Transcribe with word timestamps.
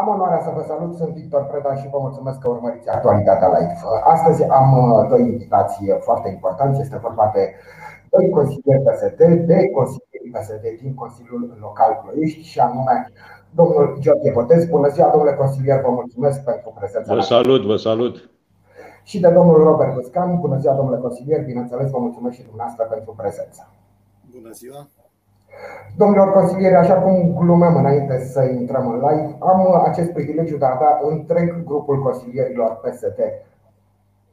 Am 0.00 0.08
onoarea 0.08 0.42
să 0.46 0.50
vă 0.56 0.62
salut, 0.70 0.92
sunt 0.94 1.12
Victor 1.20 1.42
Preda 1.50 1.74
și 1.80 1.88
vă 1.92 1.98
mulțumesc 2.00 2.38
că 2.38 2.48
urmăriți 2.48 2.88
actualitatea 2.88 3.48
live. 3.48 3.74
Astăzi 4.14 4.42
am 4.60 4.68
uh, 4.78 5.08
doi 5.08 5.22
invitații 5.32 5.88
foarte 6.00 6.28
importanți. 6.28 6.80
Este 6.80 6.96
vorba 7.06 7.30
de 7.34 7.54
doi 8.10 8.30
consilieri 8.30 8.82
PSD, 8.86 9.20
de 9.50 9.58
consilieri 9.78 10.30
PSD 10.34 10.64
din 10.82 10.94
Consiliul 10.94 11.58
Local 11.60 11.92
Ploiești 12.02 12.42
și 12.42 12.58
anume 12.60 12.94
domnul 13.50 13.98
Gheorghe 14.02 14.30
Botez. 14.30 14.66
Bună 14.66 14.88
ziua, 14.88 15.08
domnule 15.08 15.34
consilier, 15.34 15.80
vă 15.80 15.90
mulțumesc 15.90 16.44
pentru 16.44 16.72
prezența. 16.78 17.14
Vă 17.14 17.20
salut, 17.20 17.62
vă 17.66 17.76
salut. 17.76 18.30
Și 19.02 19.20
de 19.20 19.30
domnul 19.30 19.56
Robert 19.62 19.94
Guscan. 19.94 20.40
Bună 20.40 20.58
ziua, 20.58 20.74
domnule 20.74 20.98
consilier, 20.98 21.44
bineînțeles, 21.44 21.90
vă 21.90 21.98
mulțumesc 21.98 22.34
și 22.36 22.42
dumneavoastră 22.42 22.84
pentru 22.84 23.14
prezența. 23.16 23.70
Bună 24.34 24.50
ziua. 24.50 24.88
Domnilor 25.96 26.32
consilieri, 26.32 26.74
așa 26.74 26.94
cum 26.94 27.34
glumeam 27.38 27.76
înainte 27.76 28.18
să 28.18 28.42
intrăm 28.42 28.88
în 28.88 28.94
live, 28.94 29.36
am 29.38 29.82
acest 29.84 30.10
privilegiu 30.12 30.56
de 30.56 30.64
a 30.64 30.74
avea 30.74 31.00
întreg 31.02 31.64
grupul 31.64 32.02
consilierilor 32.02 32.80
PSD 32.82 33.18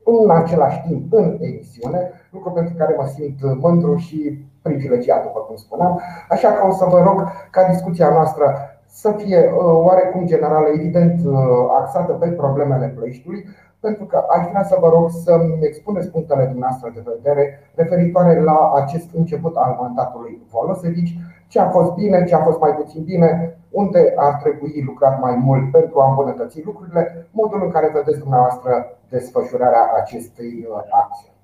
în 0.04 0.30
același 0.30 0.82
timp 0.88 1.14
în 1.14 1.38
emisiune, 1.40 2.12
lucru 2.30 2.52
pentru 2.52 2.74
care 2.78 2.96
mă 2.98 3.06
simt 3.06 3.60
mândru 3.62 3.96
și 3.96 4.46
privilegiat, 4.62 5.24
după 5.24 5.40
cum 5.40 5.56
spuneam. 5.56 6.02
Așa 6.30 6.52
că 6.52 6.68
o 6.68 6.72
să 6.72 6.86
vă 6.86 7.02
rog 7.02 7.28
ca 7.52 7.68
discuția 7.70 8.10
noastră 8.10 8.56
să 8.86 9.12
fie 9.12 9.38
uh, 9.38 9.86
oarecum 9.86 10.26
generală, 10.26 10.68
evident 10.68 11.20
uh, 11.26 11.34
axată 11.82 12.12
pe 12.12 12.28
problemele 12.28 12.94
Ploieștiului, 12.96 13.46
pentru 13.82 14.06
că 14.06 14.18
aș 14.36 14.44
vrea 14.50 14.64
să 14.64 14.78
vă 14.80 14.90
rog 14.90 15.10
să-mi 15.10 15.58
expuneți 15.62 16.10
punctele 16.10 16.46
dumneavoastră 16.46 16.92
de 16.96 17.04
vedere 17.14 17.60
referitoare 17.76 18.42
la 18.42 18.72
acest 18.76 19.10
început 19.14 19.56
al 19.56 19.78
mandatului 19.80 20.42
Volosevici, 20.52 21.18
ce 21.48 21.60
a 21.60 21.70
fost 21.70 21.92
bine, 21.94 22.24
ce 22.24 22.36
a 22.36 22.44
fost 22.44 22.60
mai 22.60 22.72
puțin 22.72 23.04
bine, 23.04 23.58
unde 23.70 24.14
ar 24.16 24.34
trebui 24.34 24.84
lucrat 24.86 25.20
mai 25.22 25.36
mult 25.36 25.72
pentru 25.72 26.00
a 26.00 26.10
îmbunătăți 26.10 26.66
lucrurile, 26.66 27.28
modul 27.32 27.62
în 27.64 27.72
care 27.72 27.92
vedeți 27.94 28.20
dumneavoastră 28.20 28.98
desfășurarea 29.10 29.92
acestei 30.02 30.68
uh, 30.70 30.78
acțiuni. 31.02 31.36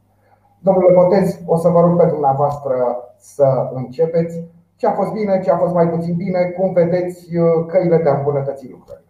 Domnule 0.59 0.93
Botez, 0.93 1.39
o 1.45 1.57
să 1.57 1.69
vă 1.69 1.79
rog 1.79 1.97
pe 1.97 2.05
dumneavoastră 2.05 2.75
să 3.17 3.69
începeți. 3.73 4.43
Ce 4.75 4.87
a 4.87 4.91
fost 4.91 5.11
bine, 5.11 5.41
ce 5.43 5.51
a 5.51 5.57
fost 5.57 5.73
mai 5.73 5.89
puțin 5.89 6.15
bine, 6.15 6.41
cum 6.57 6.73
vedeți 6.73 7.37
uh, 7.37 7.65
căile 7.67 7.97
de 7.97 8.09
a 8.09 8.17
îmbunătăți 8.17 8.69
lucrurile. 8.69 9.06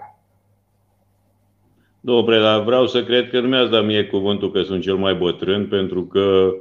Domnule, 2.08 2.40
dar 2.40 2.64
vreau 2.64 2.88
să 2.88 3.04
cred 3.04 3.30
că 3.30 3.40
nu 3.40 3.48
mi-ați 3.48 3.72
dat 3.72 3.86
mie 3.86 4.04
cuvântul 4.06 4.52
că 4.52 4.62
sunt 4.62 4.82
cel 4.82 4.96
mai 4.96 5.16
bătrân, 5.16 5.68
pentru 5.68 6.04
că 6.04 6.54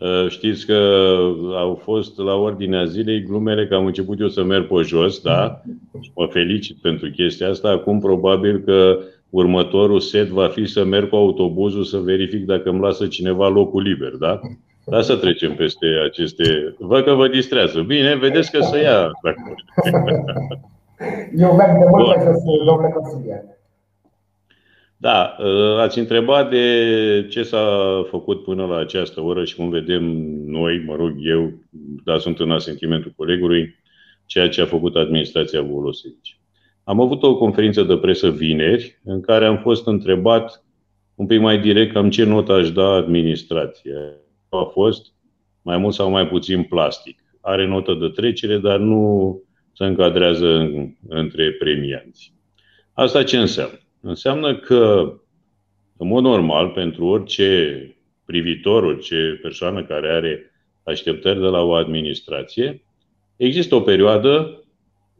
ă, 0.00 0.28
știți 0.28 0.66
că 0.66 1.08
au 1.54 1.80
fost 1.82 2.18
la 2.18 2.34
ordinea 2.34 2.84
zilei 2.84 3.22
glumele 3.22 3.66
că 3.66 3.74
am 3.74 3.86
început 3.86 4.20
eu 4.20 4.28
să 4.28 4.42
merg 4.42 4.66
pe 4.66 4.82
jos, 4.82 5.20
da? 5.20 5.62
Și 6.00 6.10
mă 6.14 6.26
felicit 6.26 6.76
pentru 6.82 7.10
chestia 7.10 7.48
asta. 7.48 7.68
Acum 7.68 8.00
probabil 8.00 8.58
că 8.58 8.98
următorul 9.30 10.00
set 10.00 10.26
va 10.28 10.46
fi 10.46 10.66
să 10.66 10.84
merg 10.84 11.08
cu 11.08 11.16
autobuzul 11.16 11.84
să 11.84 11.98
verific 11.98 12.46
dacă 12.46 12.68
îmi 12.68 12.80
lasă 12.80 13.06
cineva 13.06 13.48
locul 13.48 13.82
liber, 13.82 14.12
da? 14.18 14.40
Da, 14.84 15.00
să 15.00 15.16
trecem 15.16 15.54
peste 15.54 15.86
aceste... 16.04 16.74
Văd 16.78 17.04
că 17.04 17.12
vă 17.14 17.28
distrează. 17.28 17.80
Bine, 17.80 18.16
vedeți 18.16 18.50
că 18.50 18.60
să 18.60 18.78
ia. 18.78 19.10
Eu 21.36 21.54
merg 21.54 21.78
de 21.78 21.86
mult 21.90 22.12
pe 22.12 22.20
jos, 22.24 22.42
domnule 22.66 22.92
consilier. 22.94 23.57
Da, 25.00 25.36
ă, 25.40 25.80
ați 25.80 25.98
întrebat 25.98 26.50
de 26.50 27.26
ce 27.30 27.42
s-a 27.42 28.02
făcut 28.10 28.42
până 28.42 28.66
la 28.66 28.76
această 28.76 29.20
oră 29.20 29.44
și 29.44 29.54
cum 29.54 29.68
vedem 29.68 30.02
noi, 30.46 30.82
mă 30.86 30.96
rog 30.96 31.12
eu, 31.18 31.52
dar 32.04 32.18
sunt 32.18 32.40
în 32.40 32.50
asentimentul 32.50 33.12
colegului, 33.16 33.76
ceea 34.26 34.48
ce 34.48 34.60
a 34.60 34.66
făcut 34.66 34.96
administrația 34.96 35.62
Volosevici. 35.62 36.40
Am 36.84 37.00
avut 37.00 37.22
o 37.22 37.36
conferință 37.36 37.82
de 37.82 37.96
presă 37.96 38.30
vineri 38.30 39.00
în 39.04 39.20
care 39.20 39.46
am 39.46 39.58
fost 39.58 39.86
întrebat 39.86 40.64
un 41.14 41.26
pic 41.26 41.40
mai 41.40 41.60
direct 41.60 41.92
cam 41.92 42.10
ce 42.10 42.24
notă 42.24 42.52
aș 42.52 42.70
da 42.70 42.88
administrația. 42.88 43.98
A 44.48 44.70
fost 44.72 45.12
mai 45.62 45.78
mult 45.78 45.94
sau 45.94 46.10
mai 46.10 46.28
puțin 46.28 46.62
plastic. 46.62 47.18
Are 47.40 47.66
notă 47.66 47.94
de 47.94 48.08
trecere, 48.08 48.58
dar 48.58 48.78
nu 48.78 49.42
se 49.72 49.84
încadrează 49.84 50.46
în, 50.46 50.94
între 51.08 51.52
premianți. 51.52 52.34
Asta 52.92 53.22
ce 53.22 53.38
înseamnă? 53.38 53.78
Înseamnă 54.00 54.56
că, 54.56 55.12
în 55.96 56.08
mod 56.08 56.22
normal, 56.22 56.68
pentru 56.68 57.06
orice 57.06 57.82
privitor, 58.24 58.82
orice 58.82 59.38
persoană 59.42 59.84
care 59.84 60.08
are 60.10 60.52
așteptări 60.82 61.40
de 61.40 61.46
la 61.46 61.60
o 61.60 61.72
administrație, 61.72 62.84
există 63.36 63.74
o 63.74 63.80
perioadă 63.80 64.64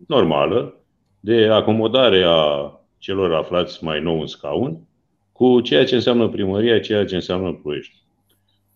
normală 0.06 0.74
de 1.20 1.46
acomodare 1.46 2.22
a 2.26 2.72
celor 2.98 3.34
aflați 3.34 3.84
mai 3.84 4.00
nou 4.00 4.20
în 4.20 4.26
scaun 4.26 4.88
cu 5.32 5.60
ceea 5.60 5.84
ce 5.84 5.94
înseamnă 5.94 6.28
primăria, 6.28 6.80
ceea 6.80 7.04
ce 7.04 7.14
înseamnă 7.14 7.52
Ploiești. 7.52 7.96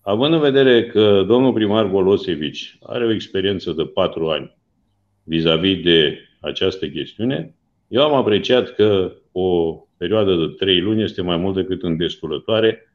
Având 0.00 0.34
în 0.34 0.40
vedere 0.40 0.86
că 0.86 1.22
domnul 1.26 1.52
primar 1.52 1.86
Volosevici 1.86 2.78
are 2.82 3.06
o 3.06 3.12
experiență 3.12 3.72
de 3.72 3.84
patru 3.84 4.28
ani 4.28 4.56
vis-a-vis 5.22 5.82
de 5.82 6.18
această 6.40 6.88
chestiune, 6.88 7.54
eu 7.88 8.02
am 8.02 8.14
apreciat 8.14 8.74
că 8.74 9.12
o 9.32 9.78
perioadă 9.96 10.34
de 10.34 10.54
trei 10.58 10.80
luni 10.80 11.02
este 11.02 11.22
mai 11.22 11.36
mult 11.36 11.54
decât 11.54 11.82
îndestulătoare 11.82 12.86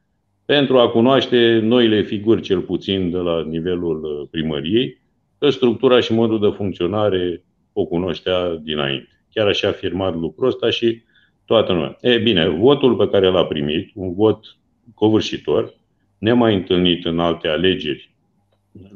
pentru 0.44 0.78
a 0.78 0.88
cunoaște 0.88 1.58
noile 1.62 2.02
figuri, 2.02 2.40
cel 2.40 2.60
puțin 2.60 3.10
de 3.10 3.16
la 3.16 3.42
nivelul 3.42 4.04
uh, 4.04 4.28
primăriei, 4.30 5.00
că 5.38 5.50
structura 5.50 6.00
și 6.00 6.12
modul 6.12 6.40
de 6.40 6.56
funcționare 6.56 7.44
o 7.72 7.84
cunoștea 7.84 8.54
dinainte. 8.62 9.08
Chiar 9.30 9.46
așa 9.46 9.66
a 9.66 9.70
afirmat 9.70 10.14
lucrul 10.14 10.48
ăsta 10.48 10.70
și 10.70 11.02
toată 11.44 11.72
lumea. 11.72 11.96
E 12.00 12.18
bine, 12.18 12.48
votul 12.48 12.96
pe 12.96 13.08
care 13.08 13.26
l-a 13.26 13.44
primit, 13.44 13.90
un 13.94 14.14
vot 14.14 14.56
covârșitor, 14.94 15.74
nemai 16.18 16.54
întâlnit 16.54 17.04
în 17.04 17.20
alte 17.20 17.48
alegeri 17.48 18.14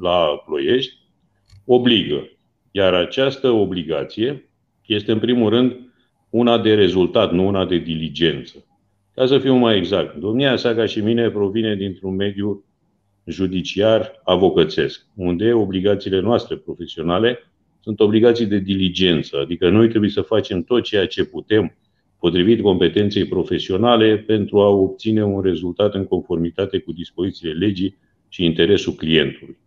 la 0.00 0.42
Ploiești, 0.46 0.94
obligă. 1.64 2.28
Iar 2.70 2.94
această 2.94 3.50
obligație 3.50 4.50
este, 4.86 5.12
în 5.12 5.18
primul 5.18 5.50
rând, 5.50 5.91
una 6.32 6.58
de 6.58 6.74
rezultat, 6.74 7.32
nu 7.32 7.46
una 7.46 7.64
de 7.64 7.78
diligență. 7.78 8.64
Ca 9.14 9.26
să 9.26 9.38
fiu 9.38 9.54
mai 9.54 9.76
exact, 9.76 10.16
domnia 10.16 10.56
sa 10.56 10.74
ca 10.74 10.86
și 10.86 11.00
mine 11.00 11.30
provine 11.30 11.76
dintr-un 11.76 12.14
mediu 12.14 12.64
judiciar 13.26 14.20
avocățesc, 14.24 15.06
unde 15.14 15.52
obligațiile 15.52 16.20
noastre 16.20 16.56
profesionale 16.56 17.38
sunt 17.80 18.00
obligații 18.00 18.46
de 18.46 18.58
diligență, 18.58 19.38
adică 19.40 19.68
noi 19.68 19.88
trebuie 19.88 20.10
să 20.10 20.20
facem 20.20 20.62
tot 20.62 20.82
ceea 20.82 21.06
ce 21.06 21.24
putem 21.24 21.76
potrivit 22.18 22.62
competenței 22.62 23.24
profesionale 23.24 24.16
pentru 24.16 24.60
a 24.60 24.68
obține 24.68 25.24
un 25.24 25.42
rezultat 25.42 25.94
în 25.94 26.04
conformitate 26.04 26.78
cu 26.78 26.92
dispozițiile 26.92 27.52
legii 27.52 27.96
și 28.28 28.44
interesul 28.44 28.92
clientului. 28.92 29.58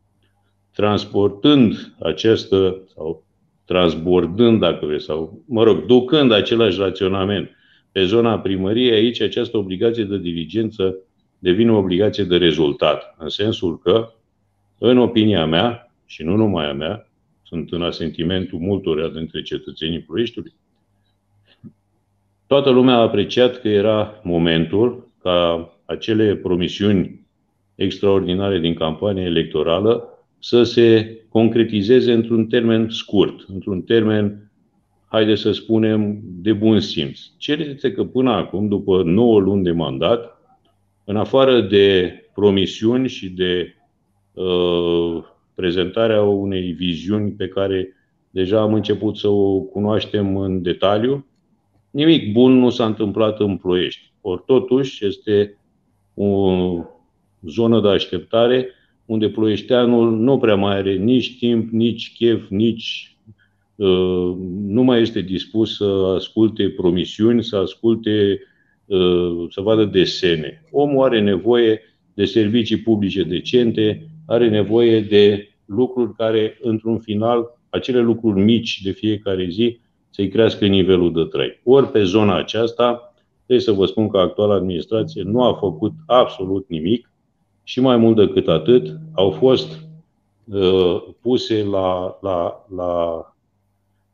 Transportând 0.74 1.96
această 2.00 2.82
sau 2.94 3.25
transbordând, 3.66 4.60
dacă 4.60 4.86
vreți, 4.86 5.06
sau, 5.06 5.44
mă 5.48 5.64
rog, 5.64 5.86
ducând 5.86 6.32
același 6.32 6.80
raționament 6.80 7.50
pe 7.92 8.06
zona 8.06 8.40
primăriei, 8.40 8.92
aici 8.92 9.22
această 9.22 9.58
obligație 9.58 10.04
de 10.04 10.18
diligență 10.18 10.98
devine 11.40 11.72
o 11.72 11.78
obligație 11.78 12.24
de 12.24 12.38
rezultat. 12.38 13.16
În 13.18 13.30
sensul 13.30 13.80
că, 13.80 14.14
în 14.78 14.98
opinia 14.98 15.46
mea, 15.46 15.92
și 16.06 16.24
nu 16.24 16.36
numai 16.36 16.70
a 16.70 16.74
mea, 16.74 17.10
sunt 17.44 17.72
în 17.72 17.82
asentimentul 17.82 18.60
multora 18.60 19.08
dintre 19.08 19.42
cetățenii 19.42 20.00
Ploieștiului, 20.00 20.54
toată 22.48 22.70
lumea 22.70 22.96
a 22.96 23.02
apreciat 23.02 23.62
că 23.62 23.68
era 23.68 24.20
momentul 24.24 25.12
ca 25.22 25.70
acele 25.86 26.36
promisiuni 26.36 27.26
extraordinare 27.76 28.60
din 28.60 28.74
campania 28.74 29.24
electorală 29.24 30.15
să 30.46 30.64
se 30.64 31.20
concretizeze 31.30 32.14
într-un 32.14 32.46
termen 32.46 32.90
scurt, 32.90 33.46
într-un 33.48 33.82
termen, 33.82 34.52
haide 35.06 35.36
să 35.36 35.52
spunem, 35.52 36.20
de 36.24 36.54
bun 36.54 36.80
simț. 36.80 37.20
Cert 37.38 37.68
este 37.68 37.92
că 37.92 38.04
până 38.04 38.32
acum, 38.32 38.68
după 38.68 39.04
9 39.04 39.40
luni 39.40 39.64
de 39.64 39.72
mandat, 39.72 40.42
în 41.04 41.16
afară 41.16 41.62
de 41.62 42.14
promisiuni 42.34 43.08
și 43.08 43.30
de 43.30 43.76
uh, 44.34 45.24
prezentarea 45.56 46.22
unei 46.24 46.72
viziuni 46.72 47.32
pe 47.32 47.48
care 47.48 47.96
deja 48.30 48.62
am 48.62 48.74
început 48.74 49.18
să 49.18 49.28
o 49.28 49.60
cunoaștem 49.60 50.38
în 50.38 50.62
detaliu, 50.62 51.26
nimic 51.92 52.32
bun 52.32 52.60
nu 52.60 52.70
s-a 52.70 52.86
întâmplat 52.86 53.40
în 53.40 53.58
Ploiești. 53.58 54.12
Ori 54.22 54.44
totuși 54.46 55.06
este 55.06 55.58
o 56.14 56.54
zonă 57.42 57.82
de 57.82 57.88
așteptare 57.88 58.70
unde 59.06 59.30
ploieșteanul 59.30 60.18
nu 60.18 60.38
prea 60.38 60.56
mai 60.56 60.76
are 60.76 60.96
nici 60.96 61.38
timp, 61.38 61.72
nici 61.72 62.14
chef, 62.14 62.48
nici 62.50 63.18
uh, 63.76 64.36
nu 64.66 64.84
mai 64.84 65.02
este 65.02 65.22
dispus 65.22 65.76
să 65.76 66.14
asculte 66.16 66.70
promisiuni, 66.70 67.44
să 67.44 67.56
asculte, 67.56 68.40
uh, 68.86 69.46
să 69.50 69.62
vadă 69.62 69.86
desene. 69.86 70.64
Omul 70.72 71.04
are 71.04 71.22
nevoie 71.22 71.82
de 72.14 72.26
servicii 72.26 72.78
publice 72.78 73.24
decente, 73.24 74.10
are 74.26 74.50
nevoie 74.50 75.02
de 75.02 75.50
lucruri 75.66 76.16
care, 76.16 76.58
într-un 76.62 77.00
final, 77.00 77.60
acele 77.70 78.02
lucruri 78.02 78.42
mici 78.42 78.82
de 78.82 78.92
fiecare 78.92 79.48
zi, 79.50 79.80
să-i 80.10 80.28
crească 80.28 80.66
nivelul 80.66 81.14
de 81.14 81.24
trai. 81.24 81.62
Ori 81.64 81.92
pe 81.92 82.04
zona 82.04 82.38
aceasta, 82.38 83.14
trebuie 83.46 83.66
să 83.66 83.72
vă 83.72 83.86
spun 83.86 84.08
că 84.08 84.18
actuala 84.18 84.54
administrație 84.54 85.24
nu 85.24 85.44
a 85.44 85.54
făcut 85.54 85.92
absolut 86.06 86.66
nimic 86.70 87.10
și 87.68 87.80
mai 87.82 87.98
mult 87.98 88.16
decât 88.16 88.48
atât, 88.48 88.98
au 89.14 89.32
fost 89.32 89.80
uh, 90.46 91.04
puse 91.22 91.64
la, 91.64 92.18
la, 92.22 92.66
la, 92.76 93.24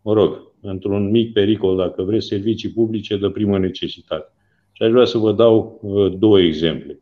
mă 0.01 0.13
rog, 0.13 0.51
într-un 0.61 1.09
mic 1.09 1.33
pericol, 1.33 1.77
dacă 1.77 2.03
vreți, 2.03 2.27
servicii 2.27 2.69
publice 2.69 3.17
de 3.17 3.29
primă 3.29 3.57
necesitate. 3.57 4.33
Și 4.71 4.83
aș 4.83 4.89
vrea 4.89 5.05
să 5.05 5.17
vă 5.17 5.31
dau 5.31 5.79
uh, 5.81 6.13
două 6.17 6.39
exemple. 6.39 6.99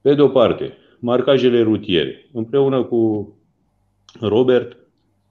Pe 0.00 0.14
de 0.14 0.22
o 0.22 0.28
parte, 0.28 0.72
marcajele 0.98 1.62
rutiere. 1.62 2.28
Împreună 2.32 2.82
cu 2.82 3.32
Robert 4.20 4.76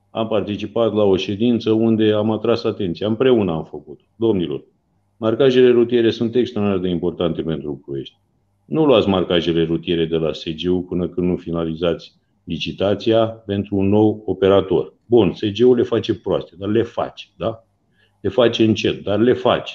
am 0.09 0.27
participat 0.27 0.93
la 0.93 1.03
o 1.03 1.15
ședință 1.15 1.71
unde 1.71 2.11
am 2.11 2.31
atras 2.31 2.63
atenția. 2.63 3.07
Împreună 3.07 3.51
am 3.51 3.63
făcut. 3.63 3.99
Domnilor, 4.15 4.63
marcajele 5.17 5.69
rutiere 5.69 6.09
sunt 6.09 6.35
extraordinar 6.35 6.81
de 6.81 6.89
importante 6.89 7.41
pentru 7.41 7.81
Ploiești. 7.85 8.17
Nu 8.69 8.85
luați 8.85 9.07
marcajele 9.07 9.63
rutiere 9.63 10.05
de 10.05 10.15
la 10.15 10.33
SGU 10.33 10.85
până 10.89 11.07
când 11.07 11.27
nu 11.27 11.35
finalizați 11.35 12.13
licitația 12.43 13.25
pentru 13.25 13.75
un 13.75 13.89
nou 13.89 14.23
operator. 14.25 14.93
Bun, 15.05 15.33
SGU 15.33 15.73
le 15.73 15.83
face 15.83 16.15
proaste, 16.15 16.55
dar 16.57 16.69
le 16.69 16.81
face, 16.81 17.25
da? 17.37 17.63
Le 18.21 18.29
face 18.29 18.63
încet, 18.63 19.03
dar 19.03 19.19
le 19.19 19.33
face. 19.33 19.73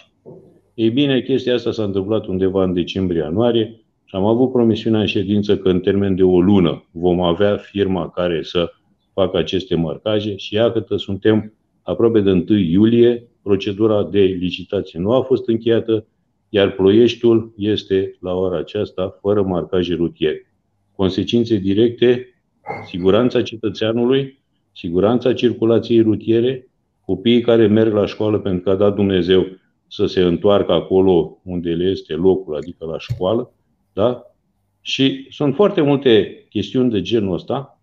Ei 0.74 0.90
bine, 0.90 1.20
chestia 1.20 1.54
asta 1.54 1.72
s-a 1.72 1.84
întâmplat 1.84 2.26
undeva 2.26 2.64
în 2.64 2.72
decembrie-ianuarie 2.72 3.84
și 4.04 4.16
am 4.16 4.24
avut 4.24 4.52
promisiunea 4.52 5.00
în 5.00 5.06
ședință 5.06 5.56
că 5.58 5.68
în 5.68 5.80
termen 5.80 6.14
de 6.14 6.22
o 6.22 6.40
lună 6.40 6.88
vom 6.90 7.20
avea 7.20 7.56
firma 7.56 8.10
care 8.10 8.42
să 8.42 8.72
facă 9.12 9.36
aceste 9.36 9.74
marcaje 9.74 10.36
și 10.36 10.54
iată 10.54 10.96
suntem 10.96 11.52
aproape 11.82 12.20
de 12.20 12.30
1 12.30 12.44
iulie, 12.58 13.28
procedura 13.42 14.04
de 14.04 14.20
licitație 14.20 14.98
nu 14.98 15.12
a 15.12 15.22
fost 15.22 15.48
încheiată, 15.48 16.06
iar 16.48 16.70
ploieștiul 16.70 17.52
este 17.56 18.16
la 18.20 18.34
ora 18.34 18.58
aceasta 18.58 19.18
fără 19.20 19.42
marcaje 19.42 19.94
rutiere. 19.94 20.52
Consecințe 20.96 21.56
directe, 21.56 22.28
siguranța 22.86 23.42
cetățeanului, 23.42 24.38
siguranța 24.72 25.32
circulației 25.32 26.00
rutiere, 26.00 26.68
copiii 27.04 27.40
care 27.40 27.66
merg 27.66 27.92
la 27.92 28.06
școală 28.06 28.38
pentru 28.38 28.62
că 28.62 28.70
a 28.70 28.74
dat 28.74 28.94
Dumnezeu 28.94 29.46
să 29.88 30.06
se 30.06 30.20
întoarcă 30.20 30.72
acolo 30.72 31.38
unde 31.42 31.70
le 31.70 31.84
este 31.84 32.12
locul, 32.12 32.56
adică 32.56 32.84
la 32.84 32.98
școală, 32.98 33.52
da? 33.92 34.22
Și 34.80 35.26
sunt 35.30 35.54
foarte 35.54 35.80
multe 35.80 36.44
chestiuni 36.48 36.90
de 36.90 37.00
genul 37.00 37.34
ăsta, 37.34 37.80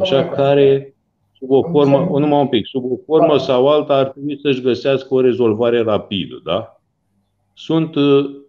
așa 0.00 0.28
care, 0.28 0.94
sub 1.38 1.50
o 1.50 1.62
formă, 1.62 2.18
numai 2.18 2.40
un 2.40 2.48
pic, 2.48 2.66
sub 2.66 2.92
o 2.92 2.96
formă 3.06 3.32
da. 3.32 3.38
sau 3.38 3.68
alta, 3.68 3.94
ar 3.94 4.08
trebui 4.08 4.38
să-și 4.40 4.60
găsească 4.60 5.14
o 5.14 5.20
rezolvare 5.20 5.82
rapidă, 5.82 6.40
da? 6.44 6.77
Sunt, 7.60 7.94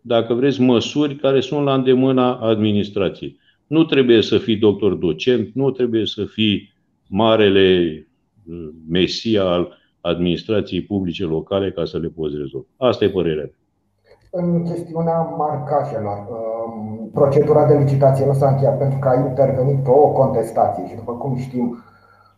dacă 0.02 0.34
vreți, 0.34 0.62
măsuri 0.62 1.16
care 1.16 1.40
sunt 1.40 1.64
la 1.66 1.74
îndemâna 1.74 2.36
administrației. 2.36 3.40
Nu 3.68 3.84
trebuie 3.84 4.22
să 4.22 4.38
fii 4.38 4.58
doctor 4.58 4.94
docent, 4.94 5.50
nu 5.54 5.72
trebuie 5.72 6.06
să 6.06 6.26
fii 6.26 6.74
marele 7.08 8.08
uh, 8.50 8.70
mesia 8.90 9.44
al 9.44 9.78
administrației 10.02 10.82
publice 10.82 11.24
locale 11.24 11.72
ca 11.72 11.86
să 11.86 11.98
le 11.98 12.08
poți 12.08 12.36
rezolva. 12.38 12.68
Asta 12.78 13.06
e 13.06 13.10
părerea 13.10 13.50
în 14.32 14.64
chestiunea 14.64 15.20
marcajelor, 15.38 16.28
um, 16.30 17.10
procedura 17.14 17.66
de 17.66 17.78
licitație 17.78 18.26
nu 18.26 18.34
s-a 18.34 18.50
încheiat 18.50 18.78
pentru 18.78 19.00
că 19.00 19.08
a 19.08 19.28
intervenit 19.28 19.88
o 19.88 20.12
contestație 20.12 20.88
și 20.88 20.96
după 20.96 21.12
cum 21.12 21.38
știm, 21.38 21.84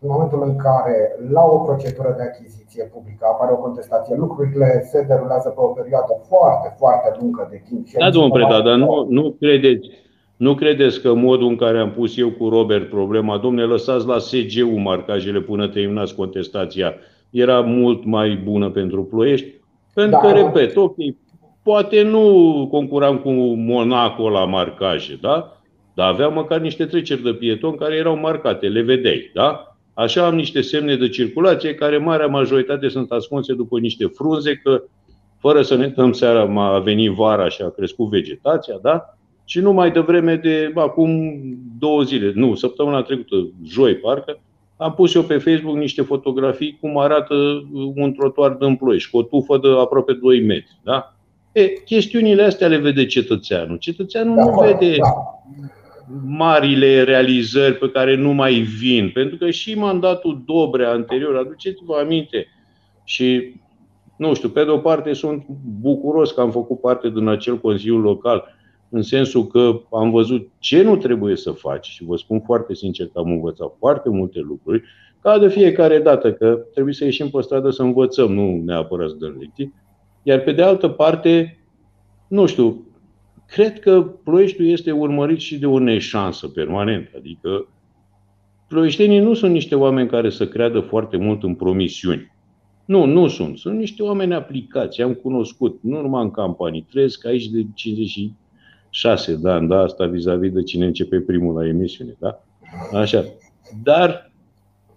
în 0.03 0.09
momentul 0.09 0.41
în 0.43 0.55
care 0.55 0.95
la 1.31 1.43
o 1.43 1.57
procedură 1.57 2.13
de 2.17 2.23
achiziție 2.23 2.83
publică 2.93 3.25
apare 3.25 3.51
o 3.51 3.63
contestație, 3.65 4.15
lucrurile 4.15 4.81
se 4.91 5.01
derulează 5.01 5.49
pe 5.49 5.61
o 5.61 5.67
perioadă 5.79 6.13
foarte, 6.29 6.75
foarte 6.77 7.17
lungă 7.19 7.47
de 7.51 7.61
timp. 7.67 7.87
Da, 7.99 8.09
domnul 8.09 8.31
Preda, 8.31 8.61
dar 8.61 8.75
nu, 8.75 9.05
nu 9.09 9.35
credeți, 9.39 9.89
nu 10.37 10.55
credeți 10.55 11.01
că 11.01 11.13
modul 11.13 11.47
în 11.47 11.55
care 11.55 11.77
am 11.79 11.91
pus 11.91 12.17
eu 12.17 12.29
cu 12.31 12.49
Robert 12.49 12.89
problema, 12.89 13.37
domne, 13.37 13.63
lăsați 13.63 14.07
la 14.07 14.17
SGU 14.17 14.75
marcajele 14.79 15.39
până 15.39 15.67
terminați 15.67 16.15
contestația, 16.15 16.93
era 17.29 17.59
mult 17.59 18.05
mai 18.05 18.41
bună 18.43 18.69
pentru 18.69 19.03
ploiești? 19.03 19.47
Pentru 19.93 20.19
da, 20.21 20.27
că, 20.27 20.37
repet, 20.37 20.75
ok, 20.75 20.95
poate 21.63 22.01
nu 22.01 22.23
concuram 22.71 23.17
cu 23.17 23.29
Monaco 23.55 24.29
la 24.29 24.45
marcaje, 24.45 25.17
da? 25.21 25.61
Dar 25.93 26.07
aveam 26.07 26.33
măcar 26.33 26.59
niște 26.59 26.85
treceri 26.85 27.23
de 27.23 27.33
pieton 27.33 27.75
care 27.75 27.95
erau 27.95 28.17
marcate, 28.17 28.67
le 28.67 28.81
vedeai, 28.81 29.31
da? 29.33 29.65
Așa 29.93 30.25
am 30.25 30.35
niște 30.35 30.61
semne 30.61 30.95
de 30.95 31.09
circulație 31.09 31.75
care 31.75 31.97
marea 31.97 32.27
majoritate 32.27 32.87
sunt 32.89 33.11
ascunse 33.11 33.53
după 33.53 33.79
niște 33.79 34.05
frunze 34.05 34.55
că 34.55 34.83
fără 35.39 35.61
să 35.61 35.75
ne 35.75 35.87
dăm 35.87 36.11
seara 36.11 36.73
a 36.73 36.79
venit 36.79 37.11
vara 37.11 37.49
și 37.49 37.61
a 37.61 37.69
crescut 37.69 38.09
vegetația, 38.09 38.79
da? 38.81 39.15
Și 39.45 39.59
nu 39.59 39.71
mai 39.71 39.91
devreme 39.91 40.35
de 40.35 40.71
acum 40.75 41.41
două 41.79 42.01
zile, 42.03 42.31
nu, 42.35 42.55
săptămâna 42.55 43.01
trecută, 43.01 43.35
joi 43.63 43.95
parcă, 43.95 44.39
am 44.77 44.93
pus 44.93 45.13
eu 45.13 45.21
pe 45.21 45.37
Facebook 45.37 45.75
niște 45.75 46.01
fotografii 46.01 46.77
cum 46.81 46.97
arată 46.97 47.35
un 47.95 48.13
trotuar 48.13 48.53
de 48.53 48.75
Ploiești, 48.79 49.09
cu 49.09 49.17
o 49.17 49.23
tufă 49.23 49.57
de 49.57 49.67
aproape 49.67 50.13
2 50.13 50.41
metri. 50.41 50.79
Da? 50.83 51.15
E, 51.51 51.67
chestiunile 51.67 52.43
astea 52.43 52.67
le 52.67 52.77
vede 52.77 53.05
cetățeanul. 53.05 53.77
Cetățeanul 53.77 54.35
da, 54.35 54.43
nu 54.43 54.59
vede 54.59 54.95
da. 54.95 55.07
Marile 56.25 57.03
realizări 57.03 57.73
pe 57.73 57.89
care 57.89 58.15
nu 58.15 58.31
mai 58.31 58.53
vin. 58.53 59.11
Pentru 59.13 59.37
că 59.37 59.49
și 59.49 59.75
mandatul 59.75 60.43
Dobrea 60.45 60.91
anterior, 60.91 61.35
aduceți-vă 61.35 61.95
aminte, 61.95 62.47
și 63.03 63.55
nu 64.17 64.33
știu, 64.33 64.49
pe 64.49 64.63
de 64.63 64.69
o 64.69 64.77
parte 64.77 65.13
sunt 65.13 65.45
bucuros 65.79 66.31
că 66.31 66.41
am 66.41 66.51
făcut 66.51 66.79
parte 66.79 67.09
din 67.09 67.27
acel 67.27 67.59
Consiliu 67.59 67.97
Local, 67.97 68.43
în 68.89 69.01
sensul 69.01 69.47
că 69.47 69.81
am 69.91 70.11
văzut 70.11 70.49
ce 70.59 70.81
nu 70.81 70.97
trebuie 70.97 71.35
să 71.35 71.51
faci 71.51 71.85
și 71.85 72.03
vă 72.03 72.17
spun 72.17 72.39
foarte 72.39 72.73
sincer 72.73 73.05
că 73.13 73.19
am 73.19 73.31
învățat 73.31 73.75
foarte 73.79 74.09
multe 74.09 74.39
lucruri, 74.39 74.83
ca 75.21 75.39
de 75.39 75.49
fiecare 75.49 75.99
dată, 75.99 76.33
că 76.33 76.65
trebuie 76.73 76.93
să 76.93 77.03
ieșim 77.03 77.29
pe 77.29 77.41
stradă 77.41 77.69
să 77.69 77.81
învățăm, 77.81 78.33
nu 78.33 78.61
neapărat 78.65 79.09
să 79.09 79.15
dăm 79.15 79.35
lecții. 79.39 79.73
Iar 80.23 80.39
pe 80.39 80.51
de 80.51 80.61
altă 80.61 80.87
parte, 80.87 81.59
nu 82.27 82.45
știu, 82.45 82.85
cred 83.51 83.79
că 83.79 84.01
Ploieștiul 84.01 84.67
este 84.67 84.91
urmărit 84.91 85.39
și 85.39 85.57
de 85.57 85.65
o 85.65 85.79
neșansă 85.79 86.47
permanentă. 86.47 87.11
Adică 87.17 87.67
ploieștenii 88.67 89.19
nu 89.19 89.33
sunt 89.33 89.51
niște 89.51 89.75
oameni 89.75 90.09
care 90.09 90.29
să 90.29 90.47
creadă 90.47 90.79
foarte 90.79 91.17
mult 91.17 91.43
în 91.43 91.55
promisiuni. 91.55 92.31
Nu, 92.85 93.05
nu 93.05 93.27
sunt. 93.27 93.57
Sunt 93.57 93.77
niște 93.77 94.03
oameni 94.03 94.33
aplicați. 94.33 95.01
Am 95.01 95.13
cunoscut, 95.13 95.79
nu 95.81 96.01
numai 96.01 96.23
în 96.23 96.31
campanii. 96.31 96.85
Trăiesc 96.89 97.25
aici 97.25 97.47
de 97.47 97.65
56 97.73 99.35
de 99.35 99.49
ani, 99.49 99.67
da? 99.67 99.79
Asta 99.79 100.05
vis-a-vis 100.05 100.51
de 100.51 100.63
cine 100.63 100.85
începe 100.85 101.19
primul 101.19 101.55
la 101.55 101.67
emisiune, 101.67 102.15
da? 102.19 102.43
Așa. 102.93 103.25
Dar 103.83 104.31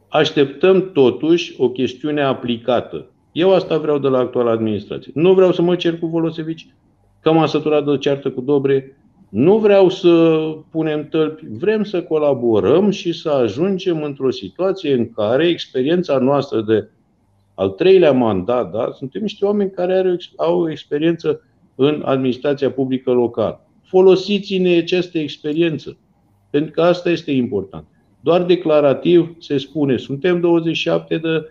așteptăm 0.09 0.93
totuși 0.93 1.55
o 1.59 1.71
chestiune 1.71 2.23
aplicată. 2.23 3.11
Eu 3.33 3.55
asta 3.55 3.79
vreau 3.79 3.99
de 3.99 4.09
la 4.09 4.19
actuala 4.19 4.51
administrație. 4.51 5.13
Nu 5.15 5.35
vreau 5.35 5.53
să 5.53 5.63
mă 5.63 5.77
cer 5.77 5.99
cu 5.99 6.07
Volosevici, 6.07 6.67
că 7.25 7.33
m-am 7.33 7.47
săturat 7.47 7.85
de 7.85 7.99
ceartă 7.99 8.31
cu 8.31 8.41
Dobre. 8.41 8.97
Nu 9.29 9.59
vreau 9.59 9.89
să 9.89 10.39
punem 10.71 11.09
tălpi, 11.09 11.47
vrem 11.49 11.85
să 11.85 12.03
colaborăm 12.03 12.91
și 12.91 13.13
să 13.13 13.31
ajungem 13.31 14.03
într-o 14.03 14.31
situație 14.31 14.95
în 14.95 15.13
care 15.13 15.47
experiența 15.47 16.19
noastră 16.19 16.61
de 16.61 16.89
al 17.55 17.69
treilea 17.69 18.13
mandat, 18.13 18.71
da, 18.71 18.91
suntem 18.97 19.23
niște 19.23 19.45
oameni 19.45 19.71
care 19.71 20.17
au 20.37 20.61
o 20.61 20.71
experiență 20.71 21.41
în 21.75 22.03
administrația 22.05 22.71
publică 22.71 23.11
locală. 23.11 23.67
Folosiți-ne 23.85 24.77
această 24.77 25.19
experiență, 25.19 25.97
pentru 26.51 26.71
că 26.71 26.83
asta 26.83 27.11
este 27.11 27.33
important. 27.33 27.85
Doar 28.21 28.43
declarativ 28.43 29.37
se 29.39 29.59
spune, 29.59 29.97
suntem 29.97 30.41
27 30.41 31.17
de 31.17 31.29
Uh, 31.29 31.51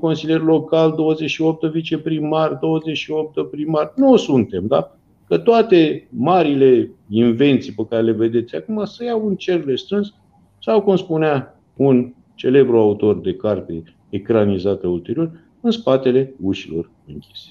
consilier 0.00 0.40
local, 0.40 0.92
28 0.92 1.64
viceprimar, 1.64 2.54
28 2.60 3.50
primar. 3.50 3.92
Nu 3.96 4.16
suntem, 4.16 4.66
da? 4.66 4.94
Că 5.28 5.38
toate 5.38 6.08
marile 6.10 6.90
invenții 7.08 7.72
pe 7.72 7.86
care 7.88 8.02
le 8.02 8.12
vedeți 8.12 8.56
acum 8.56 8.84
să 8.84 9.04
iau 9.04 9.26
un 9.26 9.36
cerle 9.36 9.74
strâns 9.74 10.14
sau, 10.62 10.82
cum 10.82 10.96
spunea 10.96 11.60
un 11.76 12.14
celebru 12.34 12.78
autor 12.78 13.20
de 13.20 13.34
carte 13.34 13.82
ecranizată 14.08 14.86
ulterior, 14.86 15.30
în 15.60 15.70
spatele 15.70 16.34
ușilor 16.42 16.90
închise. 17.06 17.48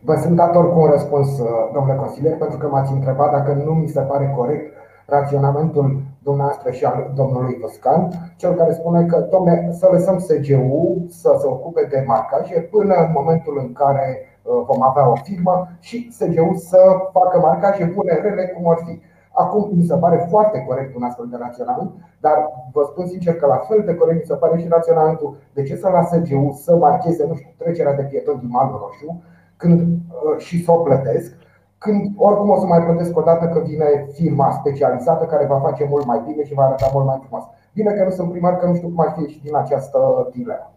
Vă 0.00 0.14
sunt 0.22 0.36
dator 0.36 0.72
cu 0.72 0.80
un 0.80 0.90
răspuns, 0.90 1.28
uh, 1.38 1.46
domnule 1.74 1.98
consilier, 1.98 2.36
pentru 2.36 2.58
că 2.58 2.66
m-ați 2.66 2.92
întrebat 2.92 3.30
dacă 3.30 3.62
nu 3.66 3.72
mi 3.72 3.88
se 3.88 4.00
pare 4.00 4.34
corect 4.36 4.74
raționamentul 5.06 6.02
dumneavoastră 6.28 6.70
și 6.70 6.84
al 6.84 6.98
domnului 7.14 7.58
Văscan, 7.62 8.00
cel 8.36 8.52
care 8.54 8.72
spune 8.72 9.00
că, 9.10 9.16
domne, 9.34 9.68
să 9.80 9.88
lăsăm 9.92 10.18
SGU 10.18 11.06
să 11.08 11.36
se 11.40 11.46
ocupe 11.46 11.82
de 11.90 12.04
marcaje 12.06 12.58
până 12.74 12.94
în 12.94 13.10
momentul 13.18 13.54
în 13.64 13.72
care 13.72 14.06
uh, 14.18 14.62
vom 14.68 14.82
avea 14.82 15.10
o 15.10 15.14
firmă 15.14 15.68
și 15.80 15.96
SGU 16.18 16.54
să 16.70 16.80
facă 17.12 17.38
marcaje, 17.38 17.94
rele 18.22 18.46
cum 18.54 18.68
ar 18.68 18.78
fi. 18.84 19.00
Acum 19.32 19.70
mi 19.76 19.88
se 19.90 19.96
pare 19.96 20.26
foarte 20.30 20.58
corect 20.68 20.96
un 20.96 21.02
astfel 21.02 21.26
de 21.30 21.36
raționament, 21.40 21.90
dar 22.20 22.36
vă 22.72 22.82
spun 22.90 23.06
sincer 23.06 23.34
că 23.36 23.46
la 23.46 23.60
fel 23.68 23.82
de 23.86 23.94
corect 23.94 24.18
mi 24.18 24.30
se 24.32 24.34
pare 24.34 24.58
și 24.60 24.68
raționamentul 24.68 25.36
de 25.52 25.62
ce 25.62 25.76
să 25.76 25.88
lasă 25.88 26.16
GU 26.28 26.60
să 26.64 26.76
marcheze, 26.76 27.26
nu 27.26 27.34
știu, 27.34 27.50
trecerea 27.58 27.94
de 27.94 28.02
pieton 28.02 28.38
din 28.38 28.48
mal 28.50 28.68
roșu 28.82 29.22
când, 29.56 29.80
uh, 29.80 30.38
și 30.38 30.64
să 30.64 30.72
o 30.72 30.76
plătesc, 30.76 31.32
când 31.78 32.00
oricum 32.16 32.50
o 32.50 32.58
să 32.58 32.66
mai 32.66 32.82
plătesc 32.82 33.16
o 33.18 33.22
dată 33.22 33.44
că 33.44 33.62
vine 33.66 34.08
firma 34.12 34.50
specializată 34.60 35.24
care 35.24 35.46
va 35.46 35.60
face 35.60 35.86
mult 35.90 36.06
mai 36.06 36.22
bine 36.26 36.44
și 36.44 36.54
va 36.54 36.64
arăta 36.64 36.90
mult 36.92 37.06
mai 37.06 37.20
frumos. 37.26 37.44
Bine 37.74 37.92
că 37.92 38.04
nu 38.04 38.10
sunt 38.10 38.30
primar, 38.30 38.56
că 38.56 38.66
nu 38.66 38.74
știu 38.74 38.88
cum 38.88 39.00
ar 39.00 39.14
fi 39.16 39.32
și 39.32 39.40
din 39.42 39.56
această 39.56 40.28
dilemă. 40.32 40.72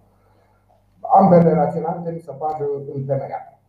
Ambele 1.20 1.54
raționamente 1.54 2.12
mi 2.14 2.20
se 2.26 2.32
par 2.40 2.58
întemeiate. 2.96 3.60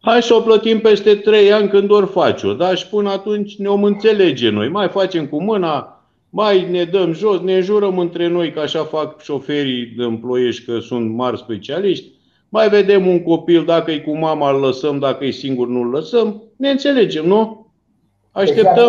Hai 0.00 0.22
să 0.22 0.34
o 0.34 0.40
plătim 0.40 0.80
peste 0.80 1.14
trei 1.14 1.52
ani 1.52 1.68
când 1.68 1.90
ori 1.90 2.06
face-o, 2.06 2.52
da? 2.52 2.74
Și 2.74 2.88
până 2.88 3.10
atunci 3.10 3.58
ne 3.58 3.68
om 3.68 3.84
înțelege 3.84 4.50
noi. 4.50 4.68
Mai 4.68 4.88
facem 4.88 5.26
cu 5.26 5.42
mâna, 5.42 6.02
mai 6.30 6.70
ne 6.70 6.84
dăm 6.84 7.12
jos, 7.12 7.40
ne 7.40 7.60
jurăm 7.60 7.98
între 7.98 8.28
noi 8.28 8.52
că 8.52 8.60
așa 8.60 8.84
fac 8.84 9.20
șoferii 9.20 9.94
de 9.96 10.02
împloiești 10.02 10.64
că 10.64 10.78
sunt 10.78 11.14
mari 11.14 11.38
specialiști. 11.38 12.10
Mai 12.48 12.68
vedem 12.68 13.06
un 13.06 13.22
copil, 13.22 13.64
dacă 13.64 13.90
e 13.90 13.98
cu 13.98 14.16
mama 14.16 14.50
îl 14.50 14.60
lăsăm, 14.60 14.98
dacă 14.98 15.24
e 15.24 15.30
singur 15.30 15.68
nu 15.68 15.80
îl 15.80 15.90
lăsăm. 15.90 16.42
Ne 16.62 16.70
înțelegem, 16.70 17.26
nu? 17.26 17.72
Așteptăm 18.30 18.88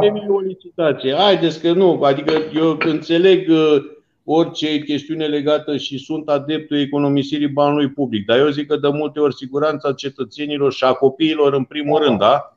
deci, 0.00 0.22
uh, 0.22 0.34
o 0.34 0.40
licitație. 0.40 1.14
Haideți 1.14 1.60
că 1.60 1.72
nu, 1.72 2.02
adică 2.02 2.32
eu 2.54 2.78
înțeleg 2.86 3.48
uh, 3.50 3.82
orice 4.24 4.78
chestiune 4.78 5.26
legată 5.26 5.76
și 5.76 5.98
sunt 5.98 6.28
adeptul 6.28 6.78
economisirii 6.78 7.48
banului 7.48 7.88
public. 7.88 8.26
Dar 8.26 8.38
eu 8.38 8.48
zic 8.48 8.66
că 8.66 8.76
de 8.76 8.88
multe 8.88 9.20
ori 9.20 9.34
siguranța 9.34 9.92
cetățenilor 9.92 10.72
și 10.72 10.84
a 10.84 10.92
copiilor 10.92 11.52
în 11.52 11.64
primul 11.64 12.02
rând, 12.02 12.18
da? 12.18 12.56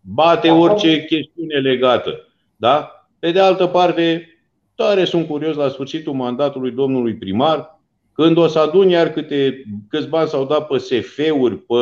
Bate 0.00 0.50
orice 0.50 1.04
chestiune 1.04 1.58
legată. 1.58 2.28
Da? 2.56 3.06
Pe 3.18 3.30
de 3.30 3.40
altă 3.40 3.66
parte, 3.66 4.28
tare 4.74 5.04
sunt 5.04 5.26
curios 5.26 5.56
la 5.56 5.68
sfârșitul 5.68 6.12
mandatului 6.12 6.70
domnului 6.70 7.14
primar, 7.14 7.80
când 8.12 8.36
o 8.36 8.46
să 8.46 8.58
adun 8.58 8.88
iar 8.88 9.08
câte, 9.12 9.62
câți 9.88 10.08
bani 10.08 10.28
s-au 10.28 10.46
dat 10.46 10.66
pe 10.66 10.78
SF-uri, 10.78 11.56
pe 11.56 11.74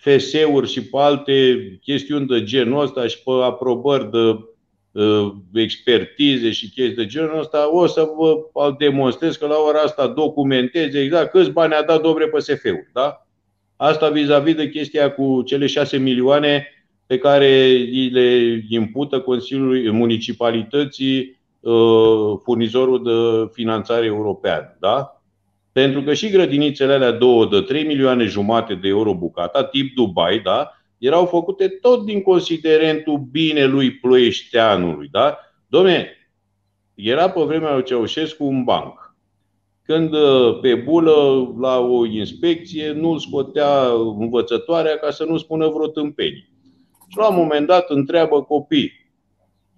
FS-uri 0.00 0.70
și 0.70 0.82
pe 0.82 0.96
alte 0.98 1.56
chestiuni 1.82 2.26
de 2.26 2.42
genul 2.42 2.82
ăsta 2.82 3.06
și 3.06 3.22
pe 3.22 3.30
aprobări 3.30 4.10
de 4.10 4.38
Uh, 4.92 5.32
expertize 5.54 6.50
și 6.50 6.70
chestii 6.70 6.96
de 6.96 7.06
genul 7.06 7.38
ăsta, 7.38 7.74
o 7.74 7.86
să 7.86 8.08
vă 8.16 8.74
demonstrez 8.78 9.36
că 9.36 9.46
la 9.46 9.56
ora 9.68 9.80
asta 9.80 10.06
documentez 10.06 10.94
exact 10.94 11.30
câți 11.30 11.50
bani 11.50 11.74
a 11.74 11.82
dat 11.82 12.02
domnule 12.02 12.26
PSF-ul. 12.26 12.90
Da? 12.92 13.26
Asta 13.76 14.08
vis-a-vis 14.08 14.54
de 14.54 14.68
chestia 14.68 15.12
cu 15.12 15.42
cele 15.42 15.66
6 15.66 15.96
milioane 15.96 16.66
pe 17.06 17.18
care 17.18 17.72
le 18.10 18.62
impută 18.68 19.20
Consiliului 19.20 19.90
Municipalității 19.90 21.40
uh, 21.60 22.38
furnizorul 22.42 23.02
de 23.02 23.50
finanțare 23.52 24.06
european. 24.06 24.76
Da? 24.80 25.19
Pentru 25.72 26.02
că 26.02 26.14
și 26.14 26.30
grădinițele 26.30 26.92
alea 26.92 27.10
două 27.10 27.46
de 27.46 27.60
3 27.60 27.84
milioane 27.84 28.24
jumate 28.24 28.74
de 28.74 28.88
euro 28.88 29.14
bucata, 29.14 29.64
tip 29.64 29.94
Dubai, 29.94 30.38
da? 30.38 30.70
erau 31.00 31.26
făcute 31.26 31.68
tot 31.68 32.04
din 32.04 32.22
considerentul 32.22 33.18
binelui 33.18 33.90
ploieșteanului. 33.90 35.08
Da? 35.10 35.38
Domne, 35.66 36.08
era 36.94 37.30
pe 37.30 37.40
vremea 37.40 37.74
lui 37.74 37.84
Ceaușescu 37.84 38.44
un 38.44 38.64
banc. 38.64 39.14
Când 39.82 40.12
uh, 40.12 40.58
pe 40.60 40.74
bulă, 40.74 41.48
la 41.60 41.78
o 41.78 42.06
inspecție, 42.06 42.92
nu-l 42.92 43.18
scotea 43.18 43.90
învățătoarea 44.18 44.96
ca 44.96 45.10
să 45.10 45.24
nu 45.24 45.36
spună 45.36 45.68
vreo 45.68 45.86
tâmpenie. 45.86 46.50
Și 47.08 47.16
la 47.16 47.28
un 47.28 47.36
moment 47.36 47.66
dat 47.66 47.90
întreabă 47.90 48.42
copii, 48.42 48.99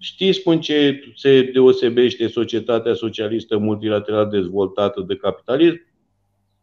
Știți 0.02 0.38
spun 0.38 0.61
ce 0.61 1.00
se 1.16 1.42
deosebește 1.52 2.28
societatea 2.28 2.94
socialistă 2.94 3.59
multilateral 3.59 4.28
dezvoltată 4.28 5.04
de 5.06 5.16
capitalism? 5.16 5.80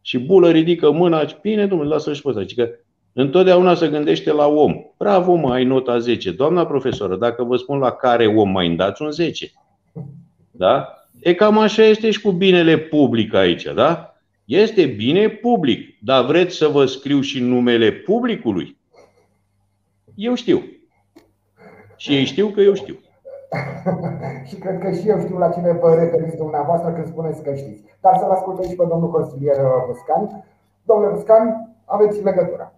Și 0.00 0.18
bulă 0.18 0.50
ridică 0.50 0.90
mâna, 0.90 1.24
bine, 1.42 1.66
domnule, 1.66 1.90
lasă-și 1.90 2.22
pe 2.22 2.28
asta. 2.28 2.44
că 2.56 2.68
Întotdeauna 3.12 3.74
se 3.74 3.88
gândește 3.88 4.32
la 4.32 4.46
om. 4.46 4.74
Bravo, 4.98 5.34
mă, 5.34 5.52
ai 5.52 5.64
nota 5.64 5.98
10. 5.98 6.30
Doamna 6.30 6.66
profesoră, 6.66 7.16
dacă 7.16 7.44
vă 7.44 7.56
spun 7.56 7.78
la 7.78 7.90
care 7.90 8.26
om 8.26 8.50
mai 8.50 8.66
îmi 8.66 8.76
dați 8.76 9.02
un 9.02 9.10
10. 9.10 9.52
Da? 10.50 10.88
E 11.20 11.34
cam 11.34 11.58
așa 11.58 11.84
este 11.84 12.10
și 12.10 12.20
cu 12.20 12.30
binele 12.30 12.78
public 12.78 13.34
aici, 13.34 13.62
da? 13.74 14.14
Este 14.44 14.86
bine 14.86 15.28
public, 15.28 15.98
dar 16.00 16.24
vreți 16.24 16.56
să 16.56 16.66
vă 16.66 16.86
scriu 16.86 17.20
și 17.20 17.40
numele 17.40 17.92
publicului? 17.92 18.76
Eu 20.14 20.34
știu. 20.34 20.64
Și 21.96 22.14
ei 22.14 22.24
știu 22.24 22.48
că 22.48 22.60
eu 22.60 22.74
știu. 22.74 23.00
și 24.48 24.56
cred 24.56 24.78
că 24.78 24.90
și 24.90 25.08
eu 25.08 25.20
știu 25.20 25.38
la 25.38 25.48
cine 25.48 25.72
vă 25.72 25.94
referiți 25.94 26.36
dumneavoastră 26.36 26.92
când 26.92 27.06
spuneți 27.06 27.42
că 27.42 27.54
știți. 27.54 27.82
Dar 28.00 28.18
să-l 28.18 28.30
ascultăm 28.30 28.64
și 28.64 28.76
pe 28.76 28.84
domnul 28.84 29.10
consilier 29.10 29.56
Vuscan. 29.86 30.44
Domnule 30.82 31.14
Vuscan, 31.14 31.74
aveți 31.84 32.22
legătura 32.22 32.72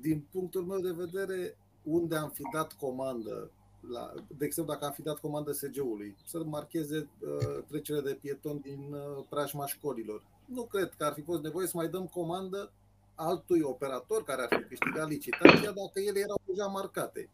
din 0.00 0.26
punctul 0.32 0.62
meu 0.62 0.78
de 0.78 0.94
vedere, 0.96 1.56
unde 1.82 2.16
am 2.16 2.28
fi 2.28 2.42
dat 2.52 2.72
comandă, 2.72 3.50
la, 3.92 4.12
de 4.38 4.44
exemplu, 4.44 4.72
dacă 4.72 4.84
am 4.84 4.92
fi 4.92 5.02
dat 5.02 5.18
comandă 5.18 5.52
SG-ului, 5.52 6.16
să 6.26 6.42
marcheze 6.44 7.08
uh, 7.20 7.64
trecerea 7.68 8.00
de 8.00 8.18
pieton 8.20 8.58
din 8.60 8.92
uh, 8.92 9.24
preajma 9.30 9.66
școlilor. 9.66 10.22
Nu 10.44 10.62
cred 10.62 10.92
că 10.96 11.04
ar 11.04 11.12
fi 11.12 11.22
fost 11.22 11.42
nevoie 11.42 11.66
să 11.66 11.76
mai 11.76 11.88
dăm 11.88 12.06
comandă 12.06 12.72
altui 13.14 13.60
operator 13.60 14.24
care 14.24 14.42
ar 14.42 14.48
fi 14.58 14.68
câștigat 14.68 15.08
licitația 15.08 15.70
dacă 15.70 16.00
ele 16.08 16.18
erau 16.18 16.40
deja 16.44 16.66
marcate. 16.66 17.28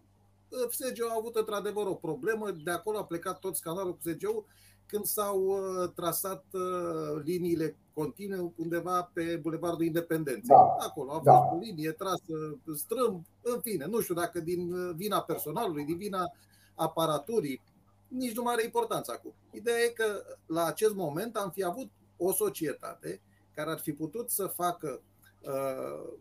Uh, 0.51 0.71
SG 0.71 1.03
a 1.11 1.15
avut 1.19 1.37
într-adevăr 1.37 1.87
o 1.87 1.95
problemă, 1.95 2.51
de 2.51 2.71
acolo 2.71 2.99
a 2.99 3.05
plecat 3.05 3.39
tot 3.39 3.57
scandalul 3.57 3.93
cu 3.95 4.01
SG-ul 4.01 4.45
când 4.87 5.05
s-au 5.05 5.41
uh, 5.41 5.91
trasat 5.95 6.45
uh, 6.53 7.23
liniile 7.25 7.77
continue 7.93 8.53
undeva 8.57 9.11
pe 9.13 9.39
Bulevardul 9.43 9.85
Independenței. 9.85 10.57
Da. 10.57 10.77
Acolo 10.79 11.11
a 11.11 11.15
fost 11.15 11.25
da. 11.25 11.51
o 11.53 11.59
linie 11.59 11.91
trasă 11.91 12.59
strâmb, 12.75 13.25
în 13.41 13.61
fine, 13.61 13.87
nu 13.87 14.01
știu 14.01 14.15
dacă 14.15 14.41
din 14.41 14.73
uh, 14.73 14.95
vina 14.97 15.21
personalului, 15.21 15.85
din 15.85 15.97
vina 15.97 16.33
aparaturii, 16.75 17.63
nici 18.09 18.37
nu 18.37 18.43
mai 18.43 18.53
are 18.53 18.65
importanță 18.65 19.13
acum. 19.13 19.35
Ideea 19.51 19.79
e 19.79 19.89
că 19.89 20.25
la 20.47 20.65
acest 20.65 20.95
moment 20.95 21.37
am 21.37 21.51
fi 21.51 21.65
avut 21.65 21.91
o 22.17 22.33
societate 22.33 23.21
care 23.55 23.71
ar 23.71 23.79
fi 23.79 23.93
putut 23.93 24.31
să 24.31 24.47
facă 24.47 25.03
uh, 25.41 26.13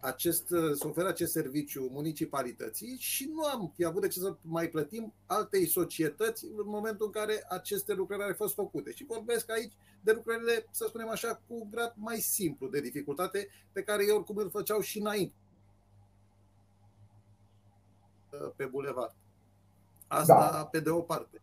acest, 0.00 0.46
să 0.46 0.86
ofere 0.86 1.08
acest 1.08 1.32
serviciu 1.32 1.88
municipalității 1.92 2.96
și 2.98 3.30
nu 3.34 3.44
am 3.44 3.72
fi 3.74 3.84
avut 3.84 4.00
de 4.00 4.08
ce 4.08 4.18
să 4.18 4.36
mai 4.42 4.68
plătim 4.68 5.14
altei 5.26 5.66
societăți 5.66 6.44
în 6.44 6.64
momentul 6.64 7.06
în 7.06 7.12
care 7.12 7.44
aceste 7.48 7.92
lucrări 7.92 8.22
au 8.22 8.34
fost 8.36 8.54
făcute. 8.54 8.92
Și 8.92 9.04
vorbesc 9.04 9.50
aici 9.50 9.72
de 10.00 10.12
lucrările, 10.12 10.66
să 10.70 10.84
spunem 10.88 11.08
așa, 11.08 11.42
cu 11.48 11.68
grad 11.70 11.94
mai 11.96 12.16
simplu 12.16 12.68
de 12.68 12.80
dificultate 12.80 13.48
pe 13.72 13.82
care 13.82 14.04
ei 14.04 14.10
oricum 14.10 14.36
îl 14.36 14.50
făceau 14.50 14.80
și 14.80 14.98
înainte 14.98 15.34
pe 18.56 18.64
bulevard. 18.64 19.14
Asta 20.06 20.50
da. 20.52 20.64
pe 20.64 20.80
de 20.80 20.90
o 20.90 21.00
parte. 21.00 21.40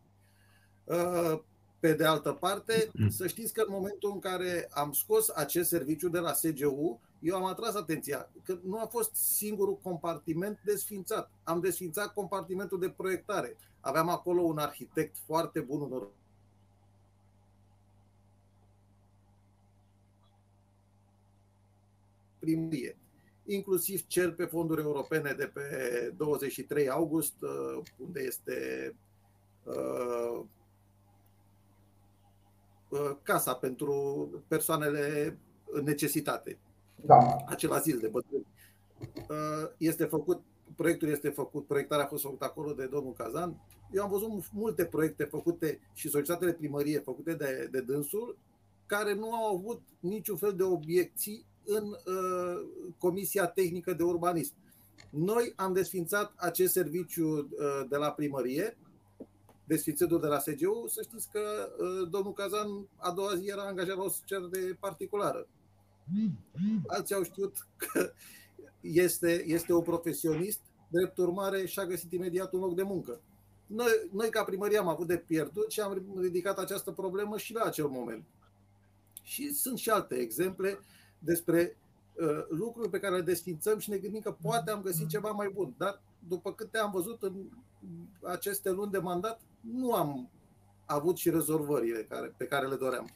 Pe 1.80 1.92
de 1.92 2.04
altă 2.04 2.32
parte, 2.32 2.90
să 3.08 3.26
știți 3.26 3.52
că 3.52 3.60
în 3.60 3.72
momentul 3.72 4.10
în 4.12 4.18
care 4.18 4.68
am 4.72 4.92
scos 4.92 5.28
acest 5.28 5.68
serviciu 5.68 6.08
de 6.08 6.18
la 6.18 6.32
SGU, 6.32 7.00
eu 7.20 7.36
am 7.36 7.44
atras 7.44 7.74
atenția 7.74 8.30
că 8.42 8.58
nu 8.62 8.80
a 8.80 8.86
fost 8.86 9.14
singurul 9.14 9.78
compartiment 9.82 10.60
desfințat. 10.64 11.30
Am 11.42 11.60
desfințat 11.60 12.12
compartimentul 12.12 12.78
de 12.78 12.90
proiectare. 12.90 13.56
Aveam 13.80 14.08
acolo 14.08 14.42
un 14.42 14.58
arhitect 14.58 15.16
foarte 15.26 15.60
bun, 15.60 15.80
un 15.80 16.08
primărie, 22.38 22.98
inclusiv 23.44 24.06
cel 24.06 24.32
pe 24.32 24.44
fonduri 24.44 24.82
europene 24.82 25.32
de 25.32 25.46
pe 25.46 25.62
23 26.16 26.88
august, 26.88 27.34
uh, 27.40 27.82
unde 27.96 28.20
este 28.20 28.94
uh, 29.64 30.44
uh, 32.88 33.16
casa 33.22 33.54
pentru 33.54 34.28
persoanele 34.48 35.38
în 35.70 35.84
necesitate 35.84 36.58
da. 37.04 37.36
acel 37.46 37.72
azil 37.72 37.98
de 37.98 38.08
bătrâni. 38.08 38.46
Uh, 39.14 39.70
este 39.76 40.04
făcut, 40.04 40.42
proiectul 40.76 41.08
este 41.08 41.28
făcut, 41.28 41.66
proiectarea 41.66 42.04
a 42.04 42.08
fost 42.08 42.22
făcută 42.22 42.44
acolo 42.44 42.72
de 42.72 42.86
domnul 42.86 43.12
Cazan. 43.12 43.60
Eu 43.92 44.02
am 44.02 44.10
văzut 44.10 44.28
multe 44.52 44.84
proiecte 44.84 45.24
făcute 45.24 45.80
și 45.92 46.08
societate 46.08 46.44
de 46.44 46.52
primărie 46.52 46.98
făcute 46.98 47.34
de, 47.34 47.68
de 47.70 47.80
dânsul 47.80 48.38
care 48.86 49.14
nu 49.14 49.34
au 49.34 49.56
avut 49.56 49.82
niciun 50.00 50.36
fel 50.36 50.54
de 50.54 50.62
obiecții 50.62 51.46
în 51.64 51.84
uh, 51.84 52.68
Comisia 52.98 53.46
Tehnică 53.46 53.92
de 53.92 54.02
Urbanism. 54.02 54.54
Noi 55.10 55.52
am 55.56 55.72
desfințat 55.72 56.32
acest 56.36 56.72
serviciu 56.72 57.28
uh, 57.38 57.48
de 57.88 57.96
la 57.96 58.10
primărie, 58.10 58.78
desfințându 59.64 60.18
de 60.18 60.26
la 60.26 60.38
SGU, 60.38 60.86
să 60.86 61.02
știți 61.02 61.30
că 61.30 61.40
uh, 61.40 62.08
domnul 62.10 62.32
Cazan 62.32 62.88
a 62.96 63.10
doua 63.10 63.34
zi 63.34 63.48
era 63.48 63.62
angajat 63.62 63.96
la 63.96 64.02
o 64.02 64.08
societate 64.08 64.76
particulară. 64.80 65.46
Alții 66.86 67.14
au 67.14 67.22
știut 67.22 67.66
că 67.76 68.12
este, 68.80 69.44
este 69.46 69.72
un 69.72 69.82
profesionist 69.82 70.60
drept 70.88 71.18
urmare 71.18 71.66
și-a 71.66 71.86
găsit 71.86 72.12
imediat 72.12 72.52
un 72.52 72.60
loc 72.60 72.74
de 72.74 72.82
muncă. 72.82 73.20
Noi, 73.66 74.08
noi 74.12 74.30
ca 74.30 74.44
primărie 74.44 74.78
am 74.78 74.88
avut 74.88 75.06
de 75.06 75.16
pierdut 75.16 75.70
și 75.70 75.80
am 75.80 76.02
ridicat 76.20 76.58
această 76.58 76.90
problemă 76.90 77.38
și 77.38 77.52
la 77.52 77.62
acel 77.64 77.86
moment. 77.86 78.24
Și 79.22 79.52
sunt 79.52 79.78
și 79.78 79.90
alte 79.90 80.14
exemple 80.14 80.78
despre 81.18 81.76
uh, 82.14 82.44
lucruri 82.48 82.90
pe 82.90 82.98
care 82.98 83.16
le 83.16 83.22
desfințăm 83.22 83.78
și 83.78 83.90
ne 83.90 83.98
gândim 83.98 84.20
că 84.20 84.36
poate 84.42 84.70
am 84.70 84.82
găsit 84.82 85.08
ceva 85.08 85.30
mai 85.30 85.50
bun. 85.54 85.74
Dar 85.76 86.02
după 86.28 86.52
câte 86.52 86.78
am 86.78 86.90
văzut 86.90 87.22
în 87.22 87.34
aceste 88.22 88.70
luni 88.70 88.90
de 88.90 88.98
mandat, 88.98 89.40
nu 89.60 89.92
am 89.92 90.30
avut 90.84 91.16
și 91.16 91.30
rezolvările 91.30 92.02
care, 92.02 92.34
pe 92.36 92.46
care 92.46 92.66
le 92.66 92.76
doream. 92.76 93.10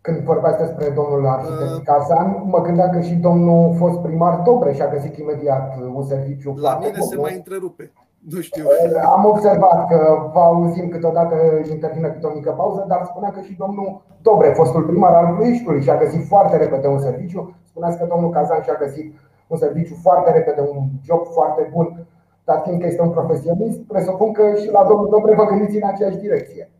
Când 0.00 0.18
vorbeați 0.18 0.58
despre 0.58 0.88
domnul 0.88 1.26
arhitect 1.26 1.76
uh, 1.76 1.82
Kazan, 1.84 2.42
mă 2.46 2.60
gândeam 2.60 2.90
că 2.90 3.00
și 3.00 3.14
domnul 3.14 3.74
fost 3.76 3.98
primar 3.98 4.40
Dobre 4.44 4.72
și-a 4.72 4.88
găsit 4.88 5.16
imediat 5.16 5.78
un 5.94 6.02
serviciu. 6.02 6.54
La 6.60 6.78
mine 6.78 7.00
se 7.00 7.16
mai 7.16 7.34
întrerupe. 7.34 7.92
Nu 8.28 8.40
știu. 8.40 8.64
Am 9.04 9.24
observat 9.24 9.88
că 9.88 10.30
vă 10.32 10.40
auzim 10.40 10.88
câteodată 10.88 11.34
intervine 11.70 12.08
câte 12.08 12.26
o 12.26 12.34
mică 12.34 12.50
pauză, 12.50 12.84
dar 12.88 13.04
spunea 13.04 13.30
că 13.30 13.40
și 13.40 13.54
domnul 13.56 14.02
Dobre, 14.22 14.48
fostul 14.48 14.82
primar 14.82 15.12
al 15.12 15.34
Ploieștiului, 15.34 15.82
și-a 15.82 15.98
găsit 15.98 16.26
foarte 16.26 16.56
repede 16.56 16.86
un 16.86 16.98
serviciu. 16.98 17.56
Spuneați 17.64 17.98
că 17.98 18.06
domnul 18.08 18.30
Kazan 18.30 18.62
și-a 18.62 18.74
găsit 18.74 19.14
un 19.46 19.56
serviciu 19.56 19.94
foarte 20.02 20.30
repede, 20.30 20.60
un 20.60 20.86
job 21.02 21.26
foarte 21.26 21.70
bun, 21.72 22.06
dar 22.44 22.60
fiindcă 22.64 22.86
este 22.86 23.02
un 23.02 23.10
profesionist, 23.10 23.80
presupun 23.80 24.32
că 24.32 24.54
și 24.54 24.70
la 24.70 24.84
domnul 24.88 25.08
Dobre 25.10 25.34
vă 25.34 25.44
gândiți 25.44 25.76
în 25.76 25.88
aceeași 25.88 26.16
direcție. 26.16 26.70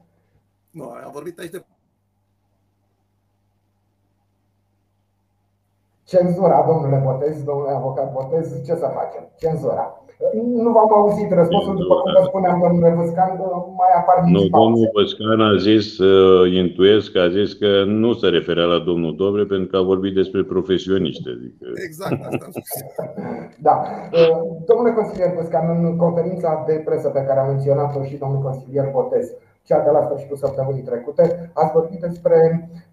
Nu, 0.70 0.84
am 0.84 1.10
vorbit 1.12 1.38
aici 1.38 1.50
de 1.50 1.64
Cenzura, 6.12 6.64
domnule 6.68 6.98
Botez, 7.06 7.36
domnule 7.48 7.72
avocat 7.74 8.08
Botez, 8.12 8.46
ce 8.66 8.74
să 8.82 8.88
facem? 8.98 9.22
Cenzura. 9.42 9.84
Nu 10.64 10.70
v-am 10.76 10.92
auzit 10.98 11.30
răspunsul, 11.40 11.74
după 11.76 11.94
cum 12.00 12.12
vă 12.18 12.22
spuneam, 12.30 12.56
domnule 12.64 12.94
Văscan, 13.00 13.30
mai 13.80 13.92
apar 14.00 14.16
Nu, 14.36 14.42
domnul 14.58 14.90
Văscan 14.96 15.40
a 15.40 15.52
zis, 15.68 15.98
uh, 15.98 16.52
intuiesc, 16.62 17.10
a 17.16 17.28
zis 17.38 17.52
că 17.52 17.70
nu 18.02 18.10
se 18.20 18.28
referea 18.28 18.66
la 18.72 18.78
domnul 18.88 19.12
Dobre 19.16 19.44
pentru 19.52 19.68
că 19.70 19.76
a 19.76 19.90
vorbit 19.92 20.14
despre 20.14 20.42
profesioniști. 20.52 21.28
Adică... 21.34 21.64
Exact, 21.86 22.20
asta 22.30 22.46
Da. 23.66 23.74
Uh, 24.18 24.36
domnule 24.68 24.92
consilier 24.98 25.30
Văscan, 25.38 25.64
în 25.84 25.96
conferința 25.96 26.64
de 26.66 26.82
presă 26.86 27.08
pe 27.08 27.24
care 27.26 27.38
a 27.40 27.50
menționat-o 27.52 28.04
și 28.08 28.16
domnul 28.22 28.42
consilier 28.48 28.86
Botez, 28.92 29.26
cea 29.68 29.80
de 29.86 29.90
la 29.90 30.02
sfârșitul 30.06 30.36
săptămânii 30.36 30.88
trecute, 30.88 31.50
ați 31.60 31.72
vorbit 31.72 32.00
despre 32.00 32.36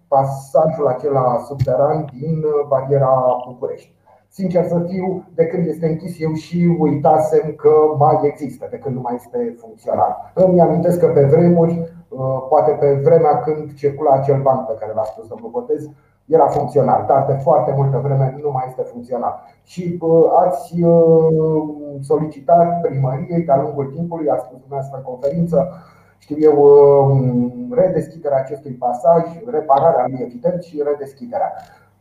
pasajul 0.08 0.86
acela 0.86 1.38
subteran 1.46 2.04
din 2.20 2.44
bariera 2.68 3.36
București. 3.46 3.96
Sincer 4.30 4.64
să 4.66 4.78
fiu, 4.88 5.24
de 5.34 5.46
când 5.46 5.66
este 5.66 5.86
închis 5.88 6.20
eu 6.20 6.32
și 6.32 6.76
uitasem 6.78 7.54
că 7.56 7.70
mai 7.98 8.18
există, 8.22 8.66
de 8.70 8.78
când 8.78 8.94
nu 8.94 9.00
mai 9.00 9.14
este 9.14 9.56
funcțional. 9.60 10.32
Îmi 10.34 10.60
amintesc 10.60 10.98
că 11.00 11.06
pe 11.06 11.24
vremuri, 11.24 11.90
uh, 12.08 12.46
poate 12.48 12.70
pe 12.70 13.00
vremea 13.04 13.38
când 13.38 13.74
circula 13.74 14.10
acel 14.10 14.42
banc 14.42 14.66
pe 14.66 14.76
care 14.78 14.92
l-a 14.94 15.04
spus 15.04 15.26
domnul 15.26 15.50
Botez, 15.50 15.88
era 16.26 16.46
funcțional, 16.46 17.04
dar 17.06 17.26
de 17.26 17.32
foarte 17.32 17.74
multă 17.76 18.00
vreme 18.02 18.38
nu 18.42 18.50
mai 18.50 18.64
este 18.68 18.82
funcțional. 18.82 19.40
Și 19.62 19.98
uh, 20.00 20.24
ați 20.44 20.82
uh, 20.82 21.62
solicitat 22.00 22.80
primăriei 22.80 23.42
de-a 23.42 23.62
lungul 23.62 23.92
timpului, 23.94 24.28
ați 24.28 24.44
spus 24.44 24.58
dumneavoastră 24.58 24.96
în 24.98 25.10
conferință, 25.12 25.68
știu 26.18 26.36
eu, 26.38 27.70
redeschiderea 27.70 28.38
acestui 28.38 28.72
pasaj, 28.72 29.24
repararea 29.46 30.06
lui 30.06 30.20
evident 30.20 30.62
și 30.62 30.82
redeschiderea. 30.82 31.52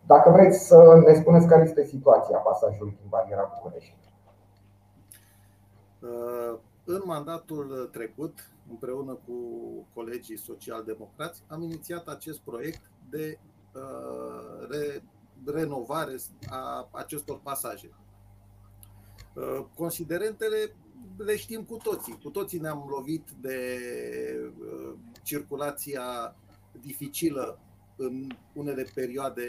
Dacă 0.05 0.29
vreți 0.29 0.67
să 0.67 1.01
ne 1.05 1.13
spuneți 1.13 1.47
care 1.47 1.63
este 1.63 1.85
situația 1.85 2.37
pasajului 2.37 2.97
din 2.99 3.09
bariera 3.09 3.51
București. 3.55 3.95
Uh, 5.99 6.59
în 6.85 7.01
mandatul 7.05 7.89
trecut, 7.91 8.51
împreună 8.69 9.13
cu 9.13 9.33
colegii 9.93 10.37
social-democrați, 10.37 11.43
am 11.47 11.61
inițiat 11.61 12.07
acest 12.07 12.39
proiect 12.39 12.81
de 13.09 13.39
uh, 13.73 14.67
re, 14.69 15.03
renovare 15.53 16.15
a 16.49 16.87
acestor 16.91 17.39
pasaje. 17.43 17.89
Uh, 19.33 19.65
considerentele 19.75 20.75
le 21.17 21.35
știm 21.35 21.63
cu 21.63 21.77
toții. 21.77 22.19
Cu 22.23 22.29
toții 22.29 22.59
ne-am 22.59 22.87
lovit 22.89 23.29
de 23.41 23.79
circulația 25.23 26.35
dificilă 26.81 27.59
în 27.95 28.27
unele 28.53 28.87
perioade 28.93 29.47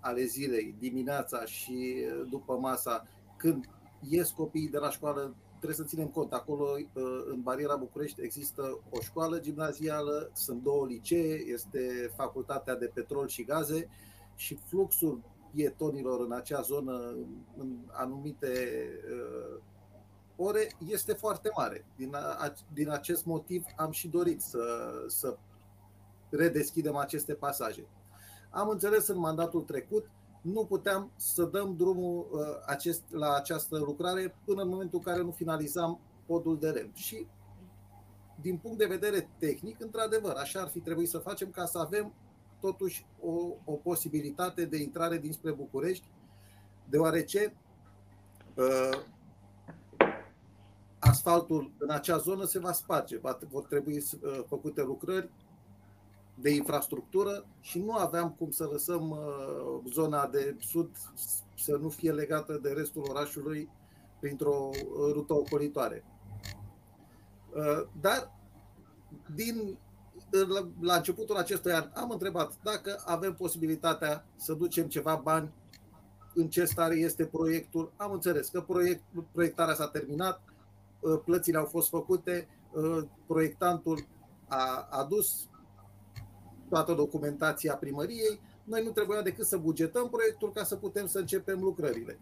ale 0.00 0.24
zilei, 0.24 0.74
dimineața 0.78 1.44
și 1.44 2.04
după 2.30 2.56
masa, 2.56 3.06
când 3.36 3.68
ies 4.08 4.30
copiii 4.30 4.68
de 4.68 4.78
la 4.78 4.90
școală, 4.90 5.34
trebuie 5.48 5.78
să 5.78 5.84
ținem 5.84 6.06
cont. 6.06 6.32
Acolo, 6.32 6.66
în 7.30 7.40
bariera 7.42 7.76
București, 7.76 8.22
există 8.22 8.78
o 8.90 9.00
școală 9.00 9.38
gimnazială, 9.40 10.30
sunt 10.34 10.62
două 10.62 10.86
licee, 10.86 11.44
este 11.46 12.12
facultatea 12.16 12.76
de 12.76 12.90
petrol 12.94 13.28
și 13.28 13.44
gaze 13.44 13.88
și 14.34 14.58
fluxul 14.68 15.20
pietonilor 15.54 16.20
în 16.20 16.32
acea 16.32 16.60
zonă, 16.60 17.14
în 17.56 17.78
anumite 17.90 18.52
uh, 19.12 19.60
ore, 20.42 20.68
este 20.86 21.12
foarte 21.12 21.50
mare. 21.56 21.86
Din, 21.96 22.14
a, 22.14 22.52
din 22.72 22.90
acest 22.90 23.24
motiv 23.24 23.64
am 23.76 23.90
și 23.90 24.08
dorit 24.08 24.40
să, 24.40 24.58
să 25.08 25.36
redeschidem 26.30 26.96
aceste 26.96 27.34
pasaje. 27.34 27.88
Am 28.50 28.68
înțeles 28.68 29.06
în 29.06 29.18
mandatul 29.18 29.62
trecut, 29.62 30.10
nu 30.40 30.64
puteam 30.64 31.10
să 31.16 31.44
dăm 31.44 31.76
drumul 31.76 32.28
uh, 32.32 32.40
acest, 32.66 33.02
la 33.10 33.34
această 33.34 33.78
lucrare 33.78 34.34
până 34.44 34.62
în 34.62 34.68
momentul 34.68 34.98
în 34.98 35.12
care 35.12 35.22
nu 35.22 35.30
finalizam 35.30 36.00
podul 36.26 36.58
de 36.58 36.70
lemn. 36.70 36.92
Și 36.94 37.26
din 38.40 38.56
punct 38.56 38.78
de 38.78 38.86
vedere 38.86 39.28
tehnic, 39.38 39.80
într-adevăr, 39.80 40.34
așa 40.36 40.60
ar 40.60 40.68
fi 40.68 40.80
trebuit 40.80 41.08
să 41.08 41.18
facem 41.18 41.50
ca 41.50 41.64
să 41.64 41.78
avem 41.78 42.12
totuși 42.60 43.06
o, 43.20 43.32
o 43.64 43.72
posibilitate 43.72 44.64
de 44.64 44.76
intrare 44.76 45.18
dinspre 45.18 45.52
București, 45.52 46.10
deoarece 46.88 47.54
uh, 48.54 48.98
asfaltul 51.10 51.70
în 51.78 51.90
acea 51.90 52.16
zonă 52.16 52.44
se 52.44 52.58
va 52.58 52.72
sparge, 52.72 53.20
vor 53.50 53.64
trebui 53.68 53.96
uh, 53.96 54.40
făcute 54.48 54.82
lucrări 54.82 55.30
de 56.34 56.50
infrastructură 56.50 57.46
și 57.60 57.78
nu 57.78 57.92
aveam 57.92 58.30
cum 58.38 58.50
să 58.50 58.68
lăsăm 58.72 59.10
uh, 59.10 59.90
zona 59.92 60.26
de 60.26 60.56
sud 60.60 60.90
să 61.56 61.76
nu 61.76 61.88
fie 61.88 62.12
legată 62.12 62.58
de 62.62 62.68
restul 62.70 63.06
orașului 63.08 63.68
printr-o 64.20 64.70
uh, 64.72 65.12
rută 65.12 65.34
ocolitoare. 65.34 66.04
Uh, 67.54 67.86
dar 68.00 68.32
din, 69.34 69.78
la 70.80 70.94
începutul 70.94 71.36
acestui 71.36 71.72
an 71.72 71.90
am 71.94 72.10
întrebat 72.10 72.52
dacă 72.62 73.02
avem 73.04 73.34
posibilitatea 73.34 74.26
să 74.36 74.52
ducem 74.52 74.86
ceva 74.86 75.20
bani 75.24 75.52
în 76.34 76.48
ce 76.48 76.64
stare 76.64 76.94
este 76.94 77.24
proiectul. 77.24 77.92
Am 77.96 78.12
înțeles 78.12 78.48
că 78.48 78.60
proiect, 78.60 79.02
proiectarea 79.32 79.74
s-a 79.74 79.88
terminat, 79.88 80.42
plățile 81.24 81.58
au 81.58 81.64
fost 81.64 81.88
făcute, 81.88 82.48
proiectantul 83.26 84.06
a 84.48 84.88
adus 84.90 85.48
toată 86.68 86.94
documentația 86.94 87.74
primăriei, 87.74 88.40
noi 88.64 88.82
nu 88.84 88.90
trebuia 88.90 89.22
decât 89.22 89.46
să 89.46 89.56
bugetăm 89.56 90.08
proiectul 90.08 90.52
ca 90.52 90.64
să 90.64 90.76
putem 90.76 91.06
să 91.06 91.18
începem 91.18 91.60
lucrările. 91.60 92.18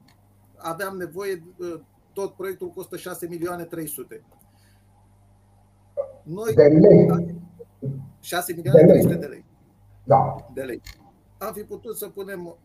Aveam 0.56 0.96
nevoie, 0.96 1.42
ă, 1.60 1.80
tot 2.12 2.34
proiectul 2.34 2.68
costă 2.68 2.96
6 2.96 3.26
milioane 3.26 3.64
300. 3.64 4.24
Noi, 6.22 6.54
de 6.54 6.62
lei. 6.62 7.34
6 8.20 8.52
milioane 8.52 8.86
300 8.86 9.14
de 9.14 9.26
lei. 9.26 9.44
Da. 10.04 10.36
De 10.54 10.62
lei. 10.62 10.80
Am 11.38 11.52
fi 11.52 11.62
putut 11.62 11.96
să 11.96 12.08
punem 12.08 12.46
uh, 12.46 12.56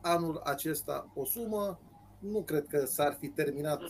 anul 0.00 0.40
acesta 0.44 1.10
o 1.14 1.24
sumă, 1.24 1.80
nu 2.18 2.42
cred 2.42 2.66
că 2.66 2.84
s-ar 2.86 3.16
fi 3.20 3.28
terminat 3.28 3.80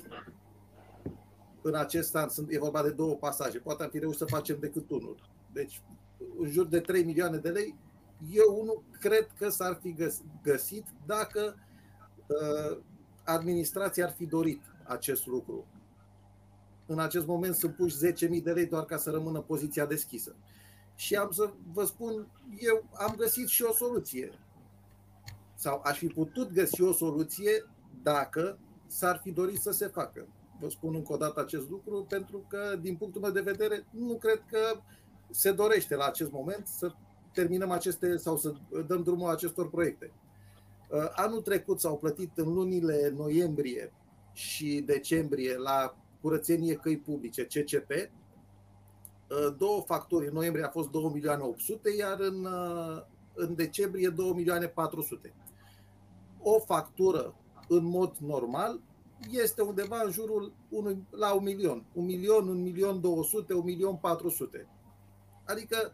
în 1.62 1.74
acest 1.74 2.14
an, 2.14 2.28
sunt, 2.28 2.50
e 2.50 2.58
vorba 2.58 2.82
de 2.82 2.90
două 2.90 3.14
pasaje, 3.14 3.58
poate 3.58 3.82
am 3.82 3.90
fi 3.90 3.98
reușit 3.98 4.18
să 4.18 4.24
facem 4.24 4.56
decât 4.60 4.90
unul. 4.90 5.16
Deci 5.52 5.82
în 6.38 6.50
jur 6.50 6.66
de 6.66 6.80
3 6.80 7.04
milioane 7.04 7.36
de 7.36 7.48
lei, 7.48 7.76
eu 8.30 8.64
nu 8.64 8.82
cred 8.98 9.28
că 9.38 9.48
s-ar 9.48 9.78
fi 9.82 9.96
găsit 10.42 10.86
dacă 11.06 11.56
uh, 12.26 12.78
administrația 13.24 14.06
ar 14.06 14.12
fi 14.12 14.26
dorit 14.26 14.62
acest 14.84 15.26
lucru. 15.26 15.66
În 16.86 16.98
acest 16.98 17.26
moment 17.26 17.54
sunt 17.54 17.74
puși 17.74 17.96
10.000 18.36 18.42
de 18.42 18.52
lei 18.52 18.66
doar 18.66 18.84
ca 18.84 18.96
să 18.96 19.10
rămână 19.10 19.40
poziția 19.40 19.86
deschisă. 19.86 20.34
Și 20.94 21.14
am 21.14 21.30
să 21.30 21.52
vă 21.72 21.84
spun, 21.84 22.26
eu 22.58 22.88
am 22.92 23.14
găsit 23.16 23.48
și 23.48 23.62
o 23.62 23.72
soluție. 23.72 24.38
Sau 25.54 25.80
aș 25.84 25.98
fi 25.98 26.06
putut 26.06 26.52
găsi 26.52 26.82
o 26.82 26.92
soluție 26.92 27.70
dacă 28.02 28.58
s-ar 28.86 29.20
fi 29.22 29.30
dorit 29.30 29.60
să 29.60 29.70
se 29.70 29.86
facă. 29.86 30.26
Vă 30.62 30.68
spun 30.68 30.94
încă 30.94 31.12
o 31.12 31.16
dată 31.16 31.40
acest 31.40 31.70
lucru 31.70 32.06
pentru 32.08 32.44
că, 32.48 32.76
din 32.80 32.96
punctul 32.96 33.20
meu 33.20 33.30
de 33.30 33.40
vedere, 33.40 33.86
nu 33.90 34.14
cred 34.14 34.42
că 34.50 34.80
se 35.30 35.52
dorește 35.52 35.96
la 35.96 36.04
acest 36.04 36.30
moment 36.30 36.66
să 36.66 36.92
terminăm 37.32 37.70
aceste 37.70 38.16
sau 38.16 38.36
să 38.36 38.54
dăm 38.86 39.02
drumul 39.02 39.30
acestor 39.30 39.70
proiecte. 39.70 40.12
Uh, 40.90 41.10
anul 41.12 41.40
trecut 41.40 41.80
s-au 41.80 41.98
plătit 41.98 42.30
în 42.34 42.52
lunile 42.52 43.12
noiembrie 43.16 43.92
și 44.32 44.82
decembrie 44.86 45.56
la 45.56 45.96
curățenie 46.20 46.74
căi 46.74 46.98
publice, 46.98 47.46
CCP, 47.46 47.90
două 49.58 49.80
facturi. 49.80 50.26
În 50.26 50.32
noiembrie 50.32 50.64
a 50.64 50.68
fost 50.68 50.90
2 50.90 51.10
milioane 51.12 51.42
800, 51.42 51.90
iar 51.98 52.20
în, 52.20 52.46
în 53.34 53.54
decembrie 53.54 54.08
2 54.08 54.32
milioane 54.32 54.66
400. 54.66 55.34
O 56.42 56.58
factură 56.58 57.34
în 57.68 57.84
mod 57.84 58.16
normal 58.16 58.80
este 59.30 59.62
undeva 59.62 60.02
în 60.04 60.10
jurul 60.10 60.52
unui, 60.68 61.06
la 61.10 61.34
un 61.34 61.42
milion. 61.42 61.84
Un 61.92 62.04
milion, 62.04 62.48
un 62.48 62.62
milion 62.62 63.00
200, 63.00 63.54
un 63.54 63.64
milion 63.64 63.96
400. 63.96 64.68
Adică 65.44 65.92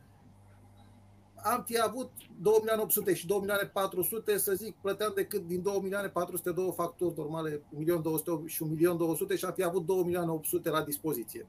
am 1.43 1.63
fi 1.67 1.81
avut 1.81 2.11
2 2.41 2.55
milioane 2.59 2.83
800 2.83 3.15
și 3.15 3.27
2 3.27 3.39
milioane 3.39 3.71
400, 3.73 4.39
să 4.39 4.53
zic, 4.53 4.77
plăteam 4.81 5.13
decât 5.15 5.47
din 5.47 5.63
2 5.63 5.79
milioane 5.83 6.09
400 6.09 6.51
două 6.51 6.73
facturi 6.73 7.15
normale, 7.17 7.63
1 7.71 7.79
milion 7.79 8.03
200 8.03 8.47
și 8.47 8.63
1 8.63 8.71
milion 8.71 8.97
200 8.97 9.37
și 9.37 9.45
am 9.45 9.53
fi 9.53 9.63
avut 9.65 9.87
2 9.87 10.03
milioane 10.03 10.31
800 10.31 10.71
la 10.71 10.83
dispoziție. 10.83 11.47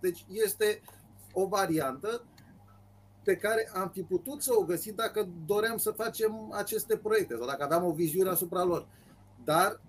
Deci 0.00 0.24
este 0.28 0.82
o 1.32 1.46
variantă 1.46 2.24
pe 3.22 3.36
care 3.36 3.70
am 3.74 3.88
fi 3.88 4.02
putut 4.02 4.42
să 4.42 4.52
o 4.54 4.64
găsim 4.64 4.94
dacă 4.96 5.28
doream 5.46 5.76
să 5.76 5.90
facem 5.90 6.52
aceste 6.52 6.96
proiecte 6.96 7.36
sau 7.36 7.46
dacă 7.46 7.64
aveam 7.64 7.84
o 7.84 7.92
viziune 7.92 8.30
asupra 8.30 8.64
lor. 8.64 8.86
Dar, 9.44 9.80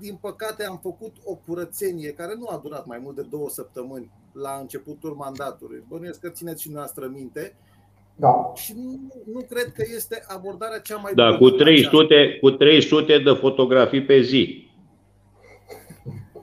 din 0.00 0.18
păcate, 0.20 0.64
am 0.64 0.78
făcut 0.82 1.16
o 1.24 1.34
curățenie 1.34 2.12
care 2.12 2.34
nu 2.38 2.46
a 2.46 2.60
durat 2.62 2.86
mai 2.86 2.98
mult 2.98 3.16
de 3.16 3.22
două 3.22 3.48
săptămâni 3.48 4.10
la 4.32 4.58
începutul 4.60 5.14
mandatului. 5.14 5.84
Bănuiesc 5.88 6.20
că 6.20 6.28
țineți 6.28 6.62
și 6.62 6.70
noastră 6.70 7.06
minte. 7.06 7.56
Da. 8.16 8.52
Și 8.54 8.72
nu, 8.76 9.12
nu 9.32 9.40
cred 9.40 9.72
că 9.72 9.84
este 9.94 10.24
abordarea 10.26 10.78
cea 10.78 10.96
mai 10.96 11.14
da, 11.14 11.36
bună. 11.36 11.50
Cu 11.50 11.56
300, 11.56 12.38
cu 12.40 12.50
300 12.50 13.18
de 13.18 13.30
fotografii 13.30 14.04
pe 14.04 14.20
zi. 14.20 14.70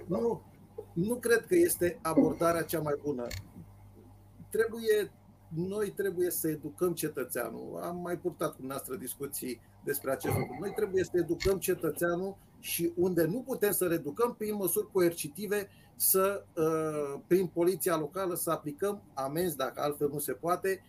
Nu, 0.07 0.41
nu 0.93 1.15
cred 1.15 1.45
că 1.45 1.55
este 1.55 1.99
abordarea 2.01 2.61
cea 2.61 2.79
mai 2.79 2.93
bună. 3.03 3.27
Trebuie 4.49 5.11
noi 5.55 5.89
trebuie 5.95 6.29
să 6.29 6.47
educăm 6.47 6.93
cetățeanul. 6.93 7.79
Am 7.81 7.99
mai 8.03 8.17
purtat 8.17 8.55
cu 8.55 8.61
noastră 8.65 8.95
discuții 8.95 9.61
despre 9.83 10.11
acest 10.11 10.37
lucru. 10.37 10.57
Noi 10.59 10.73
trebuie 10.75 11.03
să 11.03 11.11
educăm 11.13 11.57
cetățeanul 11.57 12.37
și 12.65 12.91
unde 12.95 13.23
nu 13.23 13.39
putem 13.47 13.71
să 13.71 13.85
reducăm 13.85 14.35
prin 14.37 14.55
măsuri 14.55 14.91
coercitive, 14.91 15.67
să, 15.95 16.43
uh, 16.57 17.19
prin 17.27 17.45
poliția 17.53 17.97
locală, 17.97 18.35
să 18.35 18.51
aplicăm 18.51 19.01
amenzi, 19.13 19.57
dacă 19.57 19.81
altfel 19.81 20.09
nu 20.13 20.19
se 20.19 20.31
poate, 20.31 20.81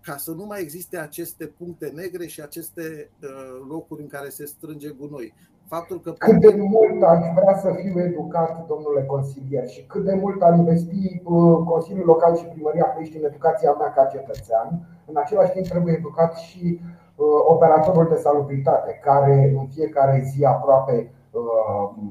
ca 0.00 0.16
să 0.16 0.30
nu 0.30 0.44
mai 0.44 0.60
existe 0.60 0.98
aceste 0.98 1.46
puncte 1.46 1.92
negre 1.94 2.26
și 2.26 2.40
aceste 2.40 3.10
uh, 3.22 3.66
locuri 3.68 4.02
în 4.02 4.08
care 4.08 4.28
se 4.28 4.46
strânge 4.46 4.88
gunoi. 4.88 5.34
Faptul 5.66 6.00
că 6.00 6.10
cât 6.10 6.40
de 6.40 6.54
mult 6.54 7.02
aș 7.02 7.22
vrea 7.34 7.58
să 7.58 7.70
fiu 7.80 8.00
educat, 8.00 8.66
domnule 8.66 9.04
consilier, 9.04 9.68
și 9.68 9.86
cât 9.86 10.04
de 10.04 10.14
mult 10.14 10.42
ar 10.42 10.56
investi 10.56 11.22
uh, 11.24 11.58
Consiliul 11.64 12.06
Local 12.06 12.36
și 12.36 12.44
Primăria 12.44 12.84
Ploiești 12.84 13.16
în 13.16 13.24
educația 13.24 13.72
mea 13.72 13.92
ca 13.92 14.04
cetățean, 14.04 14.68
în 15.06 15.16
același 15.16 15.52
timp 15.52 15.66
trebuie 15.66 15.94
educat 15.94 16.36
și 16.36 16.80
uh, 16.82 17.26
operatorul 17.46 18.08
de 18.08 18.16
salubritate, 18.16 19.00
care 19.02 19.54
în 19.58 19.66
fiecare 19.66 20.22
zi 20.32 20.44
aproape 20.44 21.10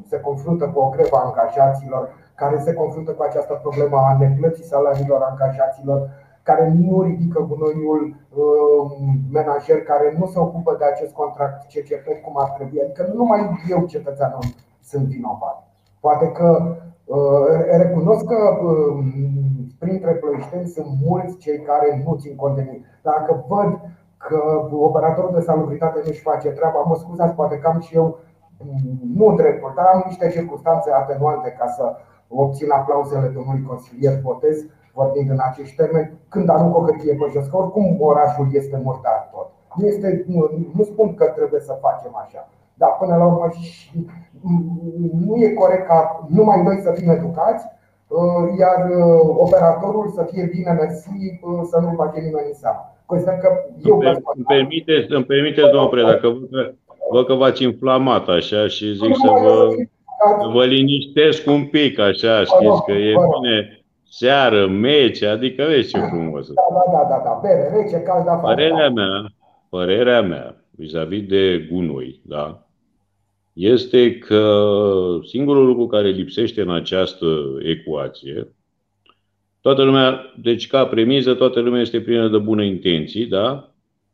se 0.07 0.19
confruntă 0.19 0.65
cu 0.67 0.79
o 0.79 0.89
grevă 0.89 1.15
a 1.17 1.25
angajaților, 1.25 2.09
care 2.35 2.59
se 2.59 2.73
confruntă 2.73 3.11
cu 3.11 3.23
această 3.23 3.53
problemă 3.53 3.97
a 3.97 4.17
neplății 4.19 4.63
salariilor 4.63 5.21
angajaților, 5.21 6.09
care 6.43 6.73
nu 6.77 7.01
ridică 7.01 7.39
gunoiul 7.49 8.03
uh, 8.05 8.91
menajer, 9.31 9.81
care 9.81 10.15
nu 10.19 10.25
se 10.25 10.39
ocupă 10.39 10.75
de 10.79 10.85
acest 10.85 11.13
contract 11.13 11.57
CCP 11.71 12.07
cum 12.23 12.35
ar 12.43 12.49
trebui. 12.49 12.81
Adică 12.81 13.05
nu 13.07 13.13
numai 13.13 13.41
eu, 13.69 13.85
cetățeanul, 13.85 14.43
sunt 14.83 15.05
vinovat. 15.07 15.67
Poate 15.99 16.27
că 16.37 16.75
uh, 17.05 17.45
recunosc 17.77 18.25
că 18.25 18.39
uh, 18.67 19.03
printre 19.79 20.11
plăișteni 20.11 20.67
sunt 20.67 20.87
mulți 21.05 21.37
cei 21.37 21.59
care 21.59 22.03
nu 22.05 22.15
țin 22.15 22.35
cont 22.35 22.55
de 22.55 22.61
mine. 22.61 22.85
Dacă 23.01 23.45
văd 23.47 23.79
că 24.17 24.39
operatorul 24.71 25.31
de 25.33 25.41
salubritate 25.41 26.01
nu-și 26.05 26.21
face 26.21 26.49
treaba, 26.49 26.79
mă 26.79 26.95
scuzați, 26.95 27.35
poate 27.35 27.57
că 27.57 27.67
am 27.67 27.79
și 27.79 27.95
eu 27.95 28.19
nu 29.15 29.35
dreptul, 29.35 29.71
dar 29.75 29.85
am 29.85 30.03
niște 30.05 30.29
circunstanțe 30.29 30.91
atenuante 30.91 31.55
ca 31.59 31.67
să 31.67 31.95
obțin 32.27 32.71
aplauzele 32.71 33.27
domnului 33.27 33.67
consilier 33.67 34.21
Botez 34.21 34.65
vorbind 34.93 35.29
în 35.29 35.41
acești 35.49 35.75
termeni, 35.75 36.11
când 36.29 36.49
arunc 36.49 36.77
o 36.77 36.85
hârtie 36.85 37.13
pe 37.13 37.25
jos, 37.33 37.47
că 37.47 37.57
oricum 37.57 37.85
orașul 37.99 38.47
este 38.51 38.81
murdar 38.83 39.29
tot. 39.33 39.47
Nu, 39.75 39.87
este, 39.87 40.25
nu, 40.27 40.41
nu 40.75 40.83
spun 40.83 41.13
că 41.13 41.25
trebuie 41.25 41.59
să 41.59 41.81
facem 41.81 42.13
așa, 42.23 42.41
dar 42.73 42.91
până 42.99 43.15
la 43.15 43.25
urmă 43.25 43.47
nu 45.27 45.35
e 45.35 45.49
corect 45.61 45.85
ca 45.87 46.25
numai 46.29 46.63
noi 46.63 46.77
să 46.85 46.91
fim 46.91 47.09
educați, 47.09 47.65
uh, 48.07 48.57
iar 48.59 48.89
uh, 48.89 49.19
operatorul 49.45 50.07
să 50.07 50.27
fie 50.31 50.49
bine 50.55 50.71
mersi, 50.71 51.39
uh, 51.41 51.61
să 51.69 51.79
nu-l 51.79 51.95
bage 51.95 52.19
nimeni 52.19 52.47
în 52.47 52.53
seamă. 52.53 52.81
Consider 53.05 53.33
că 53.33 53.49
eu 53.83 53.97
îmi 54.35 54.45
permite, 54.47 55.05
îmi 55.09 55.25
permite, 55.25 55.61
domnul 55.61 55.89
Preda, 55.89 56.15
că 56.15 56.27
văd 57.11 57.25
că 57.25 57.33
v-ați 57.33 57.63
inflamat 57.63 58.27
așa 58.27 58.67
și 58.67 58.93
zic 58.93 59.15
să 59.15 59.29
vă, 59.43 59.67
să 60.41 60.47
vă 60.47 60.65
liniștesc 60.65 61.47
un 61.47 61.65
pic 61.65 61.99
așa, 61.99 62.43
știți 62.43 62.83
că 62.85 62.91
e 62.91 63.13
bine 63.13 63.83
seară, 64.09 64.67
mece, 64.67 65.27
adică 65.27 65.63
vezi 65.67 65.89
ce 65.89 65.99
frumos. 65.99 66.47
Da, 66.47 66.61
da, 66.73 66.91
da, 66.91 67.07
da, 67.09 67.21
da, 67.23 67.39
bere, 67.41 67.69
rece, 67.73 68.03
cald 68.03 68.27
afară. 68.27 68.53
Părerea 68.55 68.89
mea, 68.89 69.25
părerea 69.69 70.21
mea, 70.21 70.55
vis-a-vis 70.71 71.27
de 71.27 71.67
gunoi, 71.71 72.21
da, 72.23 72.67
este 73.53 74.17
că 74.17 74.63
singurul 75.27 75.65
lucru 75.65 75.87
care 75.87 76.09
lipsește 76.09 76.61
în 76.61 76.71
această 76.71 77.25
ecuație, 77.63 78.53
toată 79.61 79.83
lumea, 79.83 80.33
deci 80.41 80.67
ca 80.67 80.85
premiză, 80.85 81.33
toată 81.33 81.59
lumea 81.59 81.81
este 81.81 82.01
plină 82.01 82.27
de 82.27 82.37
bune 82.37 82.65
intenții, 82.65 83.25
da? 83.25 83.68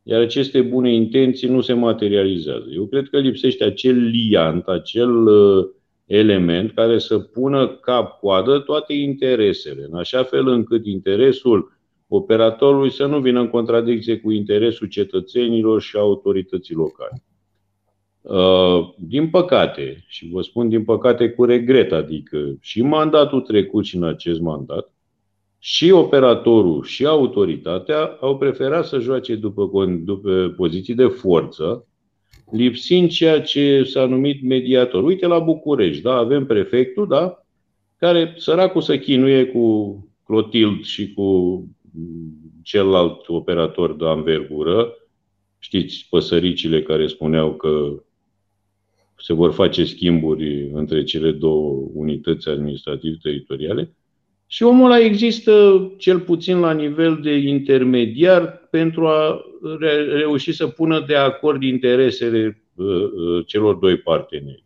Iar 0.08 0.20
aceste 0.20 0.60
bune 0.60 0.94
intenții 0.94 1.48
nu 1.48 1.60
se 1.60 1.72
materializează. 1.72 2.66
Eu 2.74 2.86
cred 2.86 3.08
că 3.08 3.18
lipsește 3.18 3.64
acel 3.64 3.96
liant, 3.96 4.66
acel 4.66 5.26
uh, 5.26 5.66
element 6.04 6.72
care 6.72 6.98
să 6.98 7.18
pună 7.18 7.68
cap-coadă 7.68 8.58
toate 8.58 8.92
interesele, 8.92 9.86
în 9.90 9.98
așa 9.98 10.22
fel 10.22 10.48
încât 10.48 10.86
interesul 10.86 11.78
operatorului 12.08 12.90
să 12.90 13.06
nu 13.06 13.20
vină 13.20 13.40
în 13.40 13.48
contradicție 13.48 14.18
cu 14.18 14.30
interesul 14.30 14.86
cetățenilor 14.86 15.80
și 15.80 15.96
autorității 15.96 16.74
locale. 16.74 17.22
Uh, 18.20 18.94
din 18.98 19.30
păcate, 19.30 20.04
și 20.06 20.28
vă 20.32 20.42
spun 20.42 20.68
din 20.68 20.84
păcate 20.84 21.30
cu 21.30 21.44
regret, 21.44 21.92
adică 21.92 22.56
și 22.60 22.82
mandatul 22.82 23.40
trecut 23.40 23.84
și 23.84 23.96
în 23.96 24.04
acest 24.04 24.40
mandat, 24.40 24.95
și 25.68 25.90
operatorul 25.90 26.84
și 26.84 27.06
autoritatea 27.06 28.16
au 28.20 28.38
preferat 28.38 28.86
să 28.86 28.98
joace 28.98 29.34
după, 29.34 29.84
după 30.04 30.54
poziții 30.56 30.94
de 30.94 31.06
forță, 31.06 31.86
lipsind 32.50 33.10
ceea 33.10 33.40
ce 33.42 33.82
s-a 33.82 34.06
numit 34.06 34.42
mediator. 34.42 35.04
Uite 35.04 35.26
la 35.26 35.38
București, 35.38 36.02
da, 36.02 36.14
avem 36.14 36.46
prefectul, 36.46 37.08
da, 37.08 37.46
care 37.98 38.34
săracul 38.36 38.80
să 38.80 38.98
chinuie 38.98 39.46
cu 39.46 39.96
Clotild 40.24 40.84
și 40.84 41.12
cu 41.12 41.68
celălalt 42.62 43.28
operator 43.28 43.96
de 43.96 44.06
anvergură, 44.06 44.94
știți, 45.58 46.06
păsăricile 46.10 46.82
care 46.82 47.06
spuneau 47.06 47.54
că 47.54 48.02
se 49.18 49.32
vor 49.32 49.52
face 49.52 49.84
schimburi 49.84 50.70
între 50.72 51.02
cele 51.04 51.30
două 51.30 51.88
unități 51.92 52.48
administrativ-teritoriale. 52.48 53.94
Și 54.46 54.62
omul 54.62 54.84
ăla 54.84 54.98
există 54.98 55.82
cel 55.98 56.20
puțin 56.20 56.58
la 56.58 56.72
nivel 56.72 57.20
de 57.22 57.36
intermediar 57.36 58.68
pentru 58.70 59.06
a 59.06 59.44
reuși 60.12 60.52
să 60.52 60.66
pună 60.66 61.04
de 61.06 61.16
acord 61.16 61.62
interesele 61.62 62.62
uh, 62.74 62.86
uh, 62.86 63.46
celor 63.46 63.74
doi 63.74 63.96
parteneri. 63.96 64.64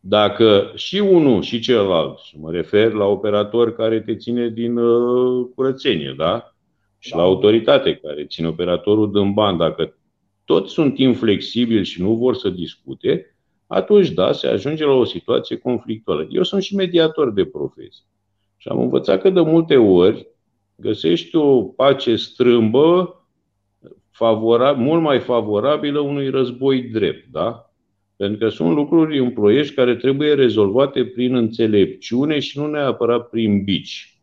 Dacă 0.00 0.72
și 0.74 0.98
unul 0.98 1.42
și 1.42 1.60
celălalt, 1.60 2.18
și 2.18 2.38
mă 2.38 2.50
refer 2.50 2.92
la 2.92 3.04
operator 3.04 3.74
care 3.74 4.00
te 4.00 4.16
ține 4.16 4.48
din 4.48 4.76
uh, 4.76 5.46
curățenie, 5.54 6.14
da? 6.16 6.54
Și 6.98 7.14
la 7.14 7.22
autoritate 7.22 7.94
care 7.94 8.24
ține 8.24 8.46
operatorul 8.46 9.12
din 9.12 9.32
bani, 9.32 9.58
dacă 9.58 9.96
toți 10.44 10.72
sunt 10.72 10.98
inflexibili 10.98 11.84
și 11.84 12.02
nu 12.02 12.14
vor 12.14 12.34
să 12.34 12.48
discute, 12.48 13.36
atunci 13.66 14.10
da, 14.10 14.32
se 14.32 14.46
ajunge 14.46 14.84
la 14.84 14.92
o 14.92 15.04
situație 15.04 15.56
conflictuală. 15.56 16.26
Eu 16.30 16.42
sunt 16.42 16.62
și 16.62 16.74
mediator 16.74 17.32
de 17.32 17.44
profesie. 17.44 18.04
Și 18.64 18.70
am 18.70 18.80
învățat 18.80 19.20
că 19.20 19.30
de 19.30 19.40
multe 19.40 19.76
ori 19.76 20.26
găsești 20.76 21.36
o 21.36 21.62
pace 21.62 22.16
strâmbă 22.16 23.16
favorabil, 24.10 24.82
mult 24.84 25.02
mai 25.02 25.20
favorabilă 25.20 26.00
unui 26.00 26.30
război 26.30 26.82
drept, 26.82 27.26
da? 27.30 27.70
Pentru 28.16 28.38
că 28.38 28.48
sunt 28.48 28.74
lucruri 28.74 29.18
în 29.18 29.30
ploiești 29.30 29.74
care 29.74 29.96
trebuie 29.96 30.34
rezolvate 30.34 31.04
prin 31.04 31.34
înțelepciune 31.34 32.38
și 32.38 32.58
nu 32.58 32.66
neapărat 32.66 33.28
prin 33.28 33.64
bici. 33.64 34.18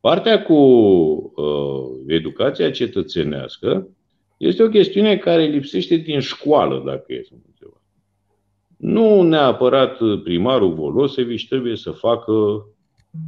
Partea 0.00 0.42
cu 0.42 0.54
uh, 0.54 2.04
educația 2.06 2.70
cetățenească 2.70 3.88
este 4.36 4.62
o 4.62 4.68
chestiune 4.68 5.16
care 5.16 5.44
lipsește 5.44 5.96
din 5.96 6.20
școală, 6.20 6.82
dacă 6.86 7.12
e 7.12 7.22
să 7.22 7.32
întreba. 7.46 7.82
Nu 8.76 9.22
neapărat 9.22 9.98
primarul 10.22 10.74
Volosevici 10.74 11.48
trebuie 11.48 11.76
să 11.76 11.90
facă 11.90 12.66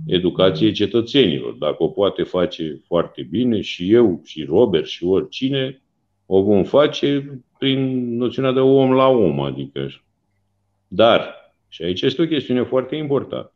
educație 0.06 0.72
cetățenilor. 0.72 1.52
Dacă 1.52 1.76
o 1.78 1.88
poate 1.88 2.22
face 2.22 2.82
foarte 2.86 3.26
bine 3.30 3.60
și 3.60 3.92
eu, 3.92 4.20
și 4.24 4.44
Robert, 4.44 4.86
și 4.86 5.04
oricine, 5.04 5.82
o 6.26 6.42
vom 6.42 6.64
face 6.64 7.40
prin 7.58 8.08
noțiunea 8.16 8.52
de 8.52 8.60
om 8.60 8.92
la 8.92 9.08
om, 9.08 9.40
adică. 9.40 9.88
Dar, 10.88 11.34
și 11.68 11.82
aici 11.82 12.02
este 12.02 12.22
o 12.22 12.26
chestiune 12.26 12.62
foarte 12.62 12.96
importantă. 12.96 13.52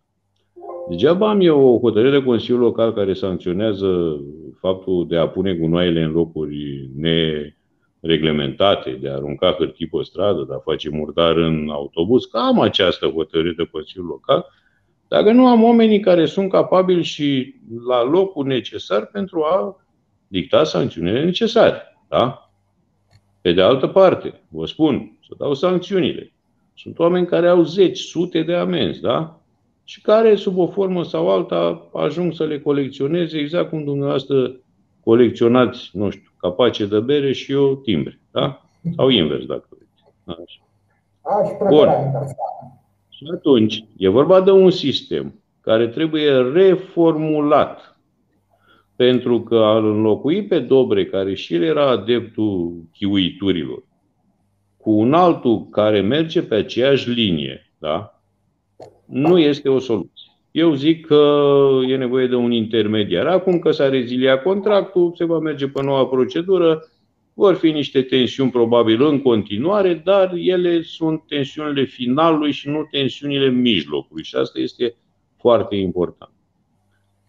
Degeaba 0.89 1.31
am 1.31 1.41
eu 1.41 1.61
o 1.61 1.79
hotărâre 1.79 2.19
de 2.19 2.25
Consiliul 2.25 2.61
Local 2.61 2.93
care 2.93 3.13
sancționează 3.13 4.21
faptul 4.61 5.07
de 5.09 5.17
a 5.17 5.29
pune 5.29 5.55
gunoaiele 5.55 6.03
în 6.03 6.11
locuri 6.11 6.89
nereglementate, 6.95 8.91
de 8.91 9.09
a 9.09 9.15
arunca 9.15 9.53
hârtii 9.53 9.87
pe 9.87 10.03
stradă, 10.03 10.45
de 10.49 10.55
a 10.55 10.59
face 10.59 10.91
murdar 10.91 11.37
în 11.37 11.69
autobuz, 11.71 12.25
că 12.25 12.39
am 12.39 12.61
această 12.61 13.07
hotărâre 13.07 13.55
de 13.57 13.69
Consiliul 13.71 14.07
Local, 14.07 14.47
dacă 15.09 15.33
nu 15.33 15.47
am 15.47 15.65
oamenii 15.65 16.01
care 16.01 16.27
sunt 16.27 16.51
capabili 16.51 17.03
și 17.03 17.55
la 17.87 18.03
locul 18.03 18.47
necesar 18.47 19.07
pentru 19.07 19.43
a 19.43 19.85
dicta 20.27 20.65
sancțiunile 20.65 21.25
necesare. 21.25 21.99
Da? 22.09 22.51
Pe 23.41 23.53
de 23.53 23.63
altă 23.63 23.87
parte, 23.87 24.41
vă 24.49 24.67
spun, 24.67 25.19
să 25.29 25.35
dau 25.39 25.55
sancțiunile. 25.55 26.33
Sunt 26.75 26.99
oameni 26.99 27.27
care 27.27 27.49
au 27.49 27.63
zeci, 27.63 27.99
sute 27.99 28.43
de 28.43 28.55
amenzi, 28.55 29.01
da? 29.01 29.41
Și 29.85 30.01
care, 30.01 30.35
sub 30.35 30.59
o 30.59 30.67
formă 30.67 31.05
sau 31.05 31.31
alta, 31.31 31.89
ajung 31.93 32.33
să 32.33 32.45
le 32.45 32.61
colecționeze 32.61 33.39
exact 33.39 33.69
cum 33.69 33.85
dumneavoastră 33.85 34.61
colecționați, 35.05 35.91
nu 35.93 36.11
știu, 36.11 36.31
capace 36.37 36.87
de 36.87 37.01
bere 37.01 37.33
și 37.33 37.53
eu 37.53 37.75
timbre, 37.75 38.21
da? 38.31 38.63
Sau 38.97 39.09
invers, 39.09 39.45
dacă 39.45 39.69
vreți. 39.69 40.41
Așa. 40.41 41.69
Bun. 41.69 41.89
Și 43.19 43.25
atunci, 43.33 43.85
e 43.97 44.09
vorba 44.09 44.41
de 44.41 44.51
un 44.51 44.71
sistem 44.71 45.43
care 45.61 45.89
trebuie 45.89 46.31
reformulat. 46.33 47.99
Pentru 48.97 49.41
că 49.41 49.57
al 49.57 49.85
înlocui 49.85 50.47
pe 50.47 50.59
Dobre, 50.59 51.07
care 51.07 51.35
și 51.35 51.55
el 51.55 51.63
era 51.63 51.91
adeptul 51.91 52.83
chiuiturilor, 52.93 53.83
cu 54.77 54.91
un 54.91 55.15
altul 55.15 55.69
care 55.71 56.01
merge 56.01 56.43
pe 56.43 56.55
aceeași 56.55 57.11
linie, 57.11 57.73
da? 57.79 58.21
nu 59.05 59.39
este 59.39 59.69
o 59.69 59.79
soluție. 59.79 60.33
Eu 60.51 60.75
zic 60.75 61.07
că 61.07 61.51
e 61.89 61.97
nevoie 61.97 62.27
de 62.27 62.35
un 62.35 62.51
intermediar. 62.53 63.27
Acum 63.27 63.59
că 63.59 63.71
s-a 63.71 63.89
reziliat 63.89 64.43
contractul, 64.43 65.13
se 65.17 65.25
va 65.25 65.39
merge 65.39 65.69
pe 65.69 65.83
noua 65.83 66.07
procedură, 66.07 66.83
vor 67.39 67.55
fi 67.55 67.71
niște 67.71 68.03
tensiuni 68.03 68.51
probabil 68.51 69.03
în 69.03 69.23
continuare, 69.23 69.95
dar 69.95 70.33
ele 70.35 70.83
sunt 70.83 71.23
tensiunile 71.27 71.85
finalului 71.85 72.53
și 72.53 72.69
nu 72.69 72.89
tensiunile 72.91 73.49
mijlocului 73.49 74.25
și 74.25 74.37
asta 74.37 74.59
este 74.59 74.95
foarte 75.37 75.77
important. 75.77 76.31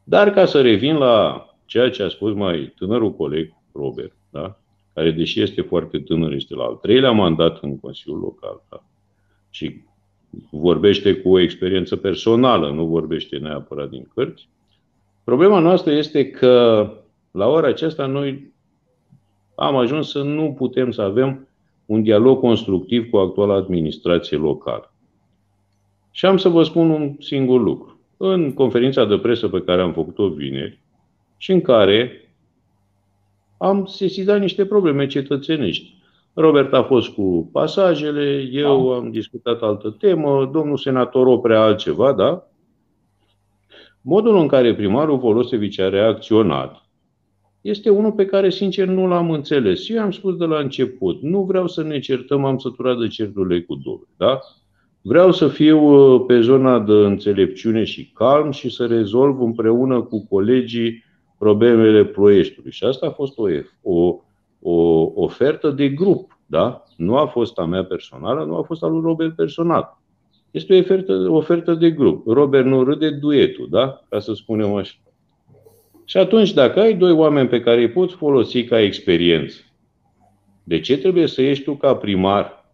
Dar 0.03 0.29
ca 0.29 0.45
să 0.45 0.61
revin 0.61 0.95
la 0.95 1.45
ceea 1.65 1.89
ce 1.89 2.03
a 2.03 2.09
spus 2.09 2.33
mai 2.33 2.73
tânărul 2.77 3.13
coleg 3.13 3.53
Robert, 3.73 4.15
da? 4.29 4.59
care 4.93 5.11
deși 5.11 5.41
este 5.41 5.61
foarte 5.61 5.99
tânăr, 5.99 6.33
este 6.33 6.55
la 6.55 6.63
al 6.63 6.75
treilea 6.75 7.11
mandat 7.11 7.63
în 7.63 7.79
Consiliul 7.79 8.19
Local 8.19 8.63
da? 8.69 8.83
și 9.49 9.81
vorbește 10.51 11.13
cu 11.13 11.29
o 11.29 11.39
experiență 11.39 11.95
personală, 11.95 12.71
nu 12.71 12.85
vorbește 12.85 13.37
neapărat 13.37 13.89
din 13.89 14.11
cărți. 14.13 14.47
Problema 15.23 15.59
noastră 15.59 15.91
este 15.91 16.29
că 16.29 16.87
la 17.31 17.47
ora 17.47 17.67
aceasta 17.67 18.05
noi 18.05 18.57
am 19.59 19.75
ajuns 19.75 20.09
să 20.09 20.21
nu 20.21 20.53
putem 20.57 20.91
să 20.91 21.01
avem 21.01 21.47
un 21.85 22.03
dialog 22.03 22.39
constructiv 22.39 23.09
cu 23.09 23.17
actuala 23.17 23.53
administrație 23.53 24.37
locală. 24.37 24.93
Și 26.11 26.25
am 26.25 26.37
să 26.37 26.49
vă 26.49 26.63
spun 26.63 26.89
un 26.89 27.15
singur 27.19 27.61
lucru. 27.61 27.99
În 28.17 28.53
conferința 28.53 29.05
de 29.05 29.17
presă 29.17 29.47
pe 29.47 29.61
care 29.61 29.81
am 29.81 29.93
făcut-o 29.93 30.29
vineri 30.29 30.79
și 31.37 31.51
în 31.51 31.61
care 31.61 32.11
am 33.57 33.85
sesizat 33.85 34.39
niște 34.39 34.65
probleme 34.65 35.07
cetățenești. 35.07 35.97
Robert 36.33 36.73
a 36.73 36.83
fost 36.83 37.09
cu 37.09 37.49
pasajele, 37.51 38.49
eu 38.51 38.93
am 38.93 39.11
discutat 39.11 39.61
altă 39.61 39.89
temă, 39.89 40.49
domnul 40.53 40.77
senator 40.77 41.27
Oprea 41.27 41.61
altceva, 41.61 42.13
da? 42.13 42.47
Modul 44.01 44.37
în 44.37 44.47
care 44.47 44.75
primarul 44.75 45.17
Volosevici 45.17 45.79
a 45.79 45.89
reacționat 45.89 46.88
este 47.61 47.89
unul 47.89 48.11
pe 48.11 48.25
care, 48.25 48.49
sincer, 48.49 48.87
nu 48.87 49.07
l-am 49.07 49.31
înțeles. 49.31 49.89
Eu 49.89 50.01
am 50.01 50.11
spus 50.11 50.35
de 50.35 50.45
la 50.45 50.59
început, 50.59 51.21
nu 51.21 51.43
vreau 51.43 51.67
să 51.67 51.83
ne 51.83 51.99
certăm, 51.99 52.45
am 52.45 52.57
săturat 52.57 52.97
de 52.99 53.07
certurile 53.07 53.61
cu 53.61 53.75
Dobre, 53.75 54.07
da? 54.17 54.39
Vreau 55.01 55.31
să 55.31 55.47
fiu 55.47 55.79
uh, 55.79 56.23
pe 56.27 56.41
zona 56.41 56.79
de 56.79 56.91
înțelepciune 56.91 57.83
și 57.83 58.11
calm 58.11 58.51
și 58.51 58.69
să 58.69 58.85
rezolv 58.85 59.41
împreună 59.41 60.01
cu 60.01 60.27
colegii 60.29 61.03
problemele 61.37 62.05
proiectului. 62.05 62.71
Și 62.71 62.83
asta 62.83 63.05
a 63.05 63.11
fost 63.11 63.37
o, 63.37 63.47
o, 63.81 64.19
o 64.61 65.11
ofertă 65.15 65.69
de 65.69 65.89
grup, 65.89 66.39
da? 66.45 66.83
Nu 66.97 67.15
a 67.15 67.25
fost 67.25 67.57
a 67.57 67.65
mea 67.65 67.83
personală, 67.83 68.43
nu 68.43 68.55
a 68.55 68.61
fost 68.61 68.83
a 68.83 68.87
lui 68.87 69.01
Robert 69.01 69.35
personal. 69.35 70.01
Este 70.51 70.75
o 70.75 70.77
ofertă, 70.77 71.13
o 71.29 71.35
ofertă 71.35 71.73
de 71.73 71.91
grup. 71.91 72.27
Robert 72.27 72.65
nu 72.65 72.83
râde 72.83 73.09
duetul, 73.09 73.67
da? 73.69 74.01
Ca 74.09 74.19
să 74.19 74.33
spunem 74.33 74.73
așa. 74.73 74.93
Și 76.09 76.17
atunci, 76.17 76.53
dacă 76.53 76.79
ai 76.79 76.93
doi 76.93 77.11
oameni 77.11 77.47
pe 77.47 77.61
care 77.61 77.81
îi 77.81 77.89
poți 77.89 78.15
folosi 78.15 78.63
ca 78.63 78.81
experiență, 78.81 79.57
de 80.63 80.79
ce 80.79 80.97
trebuie 80.97 81.27
să 81.27 81.41
ieși 81.41 81.61
tu 81.61 81.75
ca 81.75 81.95
primar 81.95 82.65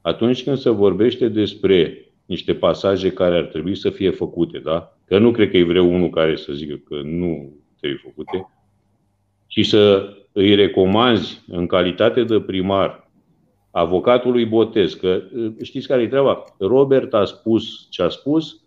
atunci 0.00 0.42
când 0.42 0.58
se 0.58 0.70
vorbește 0.70 1.28
despre 1.28 2.08
niște 2.26 2.54
pasaje 2.54 3.12
care 3.12 3.36
ar 3.36 3.44
trebui 3.44 3.74
să 3.74 3.90
fie 3.90 4.10
făcute, 4.10 4.58
da? 4.58 4.96
Că 5.06 5.18
nu 5.18 5.30
cred 5.30 5.50
că 5.50 5.56
e 5.56 5.64
vreo 5.64 5.82
unul 5.82 6.10
care 6.10 6.36
să 6.36 6.52
zică 6.52 6.80
că 6.88 7.00
nu 7.04 7.52
trebuie 7.78 8.00
făcute, 8.04 8.48
și 9.46 9.62
să 9.62 10.12
îi 10.32 10.54
recomanzi 10.54 11.42
în 11.48 11.66
calitate 11.66 12.24
de 12.24 12.40
primar 12.40 13.10
avocatului 13.70 14.46
Botez, 14.46 14.94
că 14.94 15.22
știți 15.62 15.86
care 15.86 16.02
e 16.02 16.08
treaba? 16.08 16.44
Robert 16.58 17.14
a 17.14 17.24
spus 17.24 17.86
ce 17.90 18.02
a 18.02 18.08
spus, 18.08 18.60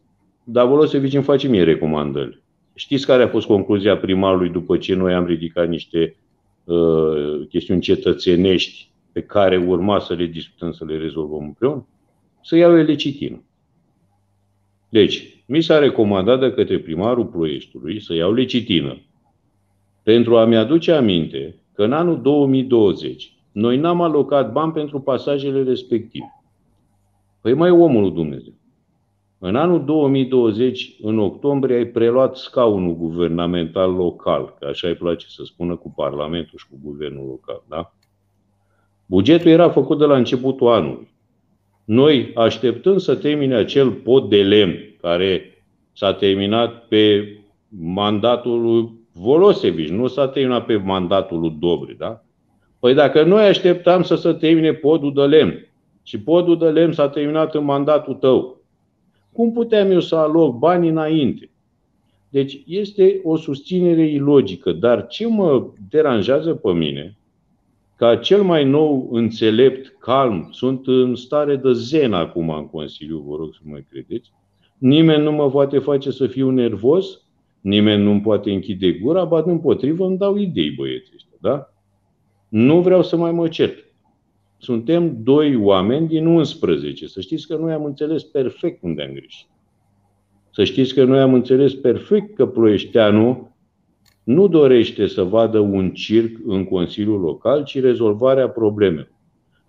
dar 0.43 0.67
Volosevici 0.67 1.13
îmi 1.13 1.23
face 1.23 1.47
mie 1.47 1.63
recomandări. 1.63 2.45
Știți 2.77 3.05
care 3.05 3.23
a 3.23 3.27
fost 3.27 3.47
concluzia 3.47 3.97
primarului 3.97 4.49
după 4.49 4.77
ce 4.77 4.95
noi 4.95 5.13
am 5.13 5.25
ridicat 5.25 5.67
niște 5.67 6.15
uh, 6.63 7.47
chestiuni 7.49 7.81
cetățenești 7.81 8.89
pe 9.11 9.21
care 9.21 9.57
urma 9.57 9.99
să 9.99 10.13
le 10.13 10.25
discutăm, 10.25 10.71
să 10.71 10.85
le 10.85 10.97
rezolvăm 10.97 11.43
împreună? 11.43 11.87
Să 12.41 12.55
iau 12.55 12.73
lecitină. 12.73 13.43
Deci, 14.89 15.43
mi 15.45 15.61
s-a 15.61 15.77
recomandat 15.77 16.39
de 16.39 16.51
către 16.51 16.79
primarul 16.79 17.25
Ploieștiului 17.25 18.01
să 18.01 18.13
iau 18.13 18.33
lecitină 18.33 19.01
pentru 20.03 20.37
a-mi 20.37 20.57
aduce 20.57 20.91
aminte 20.91 21.55
că 21.73 21.83
în 21.83 21.93
anul 21.93 22.21
2020 22.21 23.33
noi 23.51 23.77
n-am 23.77 24.01
alocat 24.01 24.51
bani 24.51 24.71
pentru 24.71 24.99
pasajele 24.99 25.63
respective. 25.63 26.41
Păi 27.41 27.53
mai 27.53 27.69
omul 27.69 28.01
lui 28.01 28.11
Dumnezeu. 28.11 28.53
În 29.39 29.55
anul 29.55 29.85
2020, 29.85 30.95
în 31.01 31.19
octombrie, 31.19 31.75
ai 31.75 31.85
preluat 31.85 32.35
scaunul 32.35 32.95
guvernamental 32.95 33.91
local, 33.91 34.55
că 34.59 34.65
așa 34.65 34.87
îi 34.87 34.95
place 34.95 35.27
să 35.29 35.43
spună 35.45 35.75
cu 35.75 35.93
Parlamentul 35.95 36.57
și 36.57 36.67
cu 36.69 36.79
guvernul 36.83 37.25
local. 37.27 37.63
Da? 37.69 37.93
Bugetul 39.05 39.51
era 39.51 39.69
făcut 39.69 39.97
de 39.97 40.05
la 40.05 40.17
începutul 40.17 40.67
anului. 40.67 41.15
Noi 41.85 42.31
așteptând 42.35 42.99
să 42.99 43.15
termine 43.15 43.55
acel 43.55 43.91
pod 43.91 44.29
de 44.29 44.43
lemn 44.43 44.75
care 45.01 45.41
s-a 45.93 46.13
terminat 46.13 46.87
pe 46.87 47.31
mandatul 47.69 48.61
lui 48.61 48.89
Volosevici, 49.13 49.89
nu 49.89 50.07
s-a 50.07 50.27
terminat 50.27 50.65
pe 50.65 50.75
mandatul 50.75 51.39
lui 51.39 51.55
Dobri, 51.59 51.97
da? 51.97 52.23
Păi 52.79 52.93
dacă 52.93 53.23
noi 53.23 53.43
așteptam 53.45 54.03
să 54.03 54.15
se 54.15 54.33
termine 54.33 54.73
podul 54.73 55.13
de 55.13 55.21
lemn 55.21 55.67
și 56.03 56.19
podul 56.19 56.57
de 56.57 56.69
lemn 56.69 56.91
s-a 56.91 57.09
terminat 57.09 57.55
în 57.55 57.63
mandatul 57.63 58.13
tău, 58.13 58.56
cum 59.37 59.51
puteam 59.51 59.91
eu 59.91 59.99
să 59.99 60.15
aloc 60.15 60.57
bani 60.57 60.89
înainte? 60.89 61.49
Deci 62.29 62.63
este 62.65 63.19
o 63.23 63.35
susținere 63.35 64.07
ilogică, 64.07 64.71
dar 64.71 65.07
ce 65.07 65.27
mă 65.27 65.69
deranjează 65.89 66.53
pe 66.53 66.71
mine, 66.71 67.17
ca 67.95 68.15
cel 68.15 68.43
mai 68.43 68.63
nou 68.65 69.09
înțelept, 69.11 69.95
calm, 69.99 70.49
sunt 70.51 70.87
în 70.87 71.15
stare 71.15 71.55
de 71.55 71.73
zen 71.73 72.13
acum 72.13 72.49
în 72.49 72.67
Consiliu, 72.67 73.23
vă 73.27 73.35
rog 73.35 73.53
să 73.53 73.59
mă 73.63 73.79
credeți, 73.89 74.31
nimeni 74.77 75.23
nu 75.23 75.31
mă 75.31 75.49
poate 75.49 75.79
face 75.79 76.11
să 76.11 76.27
fiu 76.27 76.49
nervos, 76.49 77.21
nimeni 77.61 78.03
nu-mi 78.03 78.21
poate 78.21 78.51
închide 78.51 78.91
gura, 78.91 79.25
ba 79.25 79.43
împotrivă 79.45 80.05
îmi 80.05 80.17
dau 80.17 80.37
idei 80.37 80.71
băieții 80.71 81.13
ăștia, 81.15 81.37
da? 81.41 81.73
Nu 82.49 82.81
vreau 82.81 83.03
să 83.03 83.17
mai 83.17 83.31
mă 83.31 83.47
cert. 83.47 83.85
Suntem 84.57 85.23
doi 85.23 85.55
oameni 85.55 86.07
din 86.07 86.25
11. 86.25 87.07
Să 87.07 87.21
știți 87.21 87.47
că 87.47 87.55
noi 87.55 87.73
am 87.73 87.83
înțeles 87.83 88.23
perfect 88.23 88.83
unde 88.83 89.03
am 89.03 89.11
greșit. 89.11 89.47
Să 90.51 90.63
știți 90.63 90.93
că 90.93 91.03
noi 91.03 91.19
am 91.19 91.33
înțeles 91.33 91.73
perfect 91.73 92.35
că 92.35 92.47
Ploieșteanu 92.47 93.55
nu 94.23 94.47
dorește 94.47 95.07
să 95.07 95.23
vadă 95.23 95.59
un 95.59 95.91
circ 95.91 96.37
în 96.45 96.63
Consiliul 96.63 97.19
Local, 97.19 97.63
ci 97.63 97.79
rezolvarea 97.79 98.49
problemelor. 98.49 99.11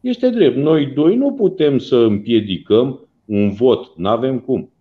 Este 0.00 0.30
drept. 0.30 0.56
Noi 0.56 0.86
doi 0.86 1.16
nu 1.16 1.32
putem 1.32 1.78
să 1.78 1.96
împiedicăm 1.96 3.08
un 3.24 3.50
vot, 3.50 3.96
nu 3.96 4.08
avem 4.08 4.38
cum. 4.38 4.72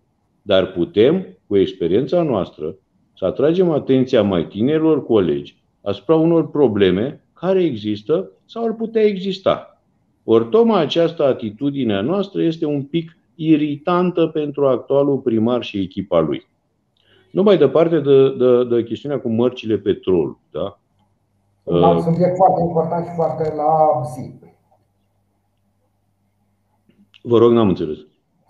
Dar 0.41 0.71
putem, 0.71 1.25
cu 1.47 1.57
experiența 1.57 2.21
noastră, 2.21 2.75
să 3.17 3.25
atragem 3.25 3.69
atenția 3.69 4.23
mai 4.23 4.47
tinerilor 4.47 5.05
colegi 5.05 5.55
asupra 5.81 6.15
unor 6.15 6.49
probleme 6.49 7.23
care 7.33 7.63
există 7.63 8.31
sau 8.45 8.65
ar 8.65 8.73
putea 8.73 9.01
exista. 9.01 9.76
Ori 10.29 10.49
tocmai 10.49 10.81
această 10.81 11.23
atitudine 11.23 11.95
a 11.95 12.01
noastră 12.01 12.41
este 12.41 12.65
un 12.65 12.83
pic 12.83 13.17
iritantă 13.35 14.25
pentru 14.27 14.67
actualul 14.67 15.17
primar 15.17 15.63
și 15.63 15.79
echipa 15.79 16.19
lui. 16.19 16.47
Nu 17.31 17.43
mai 17.43 17.57
departe 17.57 17.99
de, 17.99 18.35
de, 18.37 18.75
de 18.75 18.83
chestiunea 18.83 19.19
cu 19.19 19.29
mărcile 19.29 19.77
petrol. 19.77 20.37
Da? 20.51 20.79
Un 21.63 21.83
alt 21.83 22.01
subiect 22.01 22.35
foarte 22.35 22.61
important 22.61 23.05
și 23.05 23.11
foarte 23.15 23.53
la 23.55 24.01
zi. 24.13 24.33
Vă 27.21 27.37
rog, 27.37 27.51
n-am 27.51 27.67
înțeles. 27.67 27.97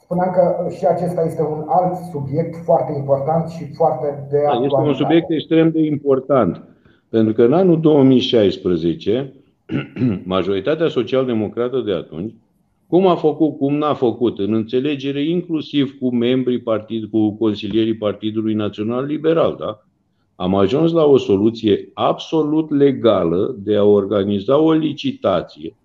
Spuneam 0.02 0.32
că 0.32 0.70
și 0.76 0.86
acesta 0.86 1.24
este 1.24 1.42
un 1.42 1.64
alt 1.68 1.96
subiect 2.12 2.56
foarte 2.64 2.94
important 2.98 3.50
și 3.50 3.74
foarte 3.74 4.28
de 4.30 4.38
actualitate. 4.38 4.90
Este 4.90 4.90
un 4.90 4.94
subiect 4.94 5.30
extrem 5.30 5.72
de 5.72 5.86
important. 5.86 6.64
Pentru 7.10 7.34
că 7.34 7.44
în 7.44 7.54
anul 7.54 7.80
2016, 7.80 9.34
majoritatea 10.24 10.88
social-democrată 10.88 11.80
de 11.80 11.94
atunci, 11.94 12.34
cum 12.88 13.08
a 13.08 13.16
făcut, 13.16 13.58
cum 13.58 13.76
n-a 13.76 13.94
făcut, 13.94 14.40
în 14.40 14.54
înțelegere 14.54 15.24
inclusiv 15.24 15.98
cu 16.00 16.16
membrii 16.16 16.62
partid, 16.62 17.10
cu 17.10 17.32
consilierii 17.38 17.96
Partidului 17.96 18.54
Național 18.54 19.06
Liberal, 19.06 19.56
da? 19.60 19.88
am 20.40 20.56
ajuns 20.56 20.92
la 20.92 21.04
o 21.04 21.18
soluție 21.18 21.90
absolut 21.94 22.70
legală 22.70 23.56
de 23.60 23.76
a 23.76 23.84
organiza 23.84 24.58
o 24.58 24.72
licitație. 24.72 25.76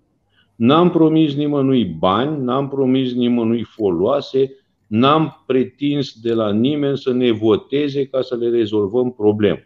N-am 0.55 0.89
promis 0.89 1.35
nimănui 1.35 1.85
bani, 1.85 2.43
n-am 2.43 2.67
promis 2.67 3.13
nimănui 3.13 3.63
foloase, 3.63 4.55
n-am 4.87 5.43
pretins 5.45 6.19
de 6.21 6.33
la 6.33 6.51
nimeni 6.51 6.97
să 6.97 7.11
ne 7.11 7.31
voteze 7.31 8.05
ca 8.05 8.21
să 8.21 8.35
le 8.35 8.49
rezolvăm 8.49 9.11
problema. 9.11 9.63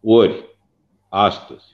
Ori, 0.00 0.44
astăzi, 1.08 1.71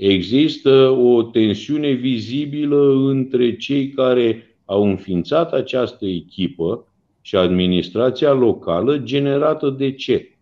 există 0.00 0.88
o 0.88 1.22
tensiune 1.22 1.90
vizibilă 1.90 3.10
între 3.10 3.56
cei 3.56 3.88
care 3.88 4.42
au 4.64 4.82
înființat 4.82 5.52
această 5.52 6.06
echipă 6.06 6.86
și 7.20 7.36
administrația 7.36 8.32
locală 8.32 8.98
generată 8.98 9.70
de 9.70 9.92
ce? 9.92 10.38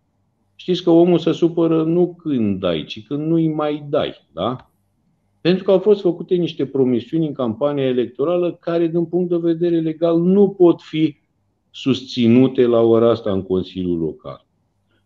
Știți 0.54 0.82
că 0.82 0.90
omul 0.90 1.18
se 1.18 1.32
supără 1.32 1.82
nu 1.82 2.14
când 2.14 2.60
dai, 2.60 2.84
ci 2.84 3.06
când 3.06 3.26
nu-i 3.26 3.48
mai 3.48 3.86
dai. 3.88 4.14
Da? 4.32 4.70
Pentru 5.40 5.64
că 5.64 5.70
au 5.70 5.78
fost 5.78 6.00
făcute 6.00 6.34
niște 6.34 6.66
promisiuni 6.66 7.26
în 7.26 7.32
campania 7.32 7.86
electorală 7.86 8.52
care, 8.60 8.86
din 8.86 9.04
punct 9.04 9.28
de 9.28 9.36
vedere 9.36 9.80
legal, 9.80 10.20
nu 10.20 10.48
pot 10.48 10.82
fi 10.82 11.16
susținute 11.70 12.66
la 12.66 12.80
ora 12.80 13.10
asta 13.10 13.32
în 13.32 13.42
Consiliul 13.42 13.98
Local. 13.98 14.46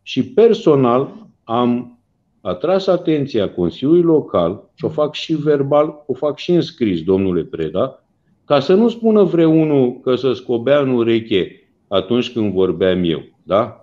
Și 0.03 0.25
personal 0.25 1.29
am 1.45 2.02
atras 2.43 2.87
atenția 2.87 3.51
Consiliului 3.51 4.03
Local, 4.03 4.71
și 4.75 4.85
o 4.85 4.89
fac 4.89 5.15
și 5.15 5.35
verbal, 5.35 6.05
o 6.07 6.15
fac 6.15 6.39
și 6.39 6.51
în 6.51 6.61
scris, 6.61 7.03
domnule 7.03 7.43
Preda, 7.43 8.05
ca 8.45 8.61
să 8.61 8.75
nu 8.75 8.89
spună 8.89 9.23
vreunul 9.23 10.01
că 10.01 10.15
să 10.15 10.33
scobea 10.33 10.81
în 10.81 10.89
ureche 10.89 11.73
atunci 11.89 12.33
când 12.33 12.53
vorbeam 12.53 13.05
eu. 13.05 13.23
Da? 13.43 13.83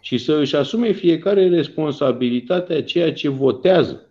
și 0.00 0.18
să 0.18 0.38
își 0.38 0.56
asume 0.56 0.92
fiecare 0.92 1.48
responsabilitatea 1.48 2.82
ceea 2.82 3.12
ce 3.12 3.28
votează. 3.28 4.10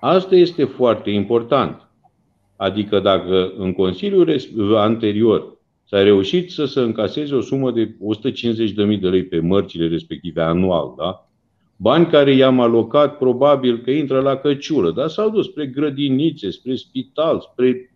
Asta 0.00 0.34
este 0.34 0.64
foarte 0.64 1.10
important. 1.10 1.88
Adică 2.56 3.00
dacă 3.00 3.52
în 3.56 3.72
Consiliul 3.72 4.40
anterior 4.76 5.58
s-a 5.84 6.02
reușit 6.02 6.50
să 6.50 6.64
se 6.64 6.80
încaseze 6.80 7.34
o 7.34 7.40
sumă 7.40 7.70
de 7.70 7.96
150.000 8.94 9.00
de 9.00 9.08
lei 9.08 9.24
pe 9.24 9.40
mărcile 9.40 9.88
respective 9.88 10.42
anual, 10.42 10.94
da? 10.96 11.30
Bani 11.82 12.06
care 12.06 12.34
i-am 12.34 12.60
alocat 12.60 13.18
probabil 13.18 13.78
că 13.78 13.90
intră 13.90 14.20
la 14.20 14.36
căciulă, 14.36 14.90
dar 14.90 15.08
s-au 15.08 15.30
dus 15.30 15.46
spre 15.46 15.66
grădinițe, 15.66 16.50
spre 16.50 16.74
spital, 16.74 17.40
spre 17.40 17.94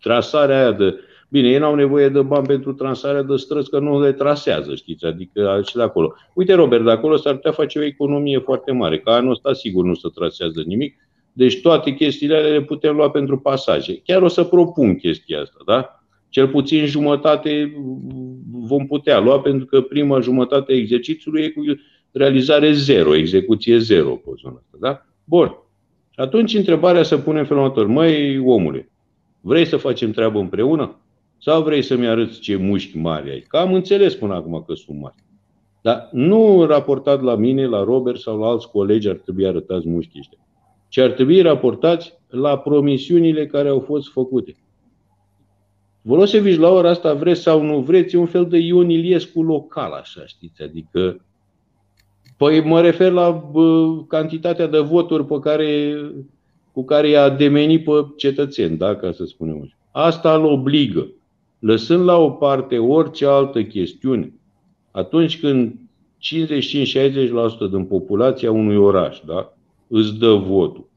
trasarea 0.00 0.58
aia 0.58 0.72
de 0.72 0.98
Bine, 1.30 1.48
ei 1.48 1.58
n-au 1.58 1.74
nevoie 1.74 2.08
de 2.08 2.22
bani 2.22 2.46
pentru 2.46 2.72
transarea 2.72 3.22
de 3.22 3.36
străzi, 3.36 3.70
că 3.70 3.78
nu 3.78 4.00
le 4.00 4.12
trasează, 4.12 4.74
știți, 4.74 5.04
adică 5.04 5.62
și 5.66 5.76
de 5.76 5.82
acolo. 5.82 6.14
Uite, 6.34 6.54
Robert, 6.54 6.84
de 6.84 6.90
acolo 6.90 7.16
s-ar 7.16 7.34
putea 7.34 7.52
face 7.52 7.78
o 7.78 7.82
economie 7.84 8.38
foarte 8.38 8.72
mare, 8.72 8.98
că 8.98 9.10
anul 9.10 9.30
ăsta 9.30 9.52
sigur 9.52 9.84
nu 9.84 9.94
se 9.94 10.08
trasează 10.14 10.62
nimic, 10.66 10.96
deci 11.32 11.60
toate 11.60 11.94
chestiile 11.94 12.36
alea 12.36 12.50
le 12.50 12.62
putem 12.62 12.96
lua 12.96 13.10
pentru 13.10 13.38
pasaje. 13.38 14.00
Chiar 14.04 14.22
o 14.22 14.28
să 14.28 14.44
propun 14.44 14.96
chestia 14.96 15.40
asta, 15.40 15.58
da? 15.66 16.02
Cel 16.28 16.48
puțin 16.48 16.86
jumătate 16.86 17.72
vom 18.50 18.86
putea 18.86 19.20
lua, 19.20 19.40
pentru 19.40 19.66
că 19.66 19.80
prima 19.80 20.20
jumătate 20.20 20.72
a 20.72 20.76
exercițiului 20.76 21.42
e 21.42 21.48
cu 21.48 21.62
realizare 22.12 22.72
zero, 22.72 23.14
execuție 23.14 23.78
zero 23.78 24.10
pe 24.14 24.30
zona 24.42 24.56
asta, 24.56 24.76
da? 24.80 25.06
Bun. 25.24 25.58
Și 26.10 26.20
atunci 26.20 26.54
întrebarea 26.54 27.02
să 27.02 27.18
punem 27.18 27.44
felul 27.44 27.62
următor. 27.62 27.86
Măi, 27.86 28.38
omule, 28.38 28.90
vrei 29.40 29.64
să 29.64 29.76
facem 29.76 30.10
treabă 30.10 30.38
împreună? 30.38 31.00
Sau 31.40 31.62
vrei 31.62 31.82
să-mi 31.82 32.08
arăți 32.08 32.40
ce 32.40 32.56
mușchi 32.56 32.98
mari 32.98 33.30
ai? 33.30 33.40
Că 33.40 33.56
am 33.56 33.74
înțeles 33.74 34.14
până 34.14 34.34
acum 34.34 34.64
că 34.66 34.74
sunt 34.74 35.00
mari. 35.00 35.14
Dar 35.82 36.08
nu 36.12 36.64
raportat 36.64 37.22
la 37.22 37.34
mine, 37.34 37.66
la 37.66 37.84
Robert 37.84 38.20
sau 38.20 38.38
la 38.38 38.46
alți 38.46 38.70
colegi 38.70 39.08
ar 39.08 39.16
trebui 39.16 39.46
arătați 39.46 39.88
mușchii 39.88 40.18
ăștia. 40.18 40.38
Ci 40.88 40.98
ar 40.98 41.10
trebui 41.10 41.40
raportați 41.40 42.18
la 42.28 42.58
promisiunile 42.58 43.46
care 43.46 43.68
au 43.68 43.80
fost 43.80 44.08
făcute. 44.08 44.56
Volosevici 46.02 46.58
la 46.58 46.70
ora 46.70 46.88
asta 46.90 47.14
vreți 47.14 47.40
sau 47.40 47.62
nu 47.62 47.80
vreți, 47.80 48.14
e 48.14 48.18
un 48.18 48.26
fel 48.26 48.46
de 48.46 48.58
Ion 48.58 48.90
Iliescu 48.90 49.42
local, 49.42 49.92
așa 49.92 50.26
știți, 50.26 50.62
adică 50.62 51.24
Păi 52.38 52.60
mă 52.60 52.80
refer 52.80 53.12
la 53.12 53.30
bă, 53.30 53.96
cantitatea 54.08 54.66
de 54.66 54.78
voturi 54.78 55.26
pe 55.26 55.38
care, 55.40 55.94
cu 56.72 56.84
care 56.84 57.08
i-a 57.08 57.28
demenit 57.28 57.84
pe 57.84 58.06
cetățeni, 58.16 58.76
da, 58.76 58.96
ca 58.96 59.12
să 59.12 59.24
spunem 59.24 59.60
așa. 59.62 59.76
Asta 59.90 60.34
îl 60.34 60.44
obligă 60.44 61.06
lăsând 61.58 62.04
la 62.04 62.16
o 62.16 62.30
parte 62.30 62.78
orice 62.78 63.26
altă 63.26 63.62
chestiune, 63.62 64.32
atunci 64.90 65.40
când 65.40 65.74
55-60% 65.74 67.70
din 67.70 67.84
populația 67.84 68.50
unui 68.50 68.76
oraș 68.76 69.20
da, 69.26 69.52
îți 69.88 70.14
dă 70.18 70.32
votul, 70.32 70.88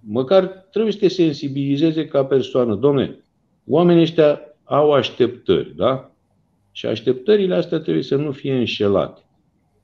măcar 0.00 0.46
trebuie 0.46 0.92
să 0.92 0.98
te 0.98 1.08
sensibilizeze 1.08 2.06
ca 2.06 2.24
persoană. 2.24 2.74
Domne, 2.74 3.24
oamenii 3.66 4.02
ăștia 4.02 4.40
au 4.64 4.92
așteptări, 4.92 5.76
da? 5.76 6.10
Și 6.72 6.86
așteptările 6.86 7.54
astea 7.54 7.78
trebuie 7.78 8.02
să 8.02 8.16
nu 8.16 8.32
fie 8.32 8.54
înșelate. 8.54 9.22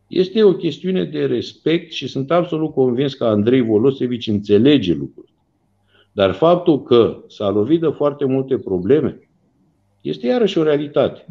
Este 0.07 0.43
o 0.43 0.53
chestiune 0.53 1.05
de 1.05 1.25
respect 1.25 1.93
și 1.93 2.09
sunt 2.09 2.31
absolut 2.31 2.73
convins 2.73 3.14
că 3.14 3.25
Andrei 3.25 3.61
Volosevici 3.61 4.27
înțelege 4.27 4.95
lucrul. 4.95 5.29
Dar 6.12 6.33
faptul 6.33 6.83
că 6.83 7.23
s-a 7.27 7.51
lovit 7.51 7.81
de 7.81 7.87
foarte 7.87 8.25
multe 8.25 8.59
probleme, 8.59 9.29
este 10.01 10.27
iarăși 10.27 10.59
o 10.59 10.62
realitate. 10.62 11.27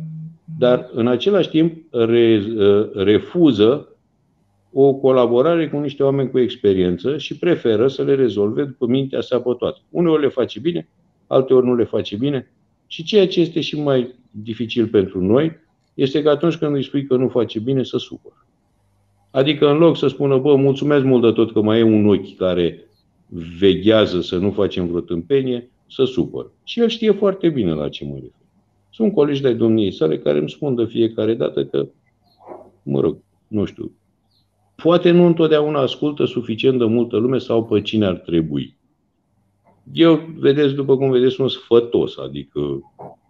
Dar 0.57 0.89
în 0.93 1.07
același 1.07 1.49
timp 1.49 1.93
re, 1.93 2.43
uh, 2.57 2.91
refuză 2.93 3.87
o 4.71 4.93
colaborare 4.93 5.69
cu 5.69 5.77
niște 5.77 6.03
oameni 6.03 6.29
cu 6.29 6.39
experiență 6.39 7.17
și 7.17 7.37
preferă 7.37 7.87
să 7.87 8.03
le 8.03 8.15
rezolve 8.15 8.63
după 8.63 8.85
mintea 8.85 9.21
sa 9.21 9.39
pe 9.39 9.49
toate. 9.57 9.79
Uneori 9.89 10.21
le 10.21 10.27
face 10.27 10.59
bine, 10.59 10.87
alteori 11.27 11.65
nu 11.65 11.75
le 11.75 11.83
face 11.83 12.15
bine. 12.15 12.51
Și 12.87 13.03
ceea 13.03 13.27
ce 13.27 13.39
este 13.39 13.61
și 13.61 13.81
mai 13.81 14.15
dificil 14.31 14.87
pentru 14.87 15.21
noi 15.21 15.51
este 15.93 16.21
că 16.21 16.29
atunci 16.29 16.55
când 16.55 16.75
îi 16.75 16.83
spui 16.83 17.05
că 17.05 17.15
nu 17.15 17.27
face 17.27 17.59
bine, 17.59 17.83
să 17.83 17.97
supără. 17.97 18.42
Adică 19.33 19.69
în 19.69 19.77
loc 19.77 19.97
să 19.97 20.07
spună, 20.07 20.37
bă, 20.37 20.55
mulțumesc 20.55 21.03
mult 21.03 21.21
de 21.21 21.31
tot 21.31 21.51
că 21.51 21.61
mai 21.61 21.79
e 21.79 21.83
un 21.83 22.07
ochi 22.07 22.35
care 22.35 22.87
veghează 23.59 24.21
să 24.21 24.37
nu 24.37 24.51
facem 24.51 24.87
vreo 24.87 24.99
tâmpenie, 24.99 25.71
să 25.89 26.05
supără. 26.05 26.51
Și 26.63 26.79
el 26.79 26.87
știe 26.87 27.11
foarte 27.11 27.49
bine 27.49 27.71
la 27.71 27.89
ce 27.89 28.05
mă 28.05 28.13
refer. 28.13 28.47
Sunt 28.89 29.13
colegi 29.13 29.41
de 29.41 29.53
domniei 29.53 29.91
sale 29.91 30.19
care 30.19 30.39
îmi 30.39 30.49
spun 30.49 30.75
de 30.75 30.85
fiecare 30.85 31.33
dată 31.33 31.65
că, 31.65 31.87
mă 32.83 32.99
rog, 32.99 33.17
nu 33.47 33.65
știu, 33.65 33.91
poate 34.75 35.11
nu 35.11 35.25
întotdeauna 35.25 35.79
ascultă 35.79 36.25
suficient 36.25 36.77
de 36.77 36.85
multă 36.85 37.17
lume 37.17 37.37
sau 37.37 37.65
pe 37.65 37.81
cine 37.81 38.05
ar 38.05 38.17
trebui. 38.17 38.77
Eu, 39.93 40.19
vedeți, 40.37 40.73
după 40.73 40.97
cum 40.97 41.11
vedeți, 41.11 41.35
sunt 41.35 41.49
sfătos, 41.49 42.17
adică 42.17 42.59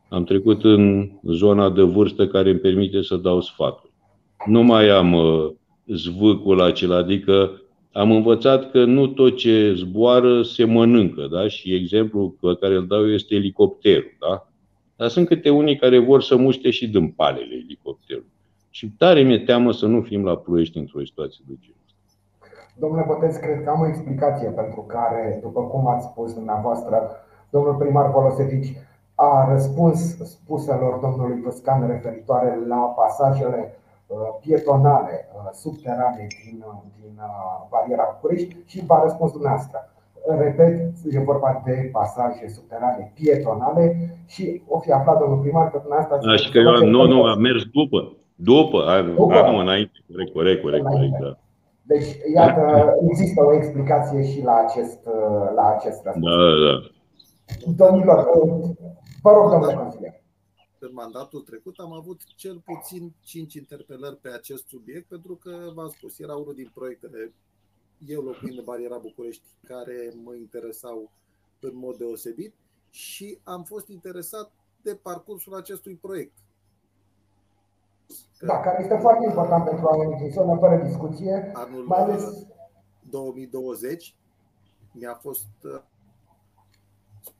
am 0.09 0.23
trecut 0.23 0.63
în 0.63 1.11
zona 1.23 1.69
de 1.69 1.81
vârstă 1.81 2.27
care 2.27 2.49
îmi 2.49 2.59
permite 2.59 3.01
să 3.01 3.15
dau 3.15 3.41
sfaturi. 3.41 3.91
Nu 4.45 4.63
mai 4.63 4.89
am 4.89 5.13
uh, 5.13 5.51
zvâcul 5.87 6.61
acela, 6.61 6.95
adică 6.97 7.51
am 7.91 8.11
învățat 8.11 8.71
că 8.71 8.85
nu 8.85 9.07
tot 9.07 9.35
ce 9.35 9.73
zboară 9.77 10.41
se 10.41 10.63
mănâncă, 10.65 11.27
da? 11.31 11.47
Și 11.47 11.75
exemplul 11.75 12.29
pe 12.29 12.57
care 12.59 12.75
îl 12.75 12.87
dau 12.87 13.07
este 13.07 13.35
elicopterul, 13.35 14.17
da? 14.19 14.47
Dar 14.95 15.07
sunt 15.07 15.27
câte 15.27 15.49
unii 15.49 15.77
care 15.77 15.99
vor 15.99 16.21
să 16.21 16.35
muște 16.35 16.69
și 16.69 16.89
din 16.89 17.11
palele 17.11 17.55
elicopterului. 17.63 18.31
Și 18.69 18.91
tare 18.97 19.21
mi-e 19.21 19.39
teamă 19.39 19.71
să 19.71 19.85
nu 19.85 20.01
fim 20.01 20.23
la 20.23 20.37
ploiești 20.37 20.77
într-o 20.77 21.05
situație 21.05 21.43
de 21.47 21.53
genul 21.61 21.81
Domnule 22.79 23.03
Botez, 23.07 23.35
cred 23.35 23.63
că 23.63 23.69
am 23.69 23.81
o 23.81 23.87
explicație 23.87 24.49
pentru 24.49 24.81
care, 24.81 25.39
după 25.41 25.61
cum 25.61 25.87
ați 25.87 26.05
spus 26.05 26.33
dumneavoastră, 26.33 27.01
domnul 27.49 27.75
primar 27.75 28.11
Volosevici 28.11 28.75
a 29.15 29.47
răspuns 29.51 30.17
spuselor 30.17 30.99
domnului 30.99 31.41
Văscan 31.41 31.87
referitoare 31.87 32.59
la 32.67 32.75
pasajele 32.75 33.59
uh, 33.59 33.82
pietonale 34.41 35.15
uh, 35.35 35.49
subterane 35.63 36.27
din, 36.43 36.63
uh, 36.67 36.79
din 36.99 37.13
bariera 37.69 38.05
București 38.13 38.55
și 38.65 38.85
v-a 38.85 38.99
răspuns 39.03 39.31
dumneavoastră. 39.31 39.77
Repet, 40.37 40.75
e 41.11 41.19
vorba 41.19 41.61
de 41.65 41.89
pasaje 41.91 42.47
subterane 42.47 43.11
pietonale 43.15 43.85
și 44.25 44.61
o 44.67 44.79
fi 44.79 44.91
aflat 44.91 45.19
domnul 45.19 45.37
primar 45.37 45.71
că 45.71 45.77
dumneavoastră. 45.81 46.29
Da, 46.29 46.35
și 46.35 46.51
că 46.51 46.57
eu, 46.57 46.89
nu, 46.89 47.07
nu, 47.07 47.23
am 47.23 47.39
mers 47.39 47.63
după. 47.63 47.99
După, 48.35 48.79
după. 49.15 49.33
am 49.33 49.57
înainte. 49.57 49.97
Corect, 50.11 50.33
corect, 50.33 50.61
corect. 50.61 50.85
corect 50.85 51.17
da. 51.21 51.37
Deci, 51.85 52.09
iată, 52.35 52.93
există 53.09 53.45
o 53.45 53.53
explicație 53.53 54.23
și 54.31 54.43
la 54.43 54.55
acest, 54.67 54.99
la 55.55 55.75
acest 55.77 56.03
răspuns. 56.03 56.25
Da, 56.25 56.35
da. 56.65 56.73
Domnilor, 57.85 58.29
vă 59.21 59.31
rog, 59.31 59.51
domnule 59.51 59.73
consilier. 59.73 60.22
În 60.85 60.93
mandatul 60.93 61.41
trecut 61.41 61.77
am 61.79 61.93
avut 61.93 62.21
cel 62.35 62.59
puțin 62.65 63.13
5 63.21 63.53
interpelări 63.53 64.17
pe 64.17 64.29
acest 64.29 64.67
subiect, 64.67 65.07
pentru 65.07 65.35
că, 65.35 65.71
v-am 65.73 65.89
spus, 65.89 66.19
era 66.19 66.35
unul 66.35 66.53
din 66.53 66.71
proiectele, 66.73 67.33
eu 68.07 68.21
locuind 68.21 68.57
în 68.57 68.63
bariera 68.63 68.97
București, 68.97 69.43
care 69.67 70.13
mă 70.23 70.35
interesau 70.35 71.11
în 71.59 71.75
mod 71.75 71.97
deosebit 71.97 72.53
și 72.89 73.39
am 73.43 73.63
fost 73.63 73.87
interesat 73.87 74.51
de 74.81 74.95
parcursul 74.95 75.55
acestui 75.55 75.95
proiect. 75.95 76.37
Da, 78.39 78.59
care 78.59 78.83
este 78.83 78.97
foarte 78.97 79.25
important 79.25 79.63
pentru 79.63 79.85
oamenii 79.85 80.17
din 80.17 80.31
zonă, 80.31 80.57
fără 80.59 80.83
discuție. 80.85 81.51
Anul 81.53 81.83
mai 81.83 81.99
ales 81.99 82.45
2020 83.09 84.15
mi-a 84.91 85.13
fost 85.13 85.47
uh, 85.63 85.81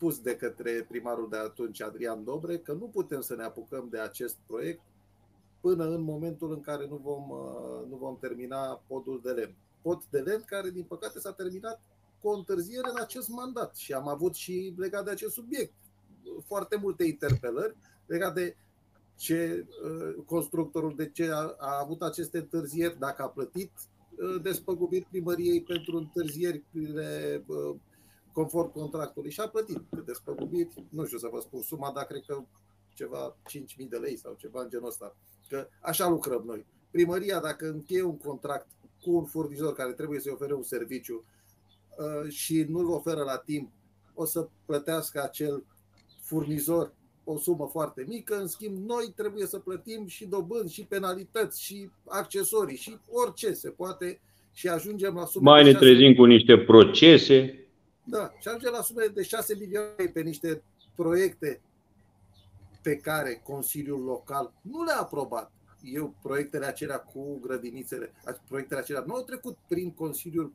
spus 0.04 0.20
de 0.20 0.36
către 0.36 0.86
primarul 0.90 1.30
de 1.30 1.38
atunci, 1.38 1.82
Adrian 1.82 2.24
Dobre, 2.24 2.58
că 2.58 2.74
nu 2.74 2.88
putem 2.88 3.22
să 3.22 3.36
ne 3.36 3.44
apucăm 3.44 3.88
de 3.90 4.00
acest 4.00 4.38
proiect 4.48 4.82
până 5.62 5.84
în 5.84 6.02
momentul 6.02 6.52
în 6.52 6.62
care 6.62 6.88
nu 6.88 6.96
vom, 6.96 7.30
uh, 7.30 7.90
nu 7.90 7.96
vom 7.96 8.18
termina 8.20 8.82
podul 8.88 9.22
de 9.24 9.32
lemn. 9.32 9.56
Pod 9.82 10.04
de 10.10 10.20
lemn 10.20 10.44
care, 10.46 10.70
din 10.70 10.84
păcate, 10.84 11.20
s-a 11.20 11.32
terminat 11.32 11.82
cu 12.22 12.28
o 12.28 12.36
întârziere 12.36 12.90
în 12.90 13.02
acest 13.02 13.30
mandat 13.30 13.76
și 13.76 13.94
am 13.94 14.08
avut 14.08 14.36
și 14.36 14.74
legat 14.78 15.04
de 15.04 15.12
acest 15.12 15.34
subiect 15.34 15.74
foarte 16.46 16.76
multe 16.76 17.04
interpelări 17.04 17.76
legat 18.06 18.34
de 18.34 18.56
ce 19.16 19.68
uh, 19.84 20.24
constructorul 20.26 20.96
de 20.96 21.10
ce 21.10 21.30
a, 21.32 21.56
a 21.58 21.80
avut 21.82 22.02
aceste 22.02 22.38
întârzieri, 22.38 23.00
dacă 23.00 23.24
a 23.24 23.30
plătit 23.30 23.72
uh, 23.76 24.42
despăgubiri 24.42 25.08
primăriei 25.10 25.62
pentru 25.62 25.98
întârzierile 25.98 27.44
uh, 27.48 27.76
conform 28.34 28.72
contractului 28.72 29.32
și 29.32 29.40
a 29.40 29.48
plătit 29.48 29.80
despăgubiri, 30.06 30.86
nu 30.90 31.06
știu 31.06 31.18
să 31.18 31.30
vă 31.32 31.40
spun 31.40 31.62
suma, 31.62 31.92
dar 31.96 32.04
cred 32.06 32.24
că 32.28 32.44
ceva 32.94 33.38
5.000 33.84 33.88
de 33.90 33.98
lei 33.98 34.18
sau 34.18 34.36
ceva 34.38 34.62
în 34.62 34.70
genul 34.70 34.88
ăsta. 34.88 35.16
Că 35.50 35.68
așa 35.82 36.08
lucrăm 36.08 36.44
noi. 36.46 36.66
Primăria, 36.92 37.40
dacă 37.40 37.70
încheie 37.70 38.04
un 38.04 38.18
contract 38.18 38.68
cu 39.02 39.12
un 39.12 39.26
furnizor 39.26 39.74
care 39.74 39.92
trebuie 39.92 40.20
să-i 40.20 40.32
ofere 40.32 40.54
un 40.54 40.64
serviciu 40.64 41.24
și 42.28 42.66
nu-l 42.70 42.90
oferă 42.90 43.24
la 43.24 43.38
timp, 43.38 43.72
o 44.14 44.26
să 44.26 44.48
plătească 44.66 45.24
acel 45.24 45.64
furnizor 46.22 46.94
o 47.24 47.38
sumă 47.38 47.68
foarte 47.72 48.06
mică, 48.08 48.36
în 48.36 48.48
schimb 48.48 48.78
noi 48.88 49.14
trebuie 49.16 49.46
să 49.46 49.60
plătim 49.60 50.06
și 50.08 50.26
dobânzi, 50.26 50.74
și 50.74 50.86
penalități, 50.86 51.64
și 51.64 51.90
accesorii, 52.06 52.78
și 52.78 52.98
orice 53.10 53.54
se 53.54 53.70
poate 53.70 54.22
și 54.54 54.68
ajungem 54.68 55.14
la 55.16 55.26
sume 55.26 55.50
Mai 55.50 55.64
ne 55.64 55.72
6... 55.72 55.86
trezim 55.86 56.16
cu 56.16 56.24
niște 56.24 56.58
procese. 56.58 57.63
Da, 58.04 58.34
și 58.40 58.48
ajungem 58.48 58.72
la 58.72 58.82
sume 58.82 59.06
de 59.06 59.24
6 59.24 59.56
milioane 59.56 60.06
pe 60.14 60.22
niște 60.22 60.64
proiecte 60.96 61.62
pe 62.82 62.96
care 62.96 63.42
Consiliul 63.44 64.04
Local 64.04 64.54
nu 64.62 64.84
le-a 64.84 65.00
aprobat. 65.00 65.52
Eu, 65.82 66.16
proiectele 66.22 66.66
acelea 66.66 67.00
cu 67.00 67.40
grădinițele, 67.40 68.14
proiectele 68.48 68.80
acelea 68.80 69.04
nu 69.08 69.14
au 69.14 69.24
trecut 69.24 69.58
prin 69.68 69.92
Consiliul 69.92 70.54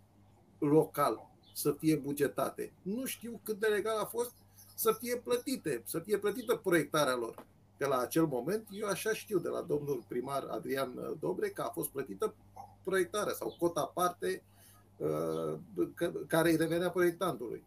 Local 0.59 1.30
să 1.55 1.72
fie 1.72 1.96
bugetate. 1.96 2.72
Nu 2.82 3.05
știu 3.05 3.40
cât 3.44 3.61
de 3.61 3.66
legal 3.66 3.99
a 3.99 4.05
fost, 4.05 4.32
să 4.74 4.96
fie 4.99 5.16
plătite, 5.16 5.82
să 5.84 5.99
fie 5.99 6.18
plătită 6.18 6.57
proiectarea 6.57 7.16
lor. 7.16 7.46
Că 7.78 7.86
la 7.86 7.99
acel 7.99 8.26
moment, 8.26 8.66
eu 8.70 8.86
așa 8.86 9.12
știu 9.12 9.38
de 9.38 9.49
la 9.49 9.61
domnul 9.61 10.05
primar 10.09 10.44
Adrian 10.51 11.16
Dobre 11.20 11.49
că 11.49 11.62
a 11.62 11.70
fost 11.70 11.88
plătită 11.88 12.34
proiectarea 12.84 13.32
sau 13.32 13.57
cota 13.59 13.90
parte 13.94 14.42
uh, 14.44 14.57
care 16.26 16.51
îi 16.51 16.57
revenea 16.61 16.88
proiectantului. 16.88 17.62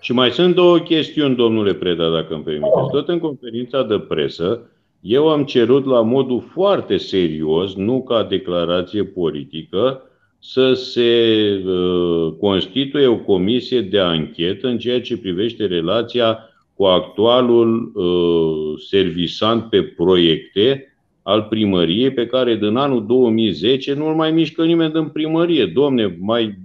Și 0.00 0.12
mai 0.12 0.30
sunt 0.30 0.54
două 0.54 0.78
chestiuni, 0.78 1.36
domnule 1.36 1.74
Preda, 1.74 2.10
dacă 2.10 2.34
îmi 2.34 2.42
permiteți. 2.42 2.90
Tot 2.90 3.08
în 3.08 3.18
conferința 3.18 3.82
de 3.82 3.98
presă, 3.98 4.70
eu 5.00 5.28
am 5.28 5.44
cerut 5.44 5.84
la 5.84 6.00
modul 6.00 6.40
foarte 6.52 6.96
serios, 6.96 7.74
nu 7.74 8.02
ca 8.02 8.22
declarație 8.22 9.04
politică, 9.04 10.02
să 10.38 10.72
se 10.74 11.62
uh, 11.66 12.32
constituie 12.40 13.06
o 13.06 13.16
comisie 13.16 13.80
de 13.80 13.98
anchetă 13.98 14.66
în 14.66 14.78
ceea 14.78 15.00
ce 15.00 15.18
privește 15.18 15.66
relația 15.66 16.38
cu 16.74 16.84
actualul 16.84 17.92
uh, 17.94 18.80
servisant 18.88 19.64
pe 19.70 19.82
proiecte 19.82 20.93
al 21.24 21.42
primăriei, 21.42 22.10
pe 22.10 22.26
care 22.26 22.56
din 22.56 22.76
anul 22.76 23.06
2010 23.06 23.94
nu-l 23.94 24.14
mai 24.14 24.32
mișcă 24.32 24.64
nimeni 24.64 24.92
din 24.92 25.08
primărie. 25.08 25.66
Domne, 25.66 26.16
mai 26.20 26.58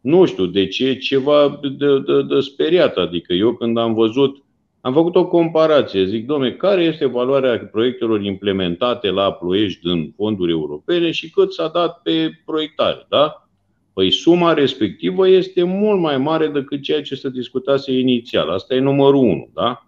nu 0.00 0.24
știu 0.24 0.46
de 0.46 0.66
ce, 0.66 0.94
ceva 0.94 1.60
de, 1.78 1.98
de, 1.98 2.22
de 2.22 2.40
speriat. 2.40 2.96
Adică 2.96 3.32
eu 3.32 3.52
când 3.52 3.78
am 3.78 3.94
văzut 3.94 4.42
am 4.80 4.92
făcut 4.92 5.14
o 5.14 5.26
comparație. 5.26 6.04
Zic, 6.04 6.26
domne, 6.26 6.50
care 6.50 6.82
este 6.82 7.06
valoarea 7.06 7.68
proiectelor 7.72 8.22
implementate 8.22 9.10
la 9.10 9.32
Ploiești 9.32 9.80
din 9.88 10.12
fonduri 10.16 10.50
europene 10.50 11.10
și 11.10 11.30
cât 11.30 11.52
s-a 11.52 11.68
dat 11.68 12.02
pe 12.02 12.30
proiectare, 12.44 13.06
da? 13.08 13.48
Păi 13.92 14.10
suma 14.10 14.52
respectivă 14.52 15.28
este 15.28 15.62
mult 15.62 16.00
mai 16.00 16.18
mare 16.18 16.48
decât 16.48 16.82
ceea 16.82 17.02
ce 17.02 17.14
se 17.14 17.30
discutase 17.30 17.92
inițial. 17.92 18.48
Asta 18.50 18.74
e 18.74 18.78
numărul 18.78 19.22
unu, 19.22 19.50
da? 19.54 19.87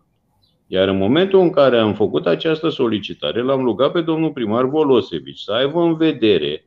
Iar 0.72 0.88
în 0.88 0.96
momentul 0.96 1.40
în 1.40 1.50
care 1.50 1.78
am 1.78 1.94
făcut 1.94 2.26
această 2.26 2.68
solicitare, 2.68 3.42
l-am 3.42 3.64
rugat 3.64 3.92
pe 3.92 4.00
domnul 4.00 4.30
primar 4.30 4.64
Volosevici 4.64 5.38
să 5.38 5.52
aibă 5.52 5.80
în 5.80 5.96
vedere 5.96 6.64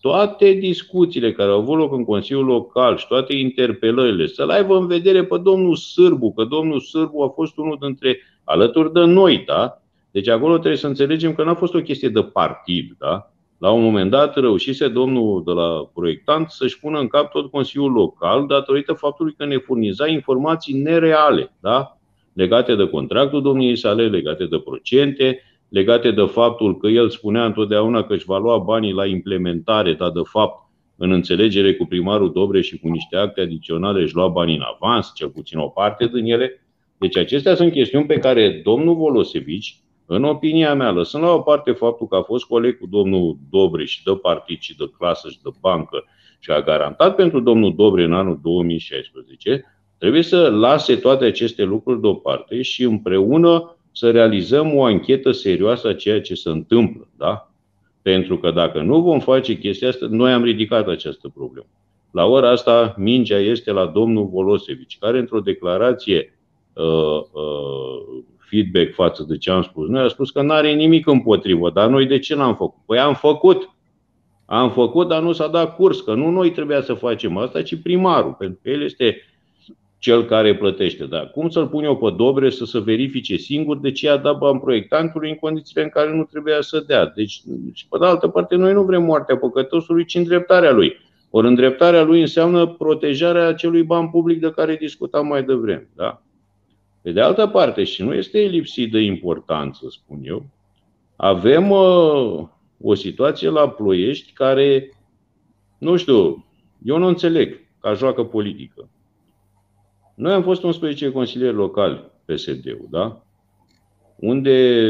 toate 0.00 0.52
discuțiile 0.52 1.32
care 1.32 1.50
au 1.50 1.58
avut 1.58 1.76
loc 1.76 1.92
în 1.92 2.04
Consiliul 2.04 2.44
Local 2.44 2.96
și 2.96 3.06
toate 3.06 3.34
interpelările, 3.34 4.26
să-l 4.26 4.50
aibă 4.50 4.76
în 4.76 4.86
vedere 4.86 5.24
pe 5.24 5.38
domnul 5.38 5.76
Sârbu, 5.76 6.32
că 6.32 6.44
domnul 6.44 6.80
Sârbu 6.80 7.22
a 7.22 7.28
fost 7.28 7.56
unul 7.56 7.76
dintre 7.80 8.18
alături 8.44 8.92
de 8.92 9.00
noi, 9.00 9.42
da? 9.46 9.82
Deci 10.10 10.28
acolo 10.28 10.52
trebuie 10.52 10.76
să 10.76 10.86
înțelegem 10.86 11.34
că 11.34 11.44
nu 11.44 11.50
a 11.50 11.54
fost 11.54 11.74
o 11.74 11.80
chestie 11.80 12.08
de 12.08 12.22
partid, 12.22 12.96
da? 12.98 13.30
La 13.58 13.70
un 13.70 13.82
moment 13.82 14.10
dat 14.10 14.36
reușise 14.36 14.88
domnul 14.88 15.42
de 15.44 15.52
la 15.52 15.90
proiectant 15.94 16.50
să-și 16.50 16.80
pună 16.80 16.98
în 16.98 17.06
cap 17.06 17.30
tot 17.30 17.50
Consiliul 17.50 17.92
Local 17.92 18.46
datorită 18.46 18.92
faptului 18.92 19.34
că 19.36 19.44
ne 19.44 19.56
furniza 19.56 20.06
informații 20.06 20.82
nereale, 20.82 21.54
da? 21.60 21.96
Legate 22.36 22.74
de 22.74 22.88
contractul 22.88 23.42
domniei 23.42 23.76
sale, 23.76 24.08
legate 24.08 24.46
de 24.46 24.58
procente, 24.58 25.42
legate 25.68 26.10
de 26.10 26.24
faptul 26.24 26.76
că 26.78 26.86
el 26.86 27.08
spunea 27.10 27.44
întotdeauna 27.44 28.02
că 28.02 28.14
își 28.14 28.24
va 28.24 28.38
lua 28.38 28.58
banii 28.58 28.92
la 28.92 29.06
implementare, 29.06 29.92
dar 29.92 30.10
de 30.10 30.20
fapt 30.24 30.70
în 30.96 31.10
înțelegere 31.10 31.74
cu 31.74 31.84
primarul 31.84 32.32
Dobre 32.32 32.60
și 32.60 32.78
cu 32.78 32.88
niște 32.88 33.16
acte 33.16 33.40
adiționale 33.40 34.02
își 34.02 34.14
lua 34.14 34.28
banii 34.28 34.56
în 34.56 34.62
avans, 34.74 35.12
cel 35.14 35.28
puțin 35.28 35.58
o 35.58 35.68
parte 35.68 36.06
din 36.06 36.24
ele. 36.24 36.66
Deci 36.98 37.16
acestea 37.16 37.54
sunt 37.54 37.72
chestiuni 37.72 38.06
pe 38.06 38.18
care 38.18 38.60
domnul 38.64 38.94
Volosevici, 38.94 39.80
în 40.06 40.24
opinia 40.24 40.74
mea, 40.74 40.90
lăsând 40.90 41.22
la 41.22 41.30
o 41.30 41.40
parte 41.40 41.72
faptul 41.72 42.06
că 42.06 42.16
a 42.16 42.22
fost 42.22 42.44
coleg 42.44 42.78
cu 42.78 42.86
domnul 42.86 43.36
Dobre 43.50 43.84
și 43.84 44.04
de 44.04 44.12
partid 44.22 44.60
și 44.60 44.76
de 44.76 44.84
clasă 44.98 45.28
și 45.28 45.38
de 45.42 45.50
bancă 45.60 46.04
și 46.38 46.50
a 46.50 46.60
garantat 46.60 47.14
pentru 47.14 47.40
domnul 47.40 47.74
Dobre 47.74 48.04
în 48.04 48.12
anul 48.12 48.38
2016, 48.42 49.75
trebuie 49.98 50.22
să 50.22 50.48
lase 50.50 50.96
toate 50.96 51.24
aceste 51.24 51.62
lucruri 51.62 52.00
deoparte 52.00 52.62
și 52.62 52.82
împreună 52.82 53.76
să 53.92 54.10
realizăm 54.10 54.74
o 54.74 54.84
anchetă 54.84 55.30
serioasă 55.30 55.88
a 55.88 55.94
ceea 55.94 56.20
ce 56.20 56.34
se 56.34 56.48
întâmplă. 56.48 57.08
Da? 57.16 57.50
Pentru 58.02 58.38
că 58.38 58.50
dacă 58.50 58.82
nu 58.82 59.00
vom 59.00 59.20
face 59.20 59.58
chestia 59.58 59.88
asta, 59.88 60.06
noi 60.10 60.32
am 60.32 60.44
ridicat 60.44 60.88
această 60.88 61.28
problemă. 61.34 61.66
La 62.10 62.24
ora 62.24 62.50
asta, 62.50 62.94
mingea 62.98 63.38
este 63.38 63.70
la 63.70 63.86
domnul 63.86 64.26
Volosevici, 64.26 64.98
care 64.98 65.18
într-o 65.18 65.40
declarație 65.40 66.38
uh, 66.72 66.84
uh, 67.32 68.22
feedback 68.38 68.94
față 68.94 69.24
de 69.28 69.36
ce 69.36 69.50
am 69.50 69.62
spus, 69.62 69.88
noi 69.88 70.02
a 70.02 70.08
spus 70.08 70.30
că 70.30 70.42
nu 70.42 70.52
are 70.52 70.72
nimic 70.72 71.06
împotrivă, 71.06 71.70
dar 71.70 71.88
noi 71.88 72.06
de 72.06 72.18
ce 72.18 72.34
l-am 72.34 72.54
făcut? 72.56 72.82
Păi 72.86 72.98
am 72.98 73.14
făcut. 73.14 73.70
Am 74.46 74.70
făcut, 74.70 75.08
dar 75.08 75.22
nu 75.22 75.32
s-a 75.32 75.48
dat 75.48 75.76
curs, 75.76 76.00
că 76.00 76.14
nu 76.14 76.30
noi 76.30 76.50
trebuia 76.50 76.82
să 76.82 76.94
facem 76.94 77.36
asta, 77.36 77.62
ci 77.62 77.82
primarul, 77.82 78.32
pentru 78.32 78.58
că 78.62 78.70
el 78.70 78.82
este 78.82 79.22
cel 79.98 80.24
care 80.24 80.56
plătește. 80.56 81.04
Dar 81.04 81.30
cum 81.30 81.48
să-l 81.48 81.68
pun 81.68 81.84
eu 81.84 81.96
pe 81.96 82.10
Dobre 82.16 82.50
să 82.50 82.64
se 82.64 82.78
verifice 82.78 83.36
singur 83.36 83.78
de 83.78 83.92
ce 83.92 84.08
a 84.08 84.16
dat 84.16 84.38
bani 84.38 84.60
proiectantului 84.60 85.28
în 85.30 85.36
condițiile 85.36 85.82
în 85.82 85.88
care 85.88 86.16
nu 86.16 86.24
trebuia 86.24 86.60
să 86.60 86.84
dea? 86.86 87.06
Deci, 87.06 87.42
și 87.72 87.88
pe 87.88 87.98
de 87.98 88.06
altă 88.06 88.28
parte, 88.28 88.56
noi 88.56 88.72
nu 88.72 88.82
vrem 88.82 89.02
moartea 89.02 89.36
păcătosului, 89.36 90.04
ci 90.04 90.14
îndreptarea 90.14 90.72
lui. 90.72 90.96
Ori 91.30 91.46
îndreptarea 91.46 92.02
lui 92.02 92.20
înseamnă 92.20 92.66
protejarea 92.66 93.46
acelui 93.46 93.82
ban 93.82 94.10
public 94.10 94.40
de 94.40 94.50
care 94.50 94.76
discutam 94.76 95.26
mai 95.26 95.42
devreme. 95.42 95.88
Da? 95.94 96.22
Pe 97.02 97.12
de 97.12 97.20
altă 97.20 97.46
parte, 97.46 97.84
și 97.84 98.02
nu 98.02 98.14
este 98.14 98.38
lipsit 98.38 98.92
de 98.92 99.00
importanță, 99.00 99.86
spun 99.90 100.18
eu, 100.22 100.46
avem 101.16 101.70
uh, 101.70 102.46
o 102.82 102.94
situație 102.94 103.48
la 103.48 103.68
Ploiești 103.68 104.32
care, 104.32 104.90
nu 105.78 105.96
știu, 105.96 106.44
eu 106.82 106.98
nu 106.98 107.06
înțeleg 107.06 107.60
ca 107.80 107.92
joacă 107.92 108.24
politică. 108.24 108.88
Noi 110.16 110.32
am 110.32 110.42
fost 110.42 110.62
11 110.62 111.10
consilieri 111.10 111.54
locali 111.54 112.04
PSD-ul, 112.24 112.86
da? 112.90 113.20
unde 114.16 114.88